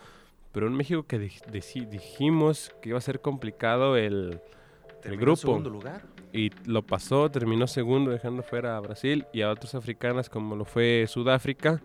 Pero 0.56 0.68
en 0.68 0.74
México 0.74 1.04
que 1.04 1.20
dij- 1.20 1.88
dijimos 1.90 2.74
que 2.82 2.90
iba 2.90 2.98
a 2.98 3.02
ser 3.02 3.20
complicado 3.22 3.96
el, 3.98 4.40
el 5.04 5.18
grupo. 5.18 5.36
segundo 5.36 5.70
lugar. 5.70 6.02
Y 6.34 6.50
lo 6.66 6.82
pasó, 6.82 7.30
terminó 7.30 7.68
segundo 7.68 8.10
dejando 8.10 8.42
fuera 8.42 8.76
a 8.76 8.80
Brasil 8.80 9.26
y 9.34 9.42
a 9.42 9.52
otras 9.52 9.76
africanas 9.76 10.30
como 10.30 10.56
lo 10.56 10.66
fue 10.66 11.06
Sudáfrica. 11.08 11.82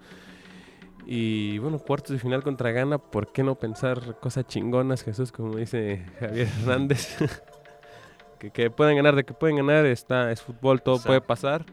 Y 1.06 1.58
bueno, 1.58 1.78
cuartos 1.80 2.12
de 2.12 2.18
final 2.18 2.42
contra 2.42 2.70
Ghana, 2.70 2.98
¿por 2.98 3.32
qué 3.32 3.42
no 3.42 3.56
pensar 3.56 4.18
cosas 4.20 4.46
chingonas, 4.46 5.02
Jesús, 5.02 5.32
como 5.32 5.56
dice 5.56 6.06
Javier 6.20 6.46
Hernández? 6.60 7.16
que, 8.38 8.50
que 8.50 8.70
pueden 8.70 8.96
ganar, 8.96 9.16
de 9.16 9.24
que 9.24 9.34
pueden 9.34 9.56
ganar, 9.56 9.84
está, 9.86 10.30
es 10.30 10.42
fútbol, 10.42 10.80
todo 10.82 10.94
Exacto. 10.96 11.08
puede 11.08 11.20
pasar. 11.20 11.64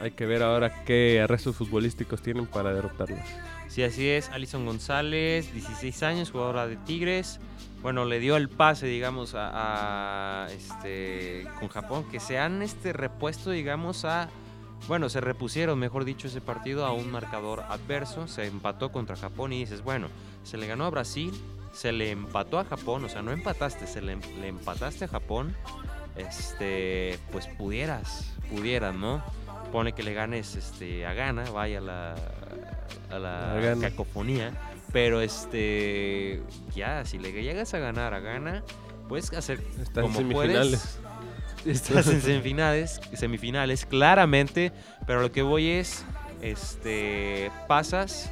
Hay 0.00 0.10
que 0.10 0.26
ver 0.26 0.42
ahora 0.42 0.84
qué 0.84 1.20
arrestos 1.22 1.56
futbolísticos 1.56 2.20
tienen 2.20 2.46
para 2.46 2.72
derrotarlos. 2.74 3.20
Sí, 3.68 3.82
así 3.82 4.08
es. 4.08 4.30
Alison 4.30 4.64
González, 4.64 5.52
16 5.52 6.02
años, 6.02 6.30
jugadora 6.30 6.66
de 6.66 6.76
Tigres. 6.76 7.40
Bueno, 7.82 8.04
le 8.04 8.18
dio 8.18 8.36
el 8.36 8.48
pase, 8.48 8.86
digamos, 8.86 9.34
a, 9.36 10.46
este 10.50 11.46
con 11.58 11.68
Japón, 11.68 12.04
que 12.10 12.20
se 12.20 12.38
han 12.38 12.62
este 12.62 12.92
repuesto, 12.92 13.50
digamos, 13.50 14.04
a 14.04 14.28
bueno, 14.88 15.08
se 15.08 15.20
repusieron, 15.20 15.78
mejor 15.78 16.04
dicho, 16.04 16.28
ese 16.28 16.40
partido 16.40 16.86
a 16.86 16.92
un 16.92 17.10
marcador 17.10 17.64
adverso, 17.68 18.28
se 18.28 18.46
empató 18.46 18.92
contra 18.92 19.16
Japón 19.16 19.52
y 19.52 19.60
dices, 19.60 19.82
bueno, 19.82 20.08
se 20.44 20.58
le 20.58 20.66
ganó 20.66 20.84
a 20.84 20.90
Brasil, 20.90 21.32
se 21.72 21.92
le 21.92 22.12
empató 22.12 22.58
a 22.58 22.64
Japón, 22.64 23.04
o 23.04 23.08
sea, 23.08 23.22
no 23.22 23.32
empataste, 23.32 23.86
se 23.86 24.00
le, 24.00 24.16
le 24.16 24.48
empataste 24.48 25.06
a 25.06 25.08
Japón, 25.08 25.56
este, 26.16 27.18
pues 27.32 27.48
pudieras, 27.48 28.32
pudieras, 28.48 28.94
¿no? 28.94 29.22
Pone 29.72 29.92
que 29.92 30.02
le 30.02 30.14
ganes 30.14 30.54
este, 30.54 31.06
a 31.06 31.12
Ghana, 31.12 31.50
vaya 31.50 31.80
la, 31.80 32.14
a 33.10 33.18
la 33.18 33.76
cacofonía, 33.80 34.52
pero 34.92 35.20
este, 35.20 36.42
ya, 36.74 37.04
si 37.04 37.18
le 37.18 37.32
llegas 37.32 37.74
a 37.74 37.78
ganar 37.78 38.14
a 38.14 38.20
Ghana, 38.20 38.62
puedes 39.08 39.32
hacer 39.32 39.60
como 39.94 40.18
semifinales. 40.18 40.98
puedes, 41.64 41.76
estás 41.82 42.06
en 42.08 42.20
semifinales, 42.22 43.00
semifinales, 43.14 43.86
claramente, 43.86 44.72
pero 45.06 45.20
lo 45.20 45.32
que 45.32 45.42
voy 45.42 45.68
es, 45.68 46.04
este, 46.40 47.50
pasas, 47.68 48.30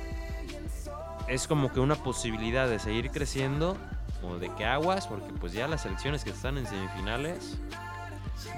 es 1.29 1.47
como 1.47 1.73
que 1.73 1.81
una 1.81 1.97
posibilidad 1.97 2.69
de 2.69 2.79
seguir 2.79 3.11
creciendo 3.11 3.77
o 4.23 4.39
de 4.39 4.51
que 4.55 4.65
aguas, 4.65 5.07
porque 5.07 5.33
pues 5.41 5.53
ya 5.53 5.69
las 5.69 5.83
selecciones 5.83 6.25
que 6.25 6.31
están 6.31 6.59
en 6.59 6.67
semifinales 6.67 7.59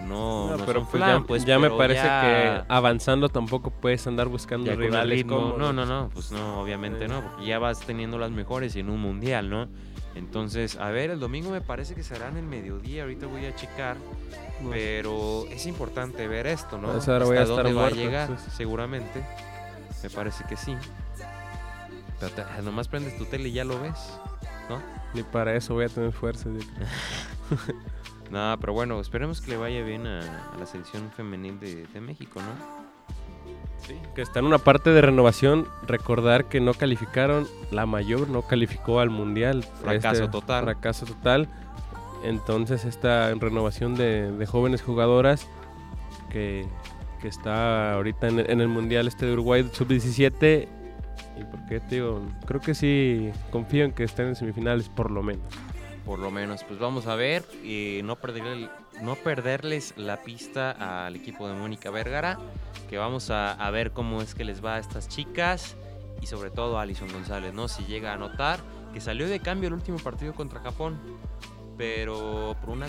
no, 0.03 0.51
No, 0.51 0.57
no 0.59 0.67
pero 0.67 0.81
son 0.81 0.89
pues 0.91 1.01
ya, 1.03 1.25
pues, 1.27 1.45
ya 1.45 1.59
me 1.59 1.71
parece 1.71 2.03
ya- 2.05 2.21
que 2.21 2.65
avanzando 2.73 3.29
tampoco 3.29 3.71
puedes 3.71 4.07
andar 4.07 4.29
buscando 4.29 4.67
ya 4.71 4.77
rivales 4.77 5.25
cómodos. 5.25 5.59
No, 5.59 5.73
no, 5.73 5.87
no, 5.87 6.11
pues 6.13 6.31
no, 6.33 6.61
obviamente 6.61 7.07
Sí. 7.07 7.13
no, 7.13 7.23
porque 7.23 7.47
ya 7.47 7.59
vas 7.59 7.81
teniendo 7.81 8.19
las 8.19 8.31
mejores 8.31 8.77
en 8.77 8.91
un 8.91 9.01
mundial, 9.01 9.49
¿no? 9.51 9.69
Entonces, 10.15 10.77
a 10.77 10.91
ver, 10.91 11.11
el 11.11 11.21
domingo 11.21 11.51
me 11.51 11.61
parece 11.61 11.95
que 11.95 12.03
será 12.03 12.29
en 12.29 12.39
el 12.39 12.47
mediodía, 12.47 13.03
ahorita 13.03 13.27
voy 13.27 13.45
a 13.47 13.55
checar, 13.55 13.97
No. 14.63 14.71
pero 14.71 15.45
es 15.51 15.67
importante 15.67 16.27
ver 16.29 16.47
esto, 16.47 16.79
¿no? 16.79 16.93
A 16.93 16.99
esa 16.99 17.17
hora 17.17 17.25
voy 17.27 17.37
a 17.37 17.41
Hasta 17.43 17.53
estar 17.53 17.65
dónde 17.67 17.81
va 17.81 17.87
a 17.89 17.91
llegar, 17.91 18.31
entonces. 18.31 18.53
seguramente. 18.55 19.23
Me 20.03 20.11
parece 20.11 20.45
que 20.49 20.57
sí. 20.57 20.75
Pero 22.21 22.33
te- 22.33 22.63
nomás 22.63 22.89
prendes 22.89 23.17
tu 23.19 23.25
tele 23.27 23.49
y 23.49 23.53
ya 23.53 23.65
lo 23.65 23.79
ves. 23.81 23.99
Ni 25.15 25.23
para 25.23 25.55
eso 25.55 25.75
voy 25.75 25.85
a 25.85 25.89
tener 25.89 26.13
fuerza. 26.13 26.49
No, 28.31 28.57
pero 28.61 28.73
bueno, 28.73 29.01
esperemos 29.01 29.41
que 29.41 29.53
le 29.53 29.57
vaya 29.57 29.83
bien 29.83 30.07
a, 30.07 30.21
a 30.21 30.59
la 30.59 30.67
selección 30.67 31.11
femenil 31.17 31.59
de, 31.61 31.87
de 31.87 32.01
México, 32.01 32.41
¿no? 32.41 32.87
Que 34.15 34.23
está 34.23 34.41
en 34.41 34.47
una 34.47 34.59
parte 34.59 34.91
de 34.91 35.01
renovación. 35.01 35.67
Recordar 35.87 36.47
que 36.47 36.61
no 36.61 36.75
calificaron, 36.75 37.47
la 37.71 37.87
mayor 37.87 38.29
no 38.29 38.43
calificó 38.43 38.99
al 39.01 39.11
mundial. 39.11 39.63
Fracaso 39.83 40.29
total. 40.31 40.65
Fracaso 40.65 41.07
total. 41.07 41.49
Entonces 42.25 42.85
esta 42.85 43.33
renovación 43.35 43.95
de, 43.95 44.33
de 44.33 44.47
jóvenes 44.47 44.83
jugadoras 44.83 45.47
que, 46.31 46.67
que 47.21 47.29
está 47.29 47.93
ahorita 47.95 48.27
en, 48.29 48.41
el- 48.41 48.51
en 48.51 48.61
el 48.61 48.69
mundial 48.69 49.07
este 49.07 49.27
de 49.27 49.35
Uruguay 49.35 49.69
sub-17. 49.73 50.67
¿Y 51.39 51.45
por 51.45 51.65
qué 51.67 51.79
te 51.81 51.97
digo? 51.97 52.23
Creo 52.47 52.61
que 52.61 52.75
sí 52.75 53.31
confío 53.53 53.85
en 53.85 53.93
que 53.93 54.03
estén 54.05 54.29
en 54.29 54.35
semifinales 54.37 54.89
por 54.89 55.11
lo 55.11 55.23
menos. 55.23 55.45
Por 56.07 56.21
lo 56.21 56.31
menos, 56.31 56.63
pues 56.65 56.79
vamos 56.79 57.07
a 57.09 57.17
ver 57.17 57.45
y 57.65 58.01
no, 58.05 58.17
perderle- 58.17 58.71
no 59.03 59.17
perderles 59.17 59.93
la 59.97 60.23
pista 60.23 61.05
al 61.05 61.17
equipo 61.17 61.49
de 61.49 61.55
Mónica 61.55 61.91
Vergara, 61.91 62.39
que 62.89 62.97
vamos 62.97 63.29
a, 63.31 63.53
a 63.53 63.71
ver 63.73 63.91
cómo 63.91 64.23
es 64.23 64.35
que 64.35 64.45
les 64.45 64.65
va 64.65 64.77
a 64.77 64.79
estas 64.79 65.09
chicas 65.09 65.75
y 66.23 66.27
sobre 66.27 66.51
todo 66.51 66.79
a 66.79 66.83
Alison 66.83 67.13
González, 67.13 67.53
¿no? 67.53 67.67
Si 67.67 67.85
llega 67.87 68.13
a 68.13 68.17
notar 68.17 68.61
que 68.95 69.01
salió 69.01 69.29
de 69.29 69.41
cambio 69.41 69.67
el 69.67 69.75
último 69.75 69.99
partido 69.99 70.33
contra 70.33 70.61
Japón, 70.61 70.97
pero 71.77 72.57
por 72.61 72.71
una, 72.71 72.87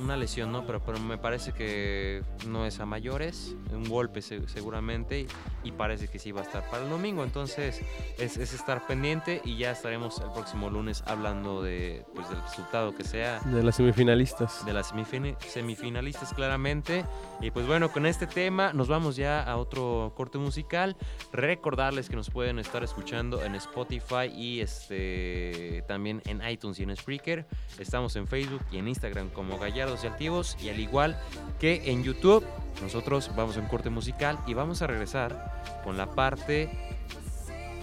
una 0.00 0.16
lesión, 0.16 0.50
¿no? 0.52 0.66
Pero, 0.66 0.80
pero 0.80 0.98
me 0.98 1.18
parece 1.18 1.52
que 1.52 2.22
no 2.46 2.66
es 2.66 2.80
a 2.80 2.86
mayores, 2.86 3.54
un 3.72 3.88
golpe 3.88 4.22
se- 4.22 4.48
seguramente, 4.48 5.26
y 5.62 5.72
parece 5.72 6.08
que 6.08 6.18
sí 6.18 6.32
va 6.32 6.40
a 6.40 6.44
estar 6.44 6.68
para 6.70 6.84
el 6.84 6.90
domingo. 6.90 7.22
Entonces 7.24 7.80
es, 8.18 8.36
es 8.36 8.54
estar 8.54 8.86
pendiente 8.86 9.40
y 9.44 9.56
ya 9.58 9.70
estaremos 9.72 10.18
el 10.20 10.30
próximo 10.32 10.70
lunes 10.70 11.02
hablando 11.06 11.62
de, 11.62 12.04
pues, 12.14 12.28
del 12.30 12.40
resultado 12.42 12.94
que 12.94 13.04
sea 13.04 13.40
De 13.40 13.62
las 13.62 13.76
semifinalistas. 13.76 14.64
de 14.64 14.72
las 14.72 14.92
semifin- 14.92 15.36
semifinalistas 15.40 16.32
claramente. 16.34 17.04
Y 17.40 17.50
pues 17.50 17.66
bueno, 17.66 17.90
con 17.92 18.06
este 18.06 18.26
tema 18.26 18.72
nos 18.72 18.88
vamos 18.88 19.16
ya 19.16 19.42
a 19.42 19.56
otro 19.56 20.12
corte 20.16 20.38
musical. 20.38 20.96
Recordarles 21.32 22.08
que 22.08 22.16
nos 22.16 22.30
pueden 22.30 22.58
estar 22.58 22.82
escuchando 22.82 23.42
en 23.44 23.54
Spotify 23.54 24.26
y 24.34 24.60
este 24.60 25.84
también 25.88 26.22
en 26.26 26.40
iTunes 26.48 26.78
y 26.80 26.82
en 26.84 26.96
Spreaker. 26.96 27.46
Estamos 27.78 28.16
en 28.16 28.26
Facebook 28.26 28.62
y 28.70 28.78
en 28.78 28.88
Instagram 28.88 29.28
como 29.30 29.58
Y 30.02 30.06
Altivos. 30.06 30.56
Y 30.62 30.68
al 30.68 30.80
igual 30.80 31.18
que 31.58 31.90
en 31.90 32.02
YouTube, 32.02 32.44
nosotros 32.82 33.30
vamos 33.36 33.56
a 33.56 33.60
un 33.60 33.66
corte 33.66 33.90
musical 33.90 34.38
y 34.46 34.54
vamos 34.54 34.82
a 34.82 34.86
regresar 34.86 35.80
con 35.84 35.96
la 35.96 36.10
parte 36.10 36.70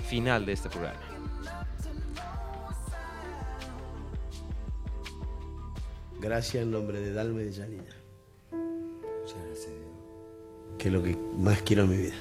final 0.08 0.46
de 0.46 0.54
este 0.54 0.70
programa. 0.70 1.00
Gracias 6.20 6.64
en 6.64 6.72
nombre 6.72 7.00
de 7.00 7.14
Dalma 7.14 7.42
y 7.42 7.46
de 7.46 7.54
Janina. 7.54 7.84
Que 10.78 10.88
es 10.88 10.94
lo 10.94 11.04
que 11.04 11.18
más 11.38 11.62
quiero 11.64 11.84
en 11.84 11.90
mi 11.90 11.98
vida. 11.98 12.16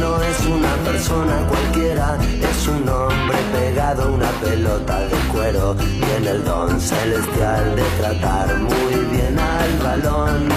No 0.00 0.22
es 0.22 0.46
una 0.46 0.74
persona 0.84 1.46
cualquiera, 1.46 2.16
es 2.50 2.68
un 2.68 2.88
hombre 2.88 3.38
pegado 3.52 4.02
a 4.02 4.10
una 4.10 4.30
pelota 4.42 5.00
de 5.00 5.16
cuero. 5.32 5.76
Tiene 5.76 6.30
el 6.30 6.44
don 6.44 6.80
celestial 6.80 7.76
de 7.76 7.82
tratar 8.00 8.56
muy 8.58 8.94
bien 9.12 9.38
al 9.38 9.72
balón. 9.78 10.48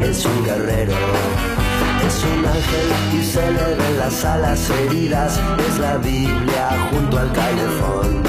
Es 0.00 0.24
un 0.24 0.44
guerrero, 0.44 0.94
es 2.06 2.16
un 2.32 2.44
ángel 2.46 2.88
y 3.18 3.24
se 3.24 3.50
le 3.50 3.74
ven 3.74 3.98
las 3.98 4.24
alas 4.24 4.70
heridas. 4.70 5.40
Es 5.68 5.78
la 5.78 5.96
Biblia 5.96 6.88
junto 6.90 7.18
al 7.18 7.32
calefón. 7.32 8.22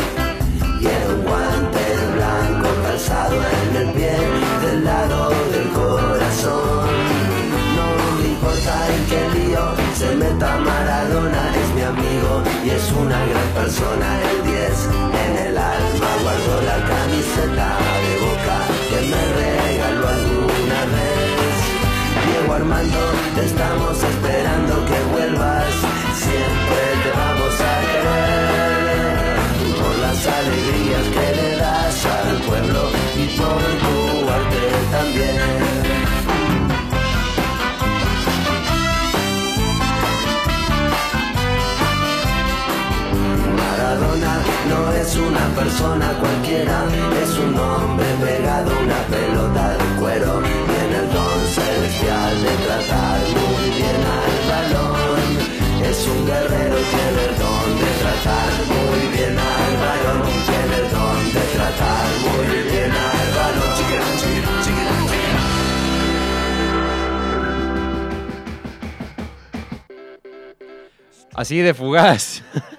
Y 0.82 0.86
un 0.86 1.24
guante 1.24 1.86
blanco 2.16 2.70
calzado 2.84 3.36
en 3.36 3.76
el 3.76 3.93
pie 3.93 4.47
se 9.98 10.16
meta 10.16 10.58
Maradona, 10.58 11.43
es 11.62 11.70
mi 11.74 11.82
amigo 11.82 12.43
y 12.64 12.70
es 12.70 12.91
una 12.91 13.20
gran 13.26 13.50
persona. 13.60 14.08
El 14.30 14.43
10 14.43 14.89
en 15.26 15.34
el 15.48 15.58
alma 15.58 16.10
guardo 16.22 16.54
la 16.70 16.78
camiseta 16.91 17.70
de 18.06 18.14
boca 18.26 18.58
que 18.89 19.00
me 19.12 19.24
regaló 19.41 20.08
alguna 20.20 20.82
vez. 20.93 21.56
Diego 22.28 22.54
Armando, 22.54 23.04
te 23.36 23.45
estamos 23.45 24.04
esperando 24.04 24.74
que 24.86 25.00
vuelvas, 25.14 25.74
siempre 26.26 26.82
te 27.04 27.12
vamos 27.22 27.56
a 27.72 27.74
querer 27.89 29.36
por 29.82 29.95
las 30.06 30.20
alegrías 30.38 31.06
que 31.16 31.28
le 31.39 31.50
das 31.58 32.06
al 32.06 32.38
pueblo 32.48 32.82
y 33.18 33.26
por 33.39 33.62
tu 33.82 34.30
arte 34.30 34.64
también. 34.91 35.37
cualquiera. 46.19 46.86
Es 47.21 47.38
un 47.38 47.57
hombre 47.57 48.05
pegado 48.21 48.71
una 48.84 48.99
pelota 49.13 49.78
de 49.78 49.99
cuero. 49.99 50.41
Tiene 50.41 50.97
el 50.97 51.13
don 51.13 51.39
celestial 51.47 52.43
de 52.43 52.53
tratar 52.65 53.19
muy 53.19 53.69
bien 53.75 54.01
al 54.17 54.38
balón 54.49 54.97
es 55.89 56.05
un 56.05 56.25
guerrero 56.25 56.75
tiene 56.75 57.21
el 57.30 57.38
don 57.39 57.67
de 57.80 57.91
tratar 58.01 58.51
muy 58.67 59.01
bien 59.15 59.38
al 59.39 59.78
balón 59.78 60.21
tiene 60.47 60.75
el 60.75 60.91
don 60.91 61.34
de 61.34 61.43
tratar 61.55 62.07
muy 62.25 62.47
bien 62.71 62.91
al 62.91 63.30
balón 63.36 63.57
Así 71.36 71.59
de 71.59 71.73
fugaz. 71.75 72.41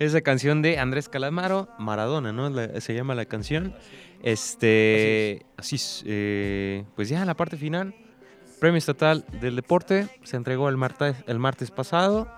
Esa 0.00 0.20
canción 0.22 0.62
de 0.62 0.78
Andrés 0.78 1.08
Calamaro, 1.08 1.68
Maradona, 1.78 2.32
¿no? 2.32 2.48
La- 2.50 2.80
se 2.80 2.94
llama 2.94 3.14
la 3.14 3.26
canción. 3.26 3.74
Este, 4.22 5.44
así 5.56 5.76
es. 5.76 6.02
eh, 6.06 6.84
pues 6.96 7.08
ya 7.08 7.24
la 7.24 7.34
parte 7.36 7.56
final. 7.56 7.94
Premio 8.60 8.78
Estatal 8.78 9.24
del 9.40 9.56
Deporte 9.56 10.08
se 10.22 10.36
entregó 10.36 10.68
el 10.68 10.76
martes, 10.76 11.16
el 11.26 11.38
martes 11.38 11.70
pasado. 11.70 12.28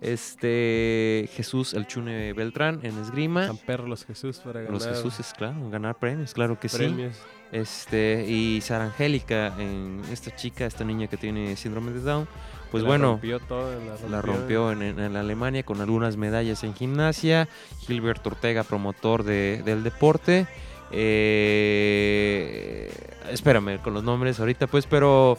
Este, 0.00 1.28
Jesús 1.34 1.74
El 1.74 1.86
Chune 1.88 2.32
Beltrán 2.32 2.80
en 2.84 2.96
esgrima. 2.98 3.46
San 3.48 3.56
Perlos 3.58 4.04
Jesús 4.04 4.38
para 4.38 4.60
ganar 4.60 4.72
Los 4.72 4.86
Jesús 4.86 5.18
es 5.18 5.32
claro, 5.34 5.68
ganar 5.70 5.98
premios, 5.98 6.32
claro 6.34 6.58
que 6.60 6.68
sí. 6.68 6.76
premios. 6.78 7.16
Este, 7.50 8.24
y 8.28 8.60
Sara 8.60 8.84
Angélica, 8.84 9.54
en 9.58 10.00
esta 10.12 10.34
chica, 10.36 10.66
esta 10.66 10.84
niña 10.84 11.08
que 11.08 11.16
tiene 11.16 11.56
síndrome 11.56 11.90
de 11.92 12.00
Down, 12.00 12.28
pues 12.70 12.82
La 12.82 12.88
bueno, 12.88 13.06
rompió 13.12 13.40
todo, 13.40 13.70
la 14.02 14.08
la 14.10 14.22
rompió 14.22 14.70
en, 14.72 14.82
en- 14.82 14.98
en 15.00 15.16
Alemania 15.16 15.62
con 15.62 15.80
algunas 15.80 16.16
medallas 16.16 16.62
en 16.64 16.74
gimnasia. 16.74 17.48
Gilbert 17.86 18.26
Ortega, 18.26 18.62
promotor 18.64 19.22
de- 19.24 19.62
del 19.64 19.82
deporte. 19.82 20.46
Eh, 20.90 22.90
espérame 23.30 23.78
con 23.82 23.94
los 23.94 24.02
nombres 24.04 24.38
ahorita, 24.40 24.66
pues, 24.66 24.86
pero 24.86 25.38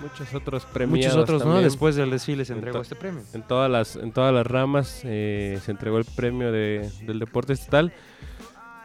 Muchos 0.00 0.34
otros 0.34 0.64
premios. 0.66 0.98
muchos 0.98 1.16
otros, 1.16 1.44
¿no? 1.44 1.60
Después 1.60 1.96
del 1.96 2.10
desfile 2.10 2.44
se 2.44 2.52
En 2.52 2.58
entregó 2.58 2.82
este 2.82 2.96
premio. 2.96 3.22
En 3.32 3.42
todas 3.42 3.70
las, 3.70 3.96
en 3.96 4.12
todas 4.12 4.32
las 4.34 4.46
ramas 4.46 5.00
eh, 5.04 5.58
se 5.64 5.70
entregó 5.70 5.96
el 5.98 6.04
premio 6.04 6.52
de- 6.52 6.90
del 7.02 7.18
deporte 7.18 7.52
estatal. 7.54 7.92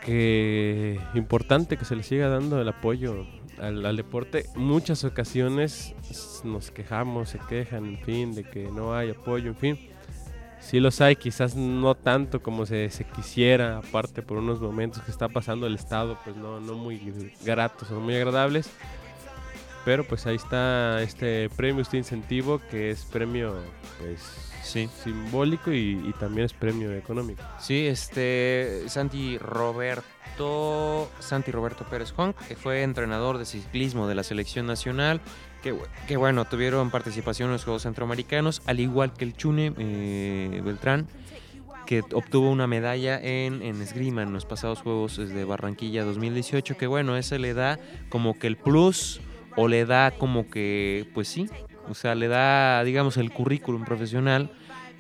Que 0.06 1.00
importante 1.14 1.78
que 1.78 1.86
se 1.86 1.96
le 1.96 2.02
siga 2.04 2.28
dando 2.28 2.60
el 2.60 2.68
apoyo 2.68 3.24
al, 3.62 3.86
al 3.86 3.96
deporte. 3.96 4.46
Muchas 4.56 5.04
ocasiones 5.04 5.94
nos 6.44 6.72
quejamos, 6.72 7.30
se 7.30 7.40
quejan, 7.40 7.86
en 7.86 8.00
fin, 8.00 8.36
de 8.36 8.44
que 8.44 8.64
no 8.72 8.94
hay 8.96 9.12
apoyo, 9.12 9.50
en 9.50 9.56
fin. 9.56 9.80
Sí 10.60 10.80
los 10.80 11.02
hay, 11.02 11.16
quizás 11.16 11.56
no 11.56 11.96
tanto 11.96 12.44
como 12.44 12.66
se, 12.66 12.90
se 12.92 13.04
quisiera, 13.04 13.78
aparte 13.78 14.22
por 14.22 14.38
unos 14.38 14.62
momentos 14.62 15.02
que 15.02 15.12
está 15.12 15.28
pasando 15.28 15.66
el 15.66 15.76
Estado, 15.76 16.20
pues 16.24 16.36
no, 16.36 16.60
no 16.60 16.76
muy 16.76 17.02
gratos 17.44 17.90
o 17.92 18.00
muy 18.00 18.16
agradables. 18.16 18.70
Pero 19.84 20.04
pues 20.04 20.28
ahí 20.28 20.36
está 20.36 21.02
este 21.02 21.50
premio, 21.50 21.82
este 21.82 21.98
incentivo, 21.98 22.62
que 22.70 22.92
es 22.92 23.06
premio 23.06 23.56
pues 24.00 24.51
Sí. 24.72 24.90
simbólico 25.04 25.72
y, 25.74 26.14
también 26.20 26.46
es 26.46 26.54
premio 26.54 26.94
económico. 26.94 27.44
Sí, 27.60 27.88
este 27.88 28.84
Santi 28.88 29.38
Roberto 29.38 31.12
Santi 31.20 31.52
Roberto 31.52 31.84
Pérez 31.90 32.14
Honk, 32.16 32.38
que 32.48 32.56
fue 32.56 32.84
entrenador 32.84 33.38
de 33.38 33.46
ciclismo 33.46 34.08
de 34.08 34.16
la 34.16 34.24
selección 34.24 34.66
nacional, 34.66 35.20
que, 35.62 35.76
que 36.08 36.18
bueno, 36.18 36.46
tuvieron 36.46 36.90
participación 36.90 37.50
en 37.50 37.54
los 37.54 37.66
Juegos 37.66 37.84
Centroamericanos, 37.84 38.62
al 38.66 38.80
igual 38.80 39.14
que 39.14 39.26
el 39.26 39.36
Chune 39.36 39.74
eh, 39.78 40.62
Beltrán, 40.64 41.08
que 41.86 42.02
obtuvo 42.14 42.50
una 42.50 42.66
medalla 42.66 43.20
en, 43.20 43.62
en 43.62 43.82
esgrima 43.82 44.24
en 44.24 44.32
los 44.32 44.46
pasados 44.46 44.82
Juegos 44.82 45.18
de 45.18 45.44
Barranquilla 45.44 46.06
2018, 46.06 46.78
que 46.78 46.88
bueno, 46.88 47.18
ese 47.18 47.38
le 47.40 47.54
da 47.54 47.78
como 48.10 48.40
que 48.40 48.48
el 48.48 48.56
plus 48.56 49.20
o 49.58 49.68
le 49.68 49.86
da 49.86 50.12
como 50.12 50.50
que, 50.50 51.08
pues 51.14 51.28
sí, 51.28 51.50
o 51.90 51.94
sea, 51.94 52.16
le 52.16 52.28
da, 52.30 52.84
digamos, 52.84 53.18
el 53.18 53.32
currículum 53.32 53.84
profesional 53.84 54.52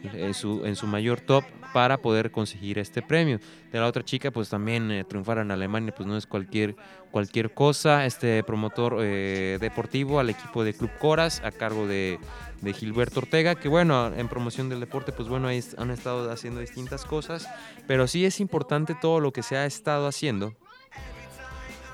en 0.03 0.33
su, 0.33 0.65
en 0.65 0.75
su 0.75 0.87
mayor 0.87 1.21
top 1.21 1.43
para 1.73 1.97
poder 1.97 2.31
conseguir 2.31 2.79
este 2.79 3.01
premio. 3.01 3.39
De 3.71 3.79
la 3.79 3.87
otra 3.87 4.03
chica, 4.03 4.31
pues 4.31 4.49
también 4.49 4.91
eh, 4.91 5.03
triunfar 5.03 5.37
en 5.37 5.51
Alemania, 5.51 5.93
pues 5.95 6.07
no 6.07 6.17
es 6.17 6.27
cualquier, 6.27 6.75
cualquier 7.11 7.53
cosa. 7.53 8.05
Este 8.05 8.43
promotor 8.43 8.97
eh, 9.01 9.57
deportivo 9.61 10.19
al 10.19 10.29
equipo 10.29 10.63
de 10.63 10.73
Club 10.73 10.91
Coras 10.99 11.41
a 11.43 11.51
cargo 11.51 11.87
de, 11.87 12.19
de 12.61 12.73
Gilberto 12.73 13.21
Ortega, 13.21 13.55
que 13.55 13.69
bueno, 13.69 14.13
en 14.13 14.27
promoción 14.27 14.69
del 14.69 14.79
deporte, 14.79 15.11
pues 15.11 15.27
bueno, 15.27 15.47
han 15.47 15.91
estado 15.91 16.31
haciendo 16.31 16.59
distintas 16.59 17.05
cosas, 17.05 17.47
pero 17.87 18.07
sí 18.07 18.25
es 18.25 18.39
importante 18.39 18.95
todo 18.99 19.19
lo 19.19 19.31
que 19.31 19.43
se 19.43 19.57
ha 19.57 19.65
estado 19.65 20.07
haciendo. 20.07 20.53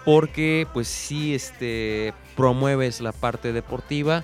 Porque 0.05 0.65
pues 0.73 0.87
sí 0.87 1.35
este, 1.35 2.13
promueves 2.37 3.01
la 3.01 3.11
parte 3.11 3.51
deportiva, 3.51 4.23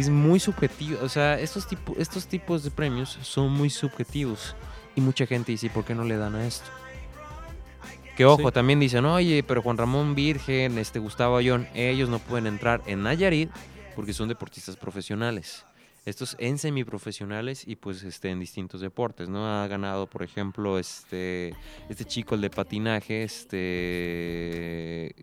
es 0.00 0.08
muy 0.10 0.40
subjetivo. 0.40 0.98
O 1.02 1.08
sea, 1.08 1.38
estos, 1.38 1.66
tipo, 1.68 1.94
estos 1.98 2.26
tipos 2.26 2.62
de 2.62 2.70
premios 2.70 3.18
son 3.22 3.52
muy 3.52 3.70
subjetivos. 3.70 4.54
Y 4.96 5.00
mucha 5.00 5.26
gente 5.26 5.52
dice, 5.52 5.70
¿por 5.70 5.84
qué 5.84 5.94
no 5.94 6.04
le 6.04 6.16
dan 6.16 6.34
a 6.34 6.46
esto? 6.46 6.68
Que 8.16 8.24
ojo, 8.26 8.48
Sí. 8.48 8.52
también 8.54 8.80
dicen, 8.80 9.04
oye, 9.04 9.42
pero 9.42 9.62
Juan 9.62 9.78
Ramón 9.78 10.14
Virgen, 10.14 10.76
este 10.78 10.98
Gustavo 10.98 11.36
Ayón, 11.36 11.68
ellos 11.74 12.08
no 12.08 12.18
pueden 12.18 12.46
entrar 12.46 12.82
en 12.86 13.02
Nayarit 13.02 13.50
porque 13.96 14.12
son 14.12 14.28
deportistas 14.28 14.76
profesionales. 14.76 15.64
Estos 16.06 16.34
en 16.38 16.58
semiprofesionales 16.58 17.66
y 17.68 17.76
pues 17.76 18.02
este, 18.02 18.30
en 18.30 18.40
distintos 18.40 18.80
deportes, 18.80 19.28
¿no? 19.28 19.46
Ha 19.46 19.66
ganado, 19.68 20.06
por 20.06 20.22
ejemplo, 20.22 20.78
este, 20.78 21.54
este 21.88 22.04
chico, 22.04 22.34
el 22.34 22.40
de 22.40 22.50
patinaje, 22.50 23.22
este 23.22 25.14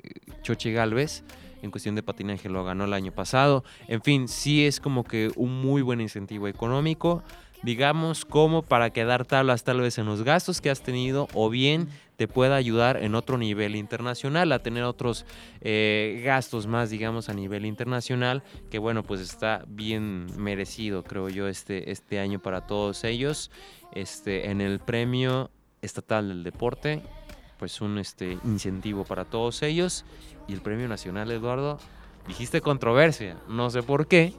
Choche 0.43 0.71
Galvez, 0.71 1.23
en 1.61 1.71
cuestión 1.71 1.95
de 1.95 2.03
patinaje 2.03 2.49
lo 2.49 2.63
ganó 2.63 2.85
el 2.85 2.93
año 2.93 3.11
pasado. 3.11 3.63
En 3.87 4.01
fin, 4.01 4.27
sí 4.27 4.65
es 4.65 4.79
como 4.79 5.03
que 5.03 5.31
un 5.35 5.61
muy 5.61 5.81
buen 5.81 6.01
incentivo 6.01 6.47
económico, 6.47 7.23
digamos, 7.63 8.25
como 8.25 8.61
para 8.61 8.91
quedar 8.91 9.25
tablas 9.25 9.63
tal 9.63 9.81
vez 9.81 9.97
en 9.97 10.05
los 10.05 10.23
gastos 10.23 10.61
que 10.61 10.69
has 10.69 10.81
tenido 10.81 11.27
o 11.33 11.49
bien 11.49 11.89
te 12.17 12.27
pueda 12.27 12.55
ayudar 12.55 13.03
en 13.03 13.13
otro 13.13 13.37
nivel 13.37 13.75
internacional, 13.75 14.51
a 14.51 14.59
tener 14.59 14.83
otros 14.83 15.25
eh, 15.61 16.21
gastos 16.25 16.65
más, 16.65 16.89
digamos, 16.89 17.29
a 17.29 17.33
nivel 17.33 17.65
internacional, 17.65 18.43
que 18.71 18.79
bueno, 18.79 19.03
pues 19.03 19.21
está 19.21 19.63
bien 19.67 20.25
merecido, 20.35 21.03
creo 21.03 21.29
yo, 21.29 21.47
este, 21.47 21.91
este 21.91 22.19
año 22.19 22.39
para 22.39 22.61
todos 22.65 23.03
ellos. 23.03 23.51
Este, 23.93 24.49
en 24.49 24.61
el 24.61 24.79
premio 24.79 25.51
estatal 25.81 26.27
del 26.27 26.43
deporte, 26.43 27.01
pues 27.59 27.81
un 27.81 27.99
este, 27.99 28.37
incentivo 28.43 29.03
para 29.05 29.25
todos 29.25 29.61
ellos. 29.61 30.03
Y 30.47 30.53
el 30.53 30.61
premio 30.61 30.87
nacional, 30.87 31.29
Eduardo, 31.31 31.79
dijiste 32.27 32.61
controversia, 32.61 33.37
no 33.47 33.69
sé 33.69 33.83
por 33.83 34.07
qué. 34.07 34.33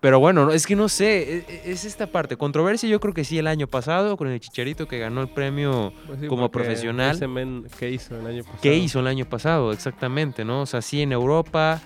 Pero 0.00 0.18
bueno, 0.18 0.46
no- 0.46 0.52
es 0.52 0.66
que 0.66 0.76
no 0.76 0.88
sé, 0.88 1.36
e- 1.40 1.44
e- 1.46 1.72
es, 1.72 1.84
esta 1.84 2.06
parte. 2.06 2.36
Controversia 2.36 2.88
yo 2.88 3.00
creo 3.00 3.12
que 3.12 3.22
sí 3.22 3.38
el 3.38 3.46
año 3.46 3.66
pasado 3.66 4.16
con 4.16 4.28
el 4.28 4.40
Chicharito 4.40 4.88
que 4.88 4.98
ganó 4.98 5.20
el 5.20 5.28
premio 5.28 5.92
Pues 6.06 6.20
sí, 6.20 6.26
Como 6.26 6.50
profesional. 6.50 7.18
¿Qué 7.78 7.90
hizo 7.90 8.18
el 8.18 8.26
año 8.26 8.42
pasado? 8.42 8.58
¿Qué 8.62 8.76
hizo 8.76 9.00
el 9.00 9.06
año 9.06 9.26
pasado? 9.26 9.72
Exactamente, 9.72 10.42
¿no? 10.44 10.62
O 10.62 10.66
sea, 10.66 10.80
sí 10.80 11.02
en 11.02 11.12
Europa, 11.12 11.82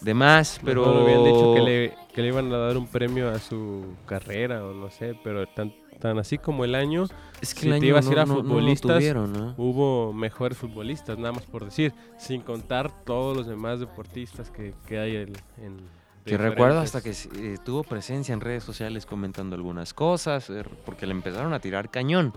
demás, 0.00 0.60
pero... 0.64 0.82
Mejor 0.82 1.02
habían 1.02 1.24
dicho 1.24 1.54
que 1.54 1.60
le, 1.60 1.94
que 2.12 2.22
le 2.22 2.28
iban 2.28 2.52
a 2.52 2.58
dar 2.58 2.76
un 2.76 2.88
premio 2.88 3.28
a 3.30 3.38
su 3.38 3.94
carrera 4.06 4.64
o 4.64 4.74
no 4.74 4.90
sé, 4.90 5.14
pero 5.22 5.46
tan, 5.46 5.72
tan 6.00 6.18
así 6.18 6.38
como 6.38 6.64
el 6.64 6.74
año 6.74 7.04
es 7.40 7.54
que 7.54 7.60
si 7.60 7.66
el 7.66 7.72
te 7.72 7.76
año 7.76 7.86
ibas 7.86 8.08
a 8.08 8.12
ir 8.12 8.18
a 8.18 8.24
no- 8.26 8.34
no 8.34 8.42
lo 8.42 8.48
futbolistas, 8.48 8.96
tuvieron, 8.98 9.32
¿no? 9.32 9.54
hubo 9.56 10.12
mejores 10.12 10.58
futbolistas, 10.58 11.16
nada 11.18 11.32
más 11.32 11.44
por 11.44 11.64
decir, 11.64 11.92
sin 12.18 12.40
contar 12.42 12.90
todos 13.04 13.36
los 13.36 13.46
demás 13.46 13.78
deportistas 13.80 14.50
que, 14.50 14.74
que 14.86 14.98
hay 14.98 15.16
en... 15.16 15.32
en 15.58 15.76
Que 16.24 16.36
recuerdo 16.38 16.80
hasta 16.80 17.00
que 17.02 17.10
eh, 17.10 17.58
tuvo 17.64 17.82
presencia 17.84 18.32
en 18.32 18.40
redes 18.40 18.62
sociales 18.64 19.06
comentando 19.06 19.54
algunas 19.56 19.92
cosas, 19.94 20.50
eh, 20.50 20.64
porque 20.84 21.06
le 21.06 21.12
empezaron 21.12 21.52
a 21.52 21.60
tirar 21.60 21.90
cañón. 21.90 22.32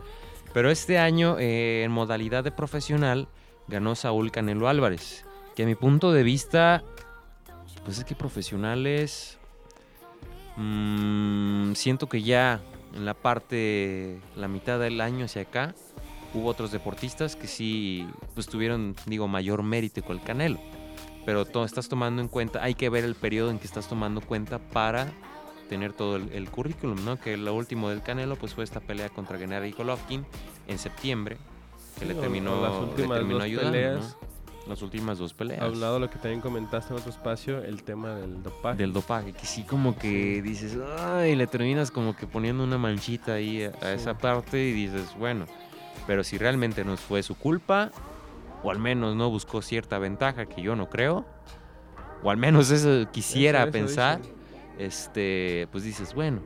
Pero 0.54 0.72
este 0.72 0.98
año, 0.98 1.38
eh, 1.40 1.84
en 1.84 1.92
modalidad 1.92 2.44
de 2.44 2.52
profesional, 2.52 3.28
ganó 3.68 3.94
Saúl 3.96 4.32
Canelo 4.32 4.68
Álvarez, 4.70 5.26
que 5.56 5.64
a 5.64 5.66
mi 5.66 5.76
punto 5.76 6.12
de 6.14 6.24
vista, 6.24 6.84
pues 7.84 7.98
es 8.00 8.06
que 8.06 8.16
profesionales, 8.16 9.38
mm, 10.56 11.74
siento 11.74 12.08
que 12.08 12.22
ya 12.24 12.62
en 12.96 13.06
la 13.06 13.14
parte, 13.14 14.20
la 14.36 14.48
mitad 14.48 14.80
del 14.80 15.02
año 15.02 15.26
hacia 15.26 15.44
acá, 15.44 15.76
hubo 16.34 16.48
otros 16.50 16.72
deportistas 16.72 17.36
que 17.36 17.48
sí, 17.48 18.08
pues 18.34 18.48
tuvieron, 18.48 18.96
digo, 19.06 19.28
mayor 19.28 19.64
mérito 19.64 20.02
que 20.02 20.12
el 20.12 20.22
Canelo 20.22 20.60
pero 21.26 21.44
to- 21.46 21.66
estás 21.66 21.90
tomando 21.90 22.22
en 22.22 22.28
cuenta, 22.28 22.64
hay 22.64 22.76
que 22.76 22.88
ver 22.88 23.04
el 23.04 23.16
periodo 23.16 23.50
en 23.50 23.58
que 23.58 23.66
estás 23.66 23.88
tomando 23.90 24.22
cuenta 24.22 24.60
para 24.60 25.08
tener 25.70 25.92
todo 25.92 26.18
el, 26.18 26.32
el 26.32 26.52
currículum, 26.52 27.04
¿no? 27.04 27.20
Que 27.20 27.36
lo 27.36 27.56
último 27.56 27.90
del 27.90 28.04
Canelo 28.04 28.36
pues 28.36 28.54
fue 28.54 28.64
esta 28.64 28.80
pelea 28.80 29.10
contra 29.10 29.40
Gennady 29.40 29.72
Golovkin 29.72 30.24
en 30.68 30.78
septiembre, 30.78 31.38
que 31.96 32.02
Sí, 32.02 32.06
le 32.06 32.14
terminó, 32.14 32.62
las 32.62 32.74
le 32.74 32.80
últimas 32.80 33.18
terminó 33.18 33.36
dos 33.40 33.44
ayudando, 33.44 33.72
peleas. 33.72 34.18
¿no? 34.22 34.35
Las 34.68 34.82
últimas 34.82 35.20
dos 35.20 35.34
peleas. 35.34 35.62
Hablado 35.62 36.00
lo 36.00 36.10
que 36.10 36.16
también 36.18 36.42
comentaste 36.42 36.92
en 36.94 37.00
otro 37.00 37.12
espacio, 37.12 37.64
el 37.64 37.84
tema 37.84 38.16
del 38.16 38.42
dopaje. 38.42 38.78
Del 38.78 38.94
dopaje, 38.94 39.32
que 39.34 39.46
sí 39.46 39.64
como 39.64 39.96
que 39.96 40.42
dices, 40.42 40.76
ay, 40.98 41.36
le 41.36 41.46
terminas 41.46 41.92
como 41.92 42.16
que 42.16 42.26
poniendo 42.26 42.64
una 42.64 42.78
manchita 42.80 43.34
ahí 43.34 43.64
a, 43.64 43.70
a 43.70 43.72
Sí. 43.72 43.88
esa 44.02 44.18
parte 44.18 44.58
y 44.60 44.72
dices, 44.72 45.16
bueno, 45.20 45.46
pero 46.08 46.24
si 46.24 46.40
realmente 46.40 46.84
no 46.84 46.98
fue 46.98 47.22
su 47.22 47.36
culpa, 47.36 47.92
o 48.64 48.72
al 48.72 48.80
menos 48.80 49.16
no 49.16 49.30
buscó 49.30 49.62
cierta 49.62 50.00
ventaja 50.00 50.48
que 50.48 50.64
yo 50.64 50.76
no 50.76 50.90
creo, 50.90 51.26
o 52.24 52.32
al 52.32 52.38
menos 52.38 52.72
eso 52.72 53.08
quisiera 53.12 53.60
Eso- 53.60 53.68
eso 53.68 53.72
pensar, 53.72 54.20
este, 54.80 55.68
pues 55.72 55.84
dices, 55.84 56.16
bueno, 56.16 56.42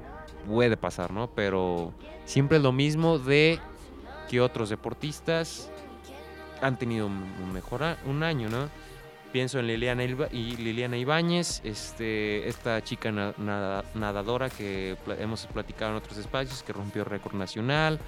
puede 0.45 0.75
pasar, 0.75 1.11
¿no? 1.11 1.29
Pero 1.31 1.93
siempre 2.25 2.57
es 2.57 2.63
lo 2.63 2.73
mismo 2.73 3.17
de 3.17 3.59
que 4.29 4.41
otros 4.41 4.69
deportistas 4.69 5.71
han 6.61 6.77
tenido 6.77 7.07
un 7.07 7.51
mejor 7.53 7.81
un 8.05 8.23
año, 8.23 8.49
¿no? 8.49 8.69
Pienso 9.31 9.59
en 9.59 9.67
Liliana, 9.67 10.03
Ilba- 10.03 10.29
y 10.31 10.57
Liliana 10.57 10.97
Ibáñez, 10.97 11.61
este, 11.63 12.47
esta 12.49 12.83
chica 12.83 13.11
na- 13.11 13.33
nada- 13.37 13.83
nadadora 13.93 14.49
que 14.49 14.97
pla- 15.05 15.15
hemos 15.19 15.45
platicado 15.45 15.91
en 15.91 15.97
otros 15.97 16.17
espacios, 16.17 16.63
que 16.63 16.73
rompió 16.73 17.03
récord 17.03 17.35
nacional 17.35 17.99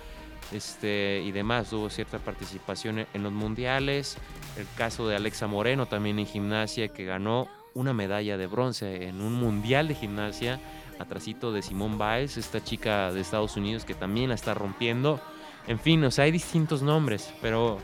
este, 0.52 1.22
y 1.24 1.32
demás. 1.32 1.70
Tuvo 1.70 1.90
cierta 1.92 2.18
participación 2.18 3.00
en, 3.00 3.08
en 3.14 3.22
los 3.24 3.32
mundiales. 3.32 4.18
El 4.58 4.66
caso 4.76 5.08
de 5.08 5.16
Alexa 5.16 5.46
Moreno 5.46 5.86
también 5.86 6.18
en 6.18 6.26
gimnasia, 6.26 6.88
que 6.88 7.06
ganó 7.06 7.48
una 7.76 7.94
medalla 7.94 8.36
de 8.38 8.48
bronce 8.48 9.08
en 9.08 9.22
un 9.22 9.34
mundial 9.34 9.88
de 9.90 9.96
gimnasia, 9.96 10.60
atrasito 11.00 11.52
de 11.54 11.62
Simone 11.62 11.98
Biles, 11.98 12.38
esta 12.38 12.64
chica 12.64 13.12
de 13.14 13.22
Estados 13.22 13.56
Unidos 13.58 13.86
que 13.86 13.94
también 13.94 14.30
la 14.30 14.36
está 14.36 14.56
rompiendo. 14.56 15.22
En 15.68 15.80
fin, 15.80 16.04
o 16.04 16.10
sea, 16.10 16.26
hay 16.26 16.32
distintos 16.32 16.82
nombres, 16.82 17.32
pero 17.42 17.78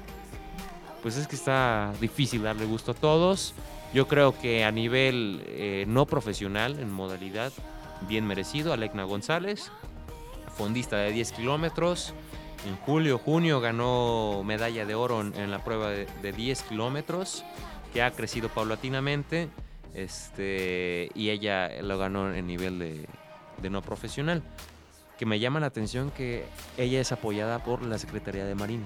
pues 1.02 1.18
es 1.18 1.28
que 1.28 1.36
está 1.36 1.94
difícil 2.00 2.44
darle 2.44 2.66
gusto 2.66 2.92
a 2.92 2.96
todos. 2.96 3.54
Yo 3.94 4.08
creo 4.08 4.38
que 4.38 4.64
a 4.66 4.72
nivel 4.72 5.44
eh, 5.48 5.86
no 5.88 6.06
profesional, 6.06 6.80
en 6.80 6.92
modalidad, 6.92 7.52
bien 8.08 8.26
merecido, 8.26 8.74
Alecna 8.74 9.04
González, 9.04 9.72
fondista 10.58 10.98
de 10.98 11.12
10 11.12 11.32
kilómetros. 11.32 12.14
En 12.68 12.76
julio, 12.78 13.18
junio 13.18 13.62
ganó 13.62 14.44
medalla 14.44 14.86
de 14.86 14.96
oro 14.96 15.22
en, 15.22 15.52
la 15.52 15.64
prueba 15.64 15.90
de, 15.90 16.08
de 16.22 16.32
10 16.34 16.64
kilómetros, 16.64 17.46
que 17.94 18.02
ha 18.02 18.12
crecido 18.12 18.50
paulatinamente. 18.50 19.50
Este, 19.94 21.10
y 21.16 21.30
ella 21.30 21.82
lo 21.82 21.98
ganó 21.98 22.34
en 22.34 22.46
nivel 22.46 22.80
de, 22.80 23.08
de 23.62 23.70
no 23.70 23.82
profesional. 23.82 24.44
Que 25.18 25.26
me 25.26 25.40
llama 25.40 25.60
la 25.60 25.68
atención 25.68 26.12
que 26.12 26.46
ella 26.78 27.00
es 27.00 27.12
apoyada 27.12 27.64
por 27.64 27.82
la 27.82 27.98
Secretaría 27.98 28.46
de 28.46 28.54
Marina. 28.54 28.86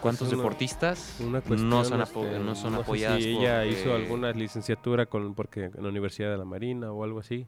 ¿Cuántos 0.00 0.28
una- 0.28 0.36
deportistas 0.38 1.16
Una 1.20 1.40
cuestión, 1.40 1.68
no 1.70 1.84
son, 1.84 2.00
este, 2.00 2.18
apo- 2.18 2.38
no 2.44 2.54
son 2.54 2.74
apoyadas 2.74 3.22
si 3.22 3.30
ella 3.36 3.64
hizo 3.66 3.90
eh, 3.90 3.94
alguna 3.96 4.32
licenciatura 4.32 5.06
con 5.06 5.34
porque 5.34 5.64
en 5.66 5.82
la 5.82 5.88
Universidad 5.88 6.30
de 6.30 6.38
la 6.38 6.44
Marina 6.44 6.90
o 6.92 7.04
algo 7.04 7.20
así, 7.20 7.46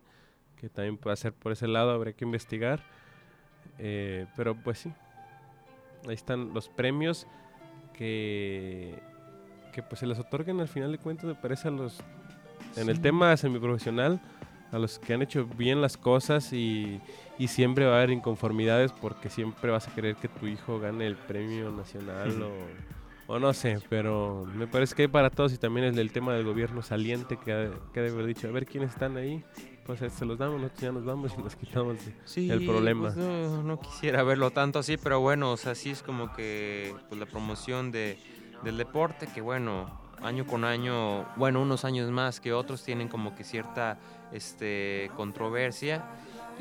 que 0.56 0.68
también 0.68 0.96
puede 0.98 1.16
ser 1.16 1.32
por 1.32 1.52
ese 1.52 1.66
lado, 1.66 1.90
habría 1.90 2.12
que 2.12 2.24
investigar. 2.24 2.82
Eh, 3.78 4.26
pero 4.36 4.54
pues 4.54 4.78
sí, 4.80 4.92
ahí 6.06 6.14
están 6.14 6.52
los 6.52 6.68
premios 6.68 7.26
que, 7.94 8.98
que 9.72 9.82
pues 9.82 10.00
se 10.00 10.06
les 10.06 10.18
otorgan 10.18 10.60
al 10.60 10.68
final 10.68 10.92
de 10.92 10.98
cuentas, 10.98 11.24
me 11.26 11.34
parece 11.34 11.68
a 11.68 11.70
los, 11.70 11.98
en 12.76 12.88
el 12.88 12.96
Sí. 12.96 13.02
tema 13.02 13.36
semiprofesional, 13.36 14.20
a 14.72 14.78
los 14.78 14.98
que 14.98 15.14
han 15.14 15.22
hecho 15.22 15.46
bien 15.46 15.80
las 15.80 15.96
cosas 15.96 16.52
y, 16.52 17.00
y 17.38 17.48
siempre 17.48 17.84
va 17.86 17.94
a 17.94 17.96
haber 17.98 18.10
inconformidades 18.10 18.90
porque 18.92 19.28
siempre 19.28 19.70
vas 19.70 19.86
a 19.86 19.94
querer 19.94 20.16
que 20.16 20.28
tu 20.28 20.46
hijo 20.46 20.80
gane 20.80 21.06
el 21.06 21.16
premio 21.16 21.70
nacional 21.70 22.42
o, 22.42 23.34
o 23.34 23.38
no 23.38 23.52
sé, 23.52 23.78
pero 23.88 24.46
me 24.54 24.66
parece 24.66 24.94
que 24.94 25.02
hay 25.02 25.08
para 25.08 25.30
todos 25.30 25.52
y 25.52 25.58
también 25.58 25.86
es 25.86 25.96
el 25.96 26.10
tema 26.10 26.34
del 26.34 26.44
gobierno 26.44 26.82
saliente 26.82 27.36
que 27.36 27.52
ha, 27.52 27.70
que 27.92 28.00
ha 28.00 28.02
de 28.02 28.10
haber 28.10 28.26
dicho, 28.26 28.48
a 28.48 28.50
ver 28.50 28.64
quiénes 28.64 28.90
están 28.90 29.16
ahí, 29.18 29.44
pues 29.84 30.00
eh, 30.00 30.10
se 30.10 30.24
los 30.24 30.38
damos, 30.38 30.60
nosotros 30.60 30.80
ya 30.80 30.92
nos 30.92 31.04
vamos 31.04 31.32
y 31.38 31.42
nos 31.42 31.54
quitamos. 31.54 31.98
Sí, 32.24 32.50
el 32.50 32.64
problema. 32.64 33.12
pues, 33.12 33.16
no, 33.16 33.62
no 33.62 33.78
quisiera 33.78 34.22
verlo 34.22 34.50
tanto 34.52 34.78
así, 34.78 34.96
pero 34.96 35.20
bueno, 35.20 35.52
o 35.52 35.56
sea, 35.58 35.74
sí 35.74 35.90
es 35.90 36.02
como 36.02 36.32
que 36.32 36.94
pues, 37.08 37.20
la 37.20 37.26
promoción 37.26 37.92
de, 37.92 38.18
del 38.64 38.78
deporte, 38.78 39.28
que 39.34 39.40
bueno, 39.40 40.00
año 40.22 40.46
con 40.46 40.64
año, 40.64 41.26
bueno, 41.36 41.60
unos 41.60 41.84
años 41.84 42.10
más 42.10 42.40
que 42.40 42.52
otros 42.52 42.82
tienen 42.84 43.08
como 43.08 43.34
que 43.34 43.44
cierta 43.44 43.98
este, 44.32 45.10
controversia. 45.16 46.04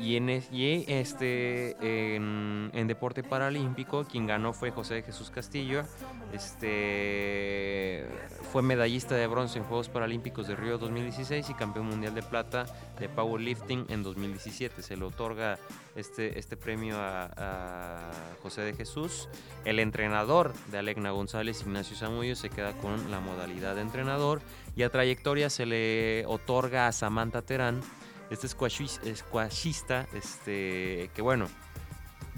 Y 0.00 0.16
en, 0.16 0.28
este, 0.30 1.76
en, 1.80 2.70
en 2.72 2.86
deporte 2.86 3.22
paralímpico, 3.22 4.04
quien 4.04 4.26
ganó 4.26 4.52
fue 4.52 4.70
José 4.70 5.02
Jesús 5.02 5.30
Castillo. 5.30 5.84
Este, 6.32 8.06
fue 8.52 8.62
medallista 8.62 9.14
de 9.14 9.26
bronce 9.26 9.58
en 9.58 9.64
Juegos 9.64 9.88
Paralímpicos 9.88 10.48
de 10.48 10.56
Río 10.56 10.78
2016 10.78 11.50
y 11.50 11.54
campeón 11.54 11.86
mundial 11.86 12.14
de 12.14 12.22
plata 12.22 12.66
de 12.98 13.08
powerlifting 13.08 13.86
en 13.88 14.02
2017. 14.02 14.82
Se 14.82 14.96
le 14.96 15.04
otorga 15.04 15.58
este, 15.94 16.38
este 16.38 16.56
premio 16.56 16.96
a, 16.98 17.30
a 17.36 18.10
José 18.42 18.62
de 18.62 18.74
Jesús. 18.74 19.28
El 19.64 19.78
entrenador 19.78 20.52
de 20.70 20.78
Alegna 20.78 21.10
González, 21.10 21.62
Ignacio 21.62 21.96
Zamudio, 21.96 22.34
se 22.34 22.50
queda 22.50 22.72
con 22.72 23.10
la 23.10 23.20
modalidad 23.20 23.74
de 23.74 23.82
entrenador. 23.82 24.40
Y 24.74 24.82
a 24.82 24.90
trayectoria 24.90 25.50
se 25.50 25.66
le 25.66 26.24
otorga 26.26 26.86
a 26.86 26.92
Samantha 26.92 27.42
Terán, 27.42 27.82
este 28.32 28.48
squashis- 28.48 29.00
squashista, 29.14 30.06
este, 30.14 31.10
que 31.14 31.22
bueno, 31.22 31.46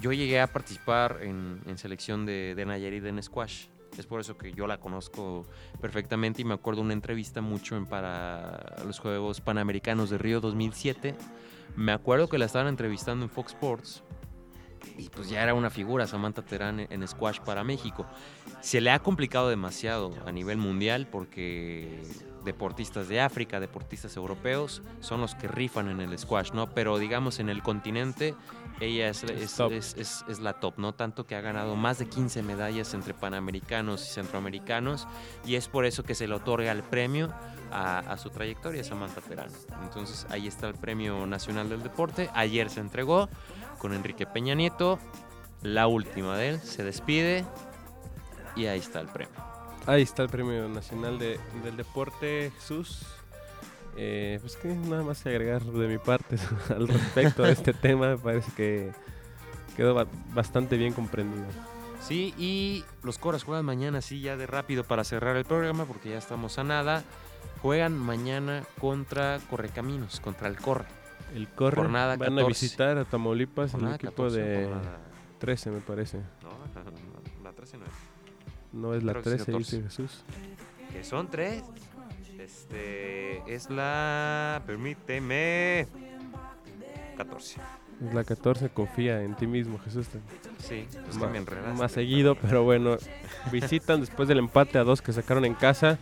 yo 0.00 0.12
llegué 0.12 0.40
a 0.40 0.48
participar 0.48 1.20
en, 1.22 1.60
selección 1.78 2.26
de, 2.26 2.54
de 2.54 2.66
Nayarit 2.66 3.04
en 3.04 3.22
squash. 3.22 3.66
Es 3.96 4.06
por 4.06 4.20
eso 4.20 4.36
que 4.36 4.52
yo 4.52 4.66
la 4.66 4.78
conozco 4.80 5.46
perfectamente 5.80 6.42
y 6.42 6.44
me 6.44 6.54
acuerdo 6.54 6.82
una 6.82 6.94
entrevista 6.94 7.40
mucho 7.40 7.76
en 7.76 7.86
para 7.86 8.74
los 8.84 8.98
Juegos 8.98 9.40
Panamericanos 9.40 10.10
de 10.10 10.18
Río 10.18 10.40
2007. 10.40 11.14
Me 11.76 11.92
acuerdo 11.92 12.28
que 12.28 12.38
la 12.38 12.46
estaban 12.46 12.66
entrevistando 12.66 13.24
en 13.24 13.30
Fox 13.30 13.52
Sports 13.52 14.02
y 14.98 15.08
pues 15.10 15.28
ya 15.28 15.42
era 15.44 15.54
una 15.54 15.70
figura 15.70 16.08
Samantha 16.08 16.42
Terán 16.42 16.80
en 16.80 17.06
squash 17.06 17.38
para 17.40 17.62
México. 17.62 18.04
Se 18.60 18.80
le 18.80 18.90
ha 18.90 18.98
complicado 18.98 19.48
demasiado 19.48 20.12
a 20.26 20.32
nivel 20.32 20.58
mundial 20.58 21.06
porque 21.06 22.02
deportistas 22.44 23.08
de 23.08 23.20
África, 23.20 23.58
deportistas 23.60 24.16
europeos 24.16 24.82
son 25.00 25.20
los 25.20 25.34
que 25.34 25.48
rifan 25.48 25.88
en 25.88 26.00
el 26.00 26.18
squash, 26.18 26.52
¿no? 26.52 26.70
Pero 26.70 26.98
digamos 26.98 27.38
en 27.38 27.48
el 27.48 27.62
continente 27.62 28.34
ella 28.80 29.08
es, 29.08 29.22
es- 29.24 29.54
top. 29.54 29.72
es- 29.72 29.94
es- 29.96 30.24
es 30.28 30.40
la 30.40 30.54
top, 30.60 30.74
¿no? 30.78 30.94
Tanto 30.94 31.26
que 31.26 31.36
ha 31.36 31.40
ganado 31.40 31.76
más 31.76 31.98
de 31.98 32.06
15 32.08 32.42
medallas 32.42 32.92
entre 32.94 33.14
panamericanos 33.14 34.06
y 34.08 34.12
centroamericanos 34.12 35.06
y 35.46 35.54
es 35.54 35.68
por 35.68 35.84
eso 35.86 36.02
que 36.02 36.14
se 36.14 36.26
le 36.28 36.34
otorga 36.34 36.72
el 36.72 36.82
premio 36.82 37.32
a, 37.72 37.98
a 38.00 38.16
su 38.18 38.30
trayectoria, 38.30 38.84
Samantha 38.84 39.20
Terán. 39.20 39.48
Entonces 39.82 40.26
ahí 40.30 40.46
está 40.46 40.68
el 40.68 40.74
Premio 40.74 41.26
Nacional 41.26 41.68
del 41.68 41.82
Deporte. 41.82 42.30
Ayer 42.34 42.68
se 42.70 42.80
entregó 42.80 43.28
con 43.78 43.92
Enrique 43.94 44.26
Peña 44.26 44.54
Nieto, 44.54 44.98
la 45.62 45.86
última 45.86 46.36
de 46.36 46.50
él, 46.50 46.60
se 46.60 46.84
despide 46.84 47.44
y 48.56 48.66
ahí 48.66 48.78
está 48.78 49.00
el 49.00 49.08
premio. 49.08 49.34
Ahí 49.86 50.02
está 50.02 50.22
el 50.22 50.28
Premio 50.28 50.68
Nacional 50.68 51.18
de- 51.18 51.38
del 51.62 51.76
Deporte, 51.76 52.50
Jesús. 52.56 53.02
Eh, 53.96 54.38
pues 54.40 54.56
que 54.56 54.68
nada 54.74 55.02
más 55.04 55.22
que 55.22 55.28
agregar 55.28 55.62
de 55.62 55.86
mi 55.88 55.98
parte 55.98 56.36
al 56.74 56.88
respecto 56.88 57.42
de 57.42 57.52
este 57.52 57.72
tema, 57.74 58.08
me 58.08 58.18
parece 58.18 58.50
que 58.56 58.92
quedó 59.76 59.94
ba- 59.94 60.06
bastante 60.32 60.76
bien 60.76 60.92
comprendido. 60.92 61.44
Sí, 62.00 62.34
y 62.36 62.84
los 63.02 63.18
Coras 63.18 63.44
juegan 63.44 63.64
mañana, 63.64 64.00
sí, 64.02 64.20
ya 64.20 64.36
de 64.36 64.46
rápido 64.46 64.84
para 64.84 65.04
cerrar 65.04 65.36
el 65.36 65.44
programa, 65.44 65.84
porque 65.84 66.10
ya 66.10 66.18
estamos 66.18 66.58
a 66.58 66.64
nada. 66.64 67.02
Juegan 67.62 67.96
mañana 67.96 68.62
contra 68.80 69.38
Correcaminos, 69.48 70.20
contra 70.20 70.48
el 70.48 70.56
Corre. 70.56 70.84
El 71.34 71.48
Corre 71.48 71.76
Jornada 71.76 72.16
van 72.16 72.32
a 72.38 72.42
14. 72.42 72.48
visitar 72.48 72.98
a 72.98 73.04
Tamaulipas, 73.04 73.72
Jornada 73.72 73.94
el 73.94 73.96
equipo 73.96 74.24
14, 74.24 74.40
de 74.40 74.64
jornada- 74.66 74.98
13 75.38 75.70
me 75.70 75.80
parece. 75.80 76.18
No, 76.42 76.50
la 77.42 77.52
13 77.52 77.78
no 77.78 77.84
es. 77.86 77.90
No 78.74 78.94
es 78.94 79.02
la 79.02 79.12
Creo 79.12 79.22
que 79.24 79.30
sí, 79.30 79.36
13, 79.36 79.52
14. 79.52 79.76
dice 79.76 79.88
Jesús. 79.88 80.24
Que 80.92 81.04
son 81.04 81.30
tres. 81.30 81.62
Este 82.38 83.42
es 83.52 83.70
la. 83.70 84.62
Permíteme. 84.66 85.86
14. 87.16 87.60
Es 88.08 88.12
la 88.14 88.24
14, 88.24 88.70
confía 88.70 89.22
en 89.22 89.36
ti 89.36 89.46
mismo, 89.46 89.78
Jesús. 89.78 90.06
Sí, 90.58 90.84
pues 91.04 91.16
enredaste. 91.36 91.78
más 91.80 91.92
seguido, 91.92 92.34
pero 92.34 92.64
bueno, 92.64 92.96
visitan 93.52 94.00
después 94.00 94.28
del 94.28 94.38
empate 94.38 94.78
a 94.78 94.84
dos 94.84 95.00
que 95.00 95.12
sacaron 95.12 95.44
en 95.44 95.54
casa. 95.54 95.98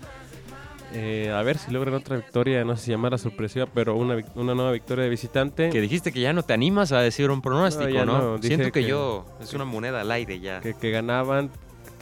Eh, 0.95 1.31
a 1.31 1.43
ver 1.43 1.59
si 1.59 1.71
logran 1.71 1.95
otra 1.95 2.17
victoria, 2.17 2.65
no 2.65 2.77
sé 2.77 2.87
si 2.87 2.91
llamara 2.91 3.19
sorpresiva, 3.19 3.67
pero 3.67 3.95
una, 3.97 4.17
una 4.35 4.55
nueva 4.55 4.73
victoria 4.73 5.05
de 5.05 5.11
visitante. 5.11 5.69
Que 5.71 5.81
dijiste 5.83 6.13
que 6.13 6.21
ya 6.21 6.33
no 6.33 6.43
te 6.43 6.55
animas 6.55 6.93
a 6.93 7.01
decir 7.01 7.31
un 7.31 7.43
pronóstico, 7.43 8.05
¿no? 8.07 8.39
Siento 8.43 8.65
que, 8.73 8.83
que- 8.83 8.87
yo. 8.89 9.27
Es 9.41 9.53
una 9.53 9.65
moneda 9.67 10.01
al 10.01 10.11
aire 10.11 10.41
ya. 10.41 10.61
que, 10.61 10.75
que 10.75 10.91
ganaban. 10.91 11.51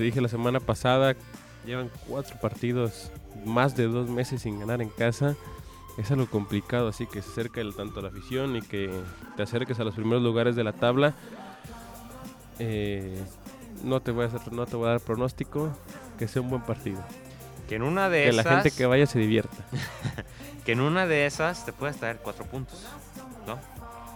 Te 0.00 0.04
dije 0.04 0.22
la 0.22 0.28
semana 0.28 0.60
pasada, 0.60 1.14
llevan 1.66 1.90
cuatro 2.08 2.34
partidos, 2.40 3.10
más 3.44 3.76
de 3.76 3.84
dos 3.86 4.08
meses 4.08 4.40
sin 4.40 4.58
ganar 4.58 4.80
en 4.80 4.88
casa. 4.88 5.36
Es 5.98 6.10
algo 6.10 6.24
complicado, 6.24 6.88
así 6.88 7.04
que 7.06 7.20
se 7.20 7.28
acerca 7.30 7.60
el, 7.60 7.74
tanto 7.74 8.00
la 8.00 8.08
afición 8.08 8.56
y 8.56 8.62
que 8.62 8.90
te 9.36 9.42
acerques 9.42 9.78
a 9.78 9.84
los 9.84 9.94
primeros 9.94 10.22
lugares 10.22 10.56
de 10.56 10.64
la 10.64 10.72
tabla. 10.72 11.12
Eh, 12.58 13.22
no, 13.84 14.00
te 14.00 14.10
voy 14.10 14.24
a 14.24 14.28
hacer- 14.28 14.50
no 14.54 14.64
te 14.64 14.74
voy 14.76 14.86
a 14.88 14.92
dar 14.92 15.00
pronóstico, 15.00 15.68
que 16.18 16.28
sea 16.28 16.40
un 16.40 16.48
buen 16.48 16.62
partido. 16.62 17.02
Que 17.68 17.74
en 17.74 17.82
una 17.82 18.08
de 18.08 18.22
Que 18.22 18.28
esas. 18.30 18.46
la 18.46 18.50
gente 18.52 18.70
que 18.70 18.86
vaya 18.86 19.04
se 19.04 19.18
divierta. 19.18 19.54
que 20.64 20.72
en 20.72 20.80
una 20.80 21.06
de 21.06 21.26
esas 21.26 21.66
te 21.66 21.74
puedes 21.74 21.98
traer 21.98 22.20
cuatro 22.24 22.46
puntos. 22.46 22.86
¿No? 23.46 23.58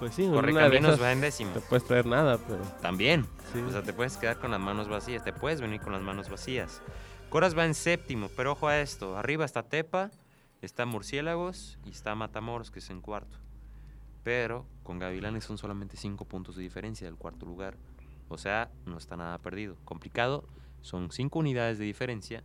Pues 0.04 0.16
sí, 0.16 0.28
Correcaminos 0.28 1.00
va 1.00 1.12
en 1.12 1.22
décimo. 1.22 1.52
te 1.52 1.60
puedes 1.62 1.82
traer 1.86 2.04
nada, 2.04 2.36
pero 2.36 2.60
También. 2.82 3.24
sí. 3.54 3.60
O 3.60 3.70
sea, 3.70 3.80
te 3.80 3.94
puedes 3.94 4.18
quedar 4.18 4.38
con 4.38 4.50
las 4.50 4.60
manos 4.60 4.86
vacías. 4.86 5.24
Te 5.24 5.32
puedes 5.32 5.62
venir 5.62 5.80
con 5.80 5.94
las 5.94 6.02
manos 6.02 6.28
vacías. 6.28 6.82
Coras 7.30 7.56
va 7.56 7.64
en 7.64 7.72
séptimo, 7.72 8.28
pero 8.36 8.52
ojo 8.52 8.68
a 8.68 8.80
esto. 8.80 9.16
Arriba 9.16 9.46
está 9.46 9.62
Tepa, 9.62 10.10
está 10.60 10.84
Murciélagos 10.84 11.78
y 11.86 11.90
está 11.92 12.14
Matamoros, 12.14 12.70
que 12.70 12.80
es 12.80 12.90
en 12.90 13.00
cuarto. 13.00 13.38
Pero 14.22 14.66
con 14.82 14.98
Gavilanes 14.98 15.44
son 15.44 15.56
solamente 15.56 15.96
cinco 15.96 16.26
puntos 16.26 16.54
de 16.56 16.62
diferencia 16.62 17.06
del 17.06 17.16
cuarto 17.16 17.46
lugar. 17.46 17.78
O 18.28 18.36
sea, 18.36 18.70
no 18.84 18.98
está 18.98 19.16
nada 19.16 19.38
perdido. 19.38 19.78
Complicado, 19.86 20.44
son 20.82 21.10
cinco 21.12 21.38
unidades 21.38 21.78
de 21.78 21.86
diferencia. 21.86 22.44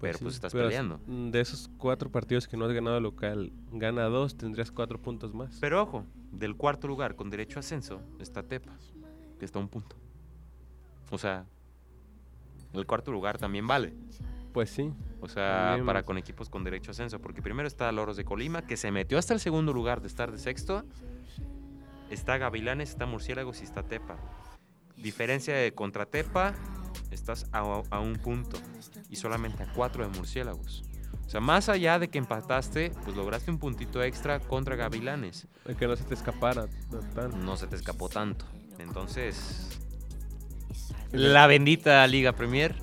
Pero 0.00 0.18
sí, 0.18 0.24
pues 0.24 0.34
estás 0.36 0.52
pero 0.52 0.64
peleando. 0.64 1.00
De 1.06 1.40
esos 1.40 1.70
cuatro 1.76 2.10
partidos 2.10 2.48
que 2.48 2.56
no 2.56 2.64
has 2.64 2.72
ganado 2.72 3.00
local, 3.00 3.52
gana 3.72 4.04
dos, 4.04 4.36
tendrías 4.36 4.70
cuatro 4.70 5.00
puntos 5.00 5.34
más. 5.34 5.58
Pero 5.60 5.82
ojo, 5.82 6.04
del 6.32 6.56
cuarto 6.56 6.88
lugar 6.88 7.16
con 7.16 7.30
derecho 7.30 7.58
a 7.58 7.60
ascenso 7.60 8.00
está 8.18 8.42
Tepa, 8.42 8.72
que 9.38 9.44
está 9.44 9.58
a 9.58 9.62
un 9.62 9.68
punto. 9.68 9.96
O 11.10 11.18
sea, 11.18 11.44
el 12.72 12.86
cuarto 12.86 13.12
lugar 13.12 13.38
también 13.38 13.66
vale. 13.66 13.92
Pues 14.52 14.70
sí. 14.70 14.92
O 15.20 15.28
sea, 15.28 15.66
También. 15.66 15.86
para 15.86 16.02
con 16.02 16.18
equipos 16.18 16.48
con 16.48 16.64
derecho 16.64 16.90
a 16.90 16.92
ascenso. 16.92 17.20
Porque 17.20 17.42
primero 17.42 17.68
está 17.68 17.90
Loros 17.92 18.16
de 18.16 18.24
Colima, 18.24 18.62
que 18.62 18.76
se 18.76 18.90
metió 18.90 19.18
hasta 19.18 19.34
el 19.34 19.40
segundo 19.40 19.72
lugar 19.72 20.00
de 20.00 20.08
estar 20.08 20.32
de 20.32 20.38
sexto. 20.38 20.84
Está 22.10 22.38
Gavilanes, 22.38 22.90
está 22.90 23.06
Murciélagos 23.06 23.60
y 23.60 23.64
está 23.64 23.82
Tepa. 23.84 24.16
Diferencia 24.96 25.54
de 25.54 25.72
contra 25.72 26.06
Tepa, 26.06 26.54
estás 27.10 27.46
a, 27.52 27.58
a 27.90 28.00
un 28.00 28.14
punto. 28.14 28.58
Y 29.08 29.16
solamente 29.16 29.62
a 29.62 29.72
cuatro 29.72 30.02
de 30.08 30.16
Murciélagos. 30.16 30.84
O 31.26 31.30
sea, 31.30 31.40
más 31.40 31.68
allá 31.68 31.98
de 31.98 32.08
que 32.08 32.18
empataste, 32.18 32.90
pues 33.04 33.16
lograste 33.16 33.50
un 33.50 33.58
puntito 33.58 34.02
extra 34.02 34.40
contra 34.40 34.74
Gavilanes. 34.76 35.46
de 35.64 35.74
Que 35.76 35.86
no 35.86 35.94
se 35.96 36.04
te 36.04 36.14
escapara. 36.14 36.66
no 36.90 36.98
tan- 37.14 37.44
No 37.44 37.56
se 37.56 37.66
te 37.68 37.76
escapó 37.76 38.08
tanto. 38.08 38.44
Entonces, 38.78 39.78
la 41.12 41.46
bendita 41.46 42.06
Liga 42.06 42.32
Premier. 42.32 42.74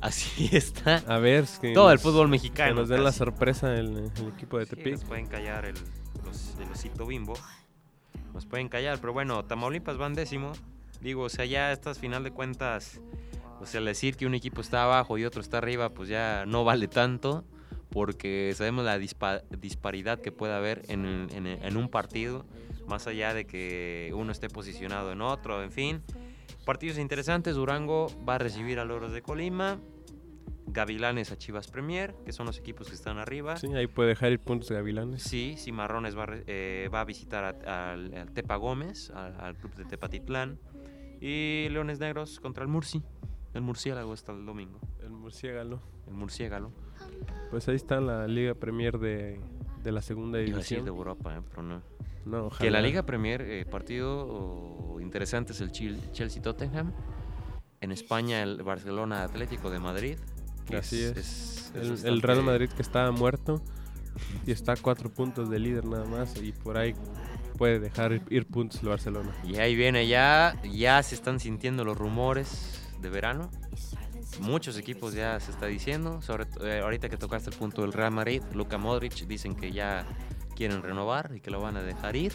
Así 0.00 0.48
está. 0.56 0.96
A 1.06 1.18
ver, 1.18 1.44
es 1.44 1.58
que 1.58 1.72
Todo 1.72 1.90
el 1.92 1.98
fútbol 1.98 2.26
Que 2.26 2.30
mexicano. 2.32 2.74
nos 2.76 2.88
den 2.88 3.02
la 3.04 3.12
sorpresa 3.12 3.74
el, 3.74 4.10
el 4.16 4.28
equipo 4.28 4.58
de 4.58 4.66
Sí, 4.66 4.70
Tepic. 4.76 4.92
nos 4.94 5.04
pueden 5.04 5.26
callar 5.26 5.64
el, 5.64 5.74
los, 6.24 6.54
el 6.60 6.70
osito 6.70 7.06
bimbo. 7.06 7.34
Nos 8.34 8.46
pueden 8.46 8.68
callar, 8.68 8.98
pero 9.00 9.12
bueno, 9.12 9.44
Tamaulipas 9.44 9.96
van 9.96 10.14
décimo. 10.14 10.52
Digo, 11.00 11.22
o 11.24 11.28
sea, 11.28 11.44
ya 11.44 11.72
estas 11.72 11.98
final 11.98 12.24
de 12.24 12.30
cuentas, 12.32 13.00
o 13.60 13.66
sea, 13.66 13.78
al 13.80 13.86
decir 13.86 14.16
que 14.16 14.26
un 14.26 14.34
equipo 14.34 14.60
está 14.60 14.84
abajo 14.84 15.18
y 15.18 15.24
otro 15.24 15.40
está 15.40 15.58
arriba, 15.58 15.90
pues 15.90 16.08
ya 16.08 16.44
no 16.46 16.64
vale 16.64 16.88
tanto, 16.88 17.44
porque 17.90 18.52
sabemos 18.54 18.84
la 18.84 18.98
dispa- 18.98 19.42
disparidad 19.50 20.20
que 20.20 20.32
puede 20.32 20.54
haber 20.54 20.82
en, 20.88 21.28
en 21.32 21.46
en 21.46 21.76
un 21.76 21.88
partido, 21.88 22.44
más 22.86 23.06
allá 23.06 23.34
de 23.34 23.46
que 23.46 24.12
uno 24.14 24.32
esté 24.32 24.48
posicionado 24.48 25.12
en 25.12 25.20
otro, 25.22 25.62
en 25.62 25.72
fin. 25.72 26.02
Partidos 26.64 26.98
interesantes, 26.98 27.56
Durango 27.56 28.08
va 28.28 28.34
a 28.34 28.38
recibir 28.38 28.78
a 28.78 28.84
Loros 28.84 29.12
de 29.12 29.22
Colima, 29.22 29.78
Gavilanes 30.66 31.32
a 31.32 31.38
Chivas 31.38 31.66
Premier, 31.68 32.14
que 32.26 32.32
son 32.32 32.44
los 32.44 32.58
equipos 32.58 32.88
que 32.88 32.94
están 32.94 33.16
arriba. 33.16 33.56
Sí, 33.56 33.68
ahí 33.74 33.86
puede 33.86 34.10
dejar 34.10 34.32
ir 34.32 34.38
puntos 34.38 34.68
de 34.68 34.74
Gavilanes. 34.74 35.22
Sí, 35.22 35.54
Cimarrones 35.56 36.14
va, 36.16 36.26
eh, 36.46 36.90
va 36.92 37.00
a 37.00 37.04
visitar 37.06 37.44
al 37.66 38.30
Tepa 38.34 38.56
Gómez, 38.56 39.10
al, 39.10 39.34
al 39.40 39.56
club 39.56 39.74
de 39.76 39.86
Tepatitlán. 39.86 40.58
Y 41.22 41.68
Leones 41.70 41.98
Negros 42.00 42.38
contra 42.38 42.62
el 42.64 42.68
Murci. 42.68 43.02
El 43.54 43.62
murciélago 43.62 44.12
hasta 44.12 44.32
el 44.32 44.44
domingo. 44.44 44.78
El 45.02 45.10
murciélago. 45.10 45.80
El 46.06 46.14
murciégalo. 46.14 46.70
Pues 47.50 47.68
ahí 47.68 47.76
está 47.76 48.00
la 48.00 48.26
Liga 48.26 48.54
Premier 48.54 48.98
de, 48.98 49.40
de 49.82 49.92
la 49.92 50.02
segunda 50.02 50.38
decir 50.38 50.54
división. 50.54 50.84
de 50.84 50.90
Europa, 50.90 51.36
eh, 51.36 51.42
pero 51.48 51.62
no. 51.62 51.82
No, 52.24 52.46
ojalá. 52.46 52.60
Que 52.60 52.70
la 52.70 52.82
Liga 52.82 53.04
Premier, 53.04 53.40
eh, 53.42 53.64
partido 53.64 54.26
oh, 54.26 55.00
interesante 55.00 55.52
es 55.52 55.60
el 55.60 55.72
Chelsea-Tottenham. 55.72 56.92
En 57.80 57.92
España, 57.92 58.42
el 58.42 58.62
Barcelona 58.62 59.22
Atlético 59.22 59.70
de 59.70 59.78
Madrid. 59.78 60.18
Así 60.76 61.02
es. 61.02 61.72
es 61.74 62.04
El, 62.04 62.20
Real 62.20 62.42
Madrid 62.42 62.68
que 62.68 62.82
estaba 62.82 63.10
muerto 63.10 63.62
y 64.46 64.50
está 64.50 64.72
a 64.72 64.76
cuatro 64.76 65.10
puntos 65.10 65.48
de 65.48 65.58
líder 65.58 65.86
nada 65.86 66.04
más 66.04 66.36
y 66.42 66.52
por 66.52 66.76
ahí 66.76 66.94
puede 67.56 67.78
dejar 67.78 68.20
ir 68.28 68.46
puntos 68.46 68.82
el 68.82 68.88
Barcelona. 68.88 69.34
Y 69.44 69.56
ahí 69.56 69.74
viene 69.74 70.06
ya, 70.06 70.60
ya 70.70 71.02
se 71.02 71.14
están 71.14 71.40
sintiendo 71.40 71.84
los 71.84 71.96
rumores 71.96 72.77
de 73.00 73.10
verano. 73.10 73.50
Muchos 74.40 74.76
equipos 74.78 75.14
ya 75.14 75.40
se 75.40 75.50
está 75.50 75.66
diciendo, 75.66 76.22
sobre 76.22 76.46
eh, 76.60 76.80
ahorita 76.80 77.08
que 77.08 77.16
tocaste 77.16 77.50
el 77.50 77.56
punto 77.56 77.82
del 77.82 77.92
Real 77.92 78.10
Madrid, 78.10 78.42
Luka 78.52 78.78
Modric 78.78 79.14
dicen 79.26 79.54
que 79.54 79.72
ya 79.72 80.04
quieren 80.54 80.82
renovar 80.82 81.32
y 81.34 81.40
que 81.40 81.50
lo 81.50 81.60
van 81.60 81.76
a 81.76 81.82
dejar 81.82 82.14
ir, 82.16 82.32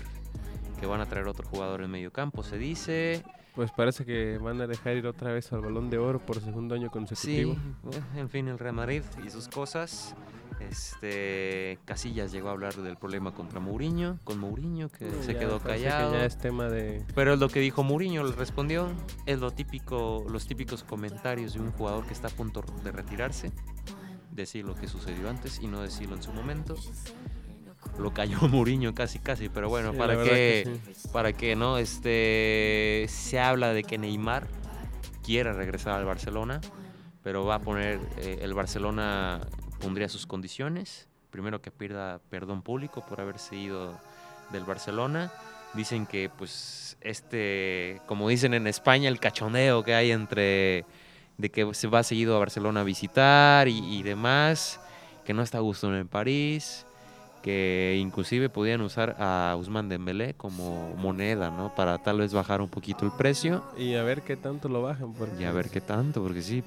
que 0.79 0.85
van 0.85 1.01
a 1.01 1.05
traer 1.05 1.27
otro 1.27 1.47
jugador 1.47 1.81
en 1.81 1.91
medio 1.91 2.11
campo, 2.11 2.43
se 2.43 2.57
dice. 2.57 3.23
Pues 3.55 3.71
parece 3.71 4.03
que 4.03 4.39
van 4.39 4.59
a 4.61 4.67
dejar 4.67 4.95
ir 4.97 5.05
otra 5.05 5.31
vez 5.31 5.51
al 5.53 5.61
Balón 5.61 5.89
de 5.91 5.99
Oro 5.99 6.19
por 6.19 6.39
segundo 6.41 6.73
año 6.73 6.87
Sí, 6.87 6.89
consecutivo. 6.91 7.53
eh, 7.91 8.01
en 8.19 8.29
fin, 8.29 8.47
el 8.47 8.57
Real 8.57 8.73
Madrid 8.75 9.03
y 9.25 9.29
sus 9.29 9.47
cosas. 9.47 10.15
Este 10.59 11.77
Casillas 11.85 12.31
llegó 12.31 12.49
a 12.49 12.51
hablar 12.51 12.73
del 12.75 12.95
problema 12.97 13.33
contra 13.33 13.59
Mourinho, 13.59 14.19
con 14.23 14.39
Mourinho 14.39 14.89
que 14.89 15.09
Sí, 15.09 15.17
se 15.23 15.37
quedó 15.37 15.59
que 15.59 15.69
callado. 15.69 16.13
ya 16.13 16.25
es 16.25 16.37
tema 16.37 16.69
de 16.69 17.03
Pero 17.13 17.35
lo 17.35 17.49
que 17.49 17.59
dijo 17.59 17.83
Mourinho, 17.83 18.23
le 18.23 18.31
respondió, 18.33 18.87
es 19.25 19.39
lo 19.39 19.51
típico, 19.51 20.25
los 20.29 20.47
típicos 20.47 20.83
comentarios 20.83 21.53
de 21.55 21.59
un 21.59 21.71
jugador 21.71 22.05
que 22.07 22.13
está 22.13 22.27
a 22.29 22.31
punto 22.31 22.63
de 22.83 22.91
retirarse, 22.91 23.51
decir 24.31 24.63
lo 24.65 24.73
que 24.75 24.87
sucedió 24.87 25.29
antes 25.29 25.59
y 25.61 25.67
no 25.67 25.81
decirlo 25.81 26.15
en 26.15 26.23
su 26.23 26.31
momento. 26.33 26.75
Lo 27.99 28.13
cayó 28.13 28.37
Mourinho 28.49 28.93
casi 28.95 29.19
casi, 29.19 29.49
pero 29.49 29.69
bueno, 29.69 29.91
Sí, 29.91 29.97
para 29.97 30.15
que, 30.15 30.23
que 30.23 30.79
sí. 30.95 31.07
para 31.11 31.33
que 31.33 31.55
no 31.55 31.77
este 31.77 33.05
se 33.09 33.39
habla 33.39 33.73
de 33.73 33.83
que 33.83 33.97
Neymar 33.97 34.47
quiere 35.23 35.53
regresar 35.53 35.93
al 35.93 36.05
Barcelona, 36.05 36.59
pero 37.23 37.45
va 37.45 37.55
a 37.55 37.59
poner 37.59 37.99
eh, 38.17 38.39
el 38.41 38.53
Barcelona 38.53 39.41
pondría 39.79 40.09
sus 40.09 40.25
condiciones, 40.25 41.07
primero 41.29 41.61
que 41.61 41.71
pierda 41.71 42.19
perdón 42.29 42.61
público 42.61 43.05
por 43.07 43.21
haberse 43.21 43.55
ido 43.55 43.97
del 44.51 44.63
Barcelona. 44.63 45.31
Dicen 45.73 46.05
que 46.05 46.29
pues 46.29 46.97
este, 47.01 47.99
como 48.05 48.29
dicen 48.29 48.53
en 48.53 48.67
España, 48.67 49.09
el 49.09 49.19
cachoneo 49.19 49.83
que 49.83 49.95
hay 49.95 50.11
entre 50.11 50.85
de 51.37 51.49
que 51.49 51.73
se 51.73 51.87
va 51.87 52.03
seguido 52.03 52.35
a 52.35 52.39
Barcelona 52.39 52.81
a 52.81 52.83
visitar 52.83 53.67
y, 53.67 53.77
y 53.97 54.03
demás, 54.03 54.79
que 55.25 55.33
no 55.33 55.41
está 55.41 55.57
a 55.57 55.61
gusto 55.61 55.93
en 55.95 56.07
París, 56.07 56.85
que 57.43 57.97
inclusive 57.99 58.49
podían 58.49 58.81
usar 58.81 59.17
a 59.19 59.55
Usman 59.59 59.89
Dembélé 59.89 60.33
como 60.33 60.95
moneda, 60.95 61.51
¿no? 61.51 61.75
Para 61.75 61.97
tal 61.97 62.19
vez 62.19 62.33
bajar 62.33 62.61
un 62.61 62.69
poquito 62.69 63.05
el 63.05 63.11
precio 63.11 63.61
Y 63.77 63.95
a 63.95 64.03
ver 64.03 64.21
qué 64.21 64.37
tanto 64.37 64.69
lo 64.69 64.81
bajan. 64.81 65.13
Porque 65.13 65.43
y 65.43 65.45
a 65.45 65.51
ver 65.51 65.69
qué 65.69 65.81
tanto, 65.81 66.23
porque 66.23 66.41
sí, 66.41 66.63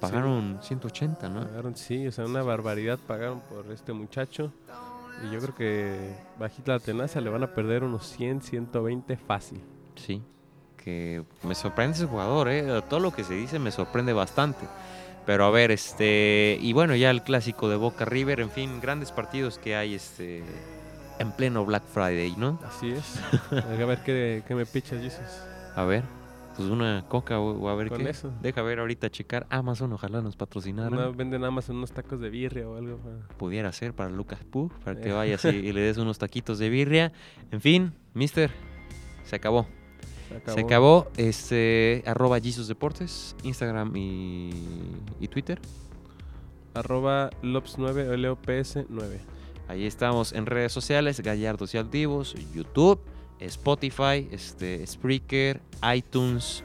pagaron 0.00 0.58
180, 0.62 1.28
¿no? 1.28 1.44
Pagaron, 1.44 1.76
sí, 1.76 2.06
o 2.06 2.10
sea, 2.10 2.24
una 2.24 2.42
barbaridad 2.42 2.98
pagaron 3.06 3.40
por 3.40 3.70
este 3.70 3.92
muchacho. 3.92 4.50
Y 5.22 5.30
yo 5.30 5.40
creo 5.40 5.54
que 5.54 6.14
bajita 6.40 6.72
la 6.72 6.80
tenaza 6.80 7.20
le 7.20 7.28
van 7.28 7.42
a 7.42 7.54
perder 7.54 7.84
unos 7.84 8.06
100, 8.06 8.42
120 8.42 9.16
fácil. 9.18 9.60
Sí, 9.94 10.22
que 10.76 11.22
me 11.42 11.54
sorprende 11.54 11.98
ese 11.98 12.06
jugador, 12.06 12.48
¿eh? 12.48 12.82
Todo 12.88 13.00
lo 13.00 13.12
que 13.12 13.24
se 13.24 13.34
dice 13.34 13.58
me 13.58 13.70
sorprende 13.70 14.14
bastante. 14.14 14.66
Pero 15.26 15.44
a 15.46 15.50
ver, 15.50 15.70
este. 15.70 16.58
Y 16.60 16.72
bueno, 16.74 16.94
ya 16.94 17.10
el 17.10 17.22
clásico 17.22 17.68
de 17.68 17.76
Boca 17.76 18.04
River, 18.04 18.40
en 18.40 18.50
fin, 18.50 18.80
grandes 18.80 19.10
partidos 19.12 19.58
que 19.58 19.74
hay 19.76 19.94
este 19.94 20.42
en 21.18 21.32
pleno 21.32 21.64
Black 21.64 21.84
Friday, 21.84 22.34
¿no? 22.36 22.58
Así 22.66 22.90
es. 22.90 23.20
a 23.52 23.84
ver 23.86 24.00
qué, 24.04 24.42
qué 24.46 24.54
me 24.54 24.66
pichas, 24.66 25.00
Jesus. 25.00 25.20
A 25.76 25.84
ver, 25.84 26.02
pues 26.56 26.68
una 26.68 27.04
coca 27.08 27.38
o, 27.38 27.52
o 27.58 27.68
a 27.68 27.74
ver 27.74 27.88
Con 27.88 28.02
qué. 28.02 28.10
eso. 28.10 28.32
Deja 28.42 28.60
ver 28.62 28.80
ahorita 28.80 29.08
checar. 29.10 29.46
Amazon, 29.48 29.92
ojalá 29.94 30.20
nos 30.20 30.36
patrocinaran. 30.36 30.92
No, 30.98 31.12
venden 31.14 31.40
más 31.50 31.68
unos 31.70 31.92
tacos 31.92 32.20
de 32.20 32.28
birria 32.30 32.68
o 32.68 32.76
algo. 32.76 32.98
pa- 32.98 33.34
Pudiera 33.38 33.72
ser 33.72 33.94
para 33.94 34.10
Lucas 34.10 34.40
para 34.84 35.00
que 35.00 35.08
Eh. 35.08 35.12
vayas 35.12 35.44
y, 35.46 35.48
y 35.48 35.72
le 35.72 35.80
des 35.80 35.96
unos 35.96 36.18
taquitos 36.18 36.58
de 36.58 36.68
birria. 36.68 37.12
En 37.50 37.60
fin, 37.62 37.94
mister, 38.12 38.50
se 39.24 39.36
acabó. 39.36 39.66
Se 40.46 40.52
Se 40.52 40.60
acabó. 40.60 41.08
Este, 41.16 42.02
arroba 42.06 42.40
Jesus 42.40 42.68
Deportes, 42.68 43.36
Instagram 43.42 43.94
y, 43.96 44.50
y 45.20 45.28
Twitter. 45.28 45.60
Arroba 46.74 47.30
Lops9 47.42 48.08
o 48.08 48.16
LOPS9. 48.16 49.18
Ahí 49.68 49.86
estamos 49.86 50.32
en 50.32 50.46
redes 50.46 50.72
sociales, 50.72 51.20
Gallardos 51.20 51.74
y 51.74 51.78
Altivos, 51.78 52.34
YouTube, 52.54 53.00
Spotify, 53.40 54.28
este, 54.30 54.86
Spreaker, 54.86 55.60
iTunes, 55.94 56.62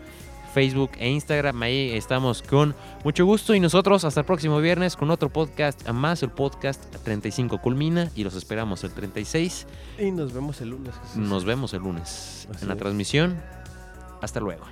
Facebook 0.53 0.91
e 0.97 1.09
Instagram. 1.09 1.61
Ahí 1.61 1.91
estamos 1.91 2.41
con 2.41 2.75
mucho 3.03 3.25
gusto 3.25 3.53
y 3.55 3.59
nosotros 3.59 4.03
hasta 4.05 4.19
el 4.21 4.25
próximo 4.25 4.59
viernes 4.59 4.95
con 4.95 5.09
otro 5.11 5.29
podcast 5.29 5.87
más. 5.89 6.23
El 6.23 6.31
podcast 6.31 6.83
35 7.03 7.59
culmina 7.61 8.09
y 8.15 8.23
los 8.23 8.35
esperamos 8.35 8.83
el 8.83 8.91
36. 8.91 9.67
Y 9.99 10.11
nos 10.11 10.33
vemos 10.33 10.59
el 10.61 10.69
lunes. 10.69 10.93
Jesús. 11.03 11.17
Nos 11.17 11.45
vemos 11.45 11.73
el 11.73 11.81
lunes 11.83 12.47
Así 12.51 12.63
en 12.63 12.67
la 12.67 12.73
es. 12.73 12.79
transmisión. 12.79 13.41
Hasta 14.21 14.39
luego. 14.39 14.65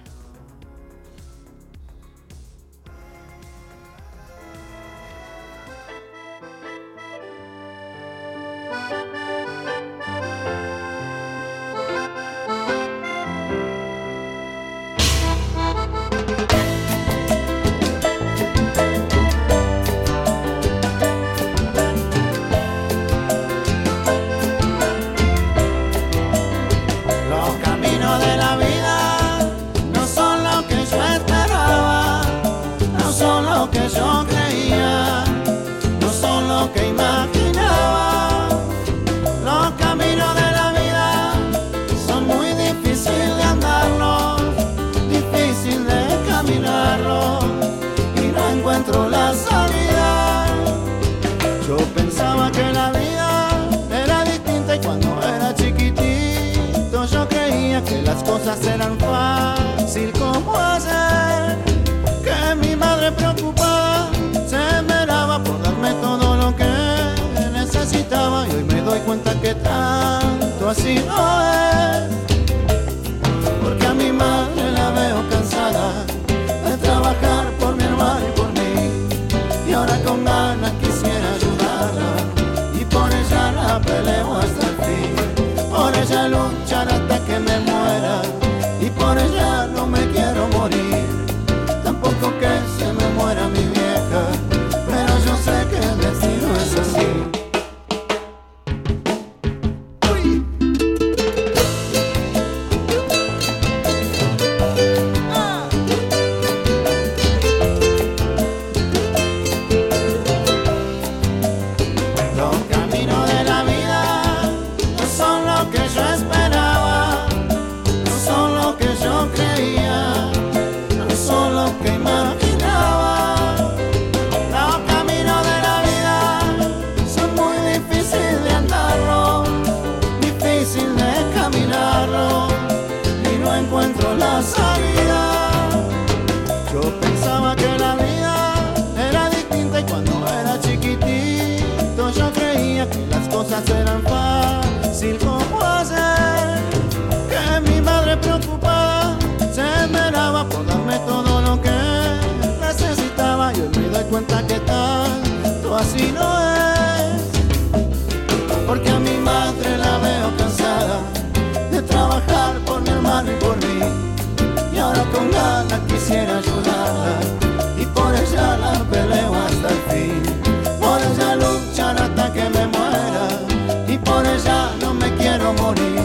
ya 174.43 174.71
no 174.81 174.93
me 174.93 175.13
quiero 175.15 175.53
morir, 175.53 176.01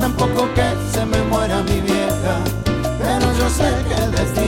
tampoco 0.00 0.48
que 0.54 0.68
se 0.92 1.04
me 1.04 1.20
muera 1.22 1.62
mi 1.62 1.80
vieja, 1.80 2.34
pero 2.98 3.32
yo 3.38 3.48
sé 3.48 3.70
que 3.88 3.94
el 4.04 4.10
destino 4.12 4.45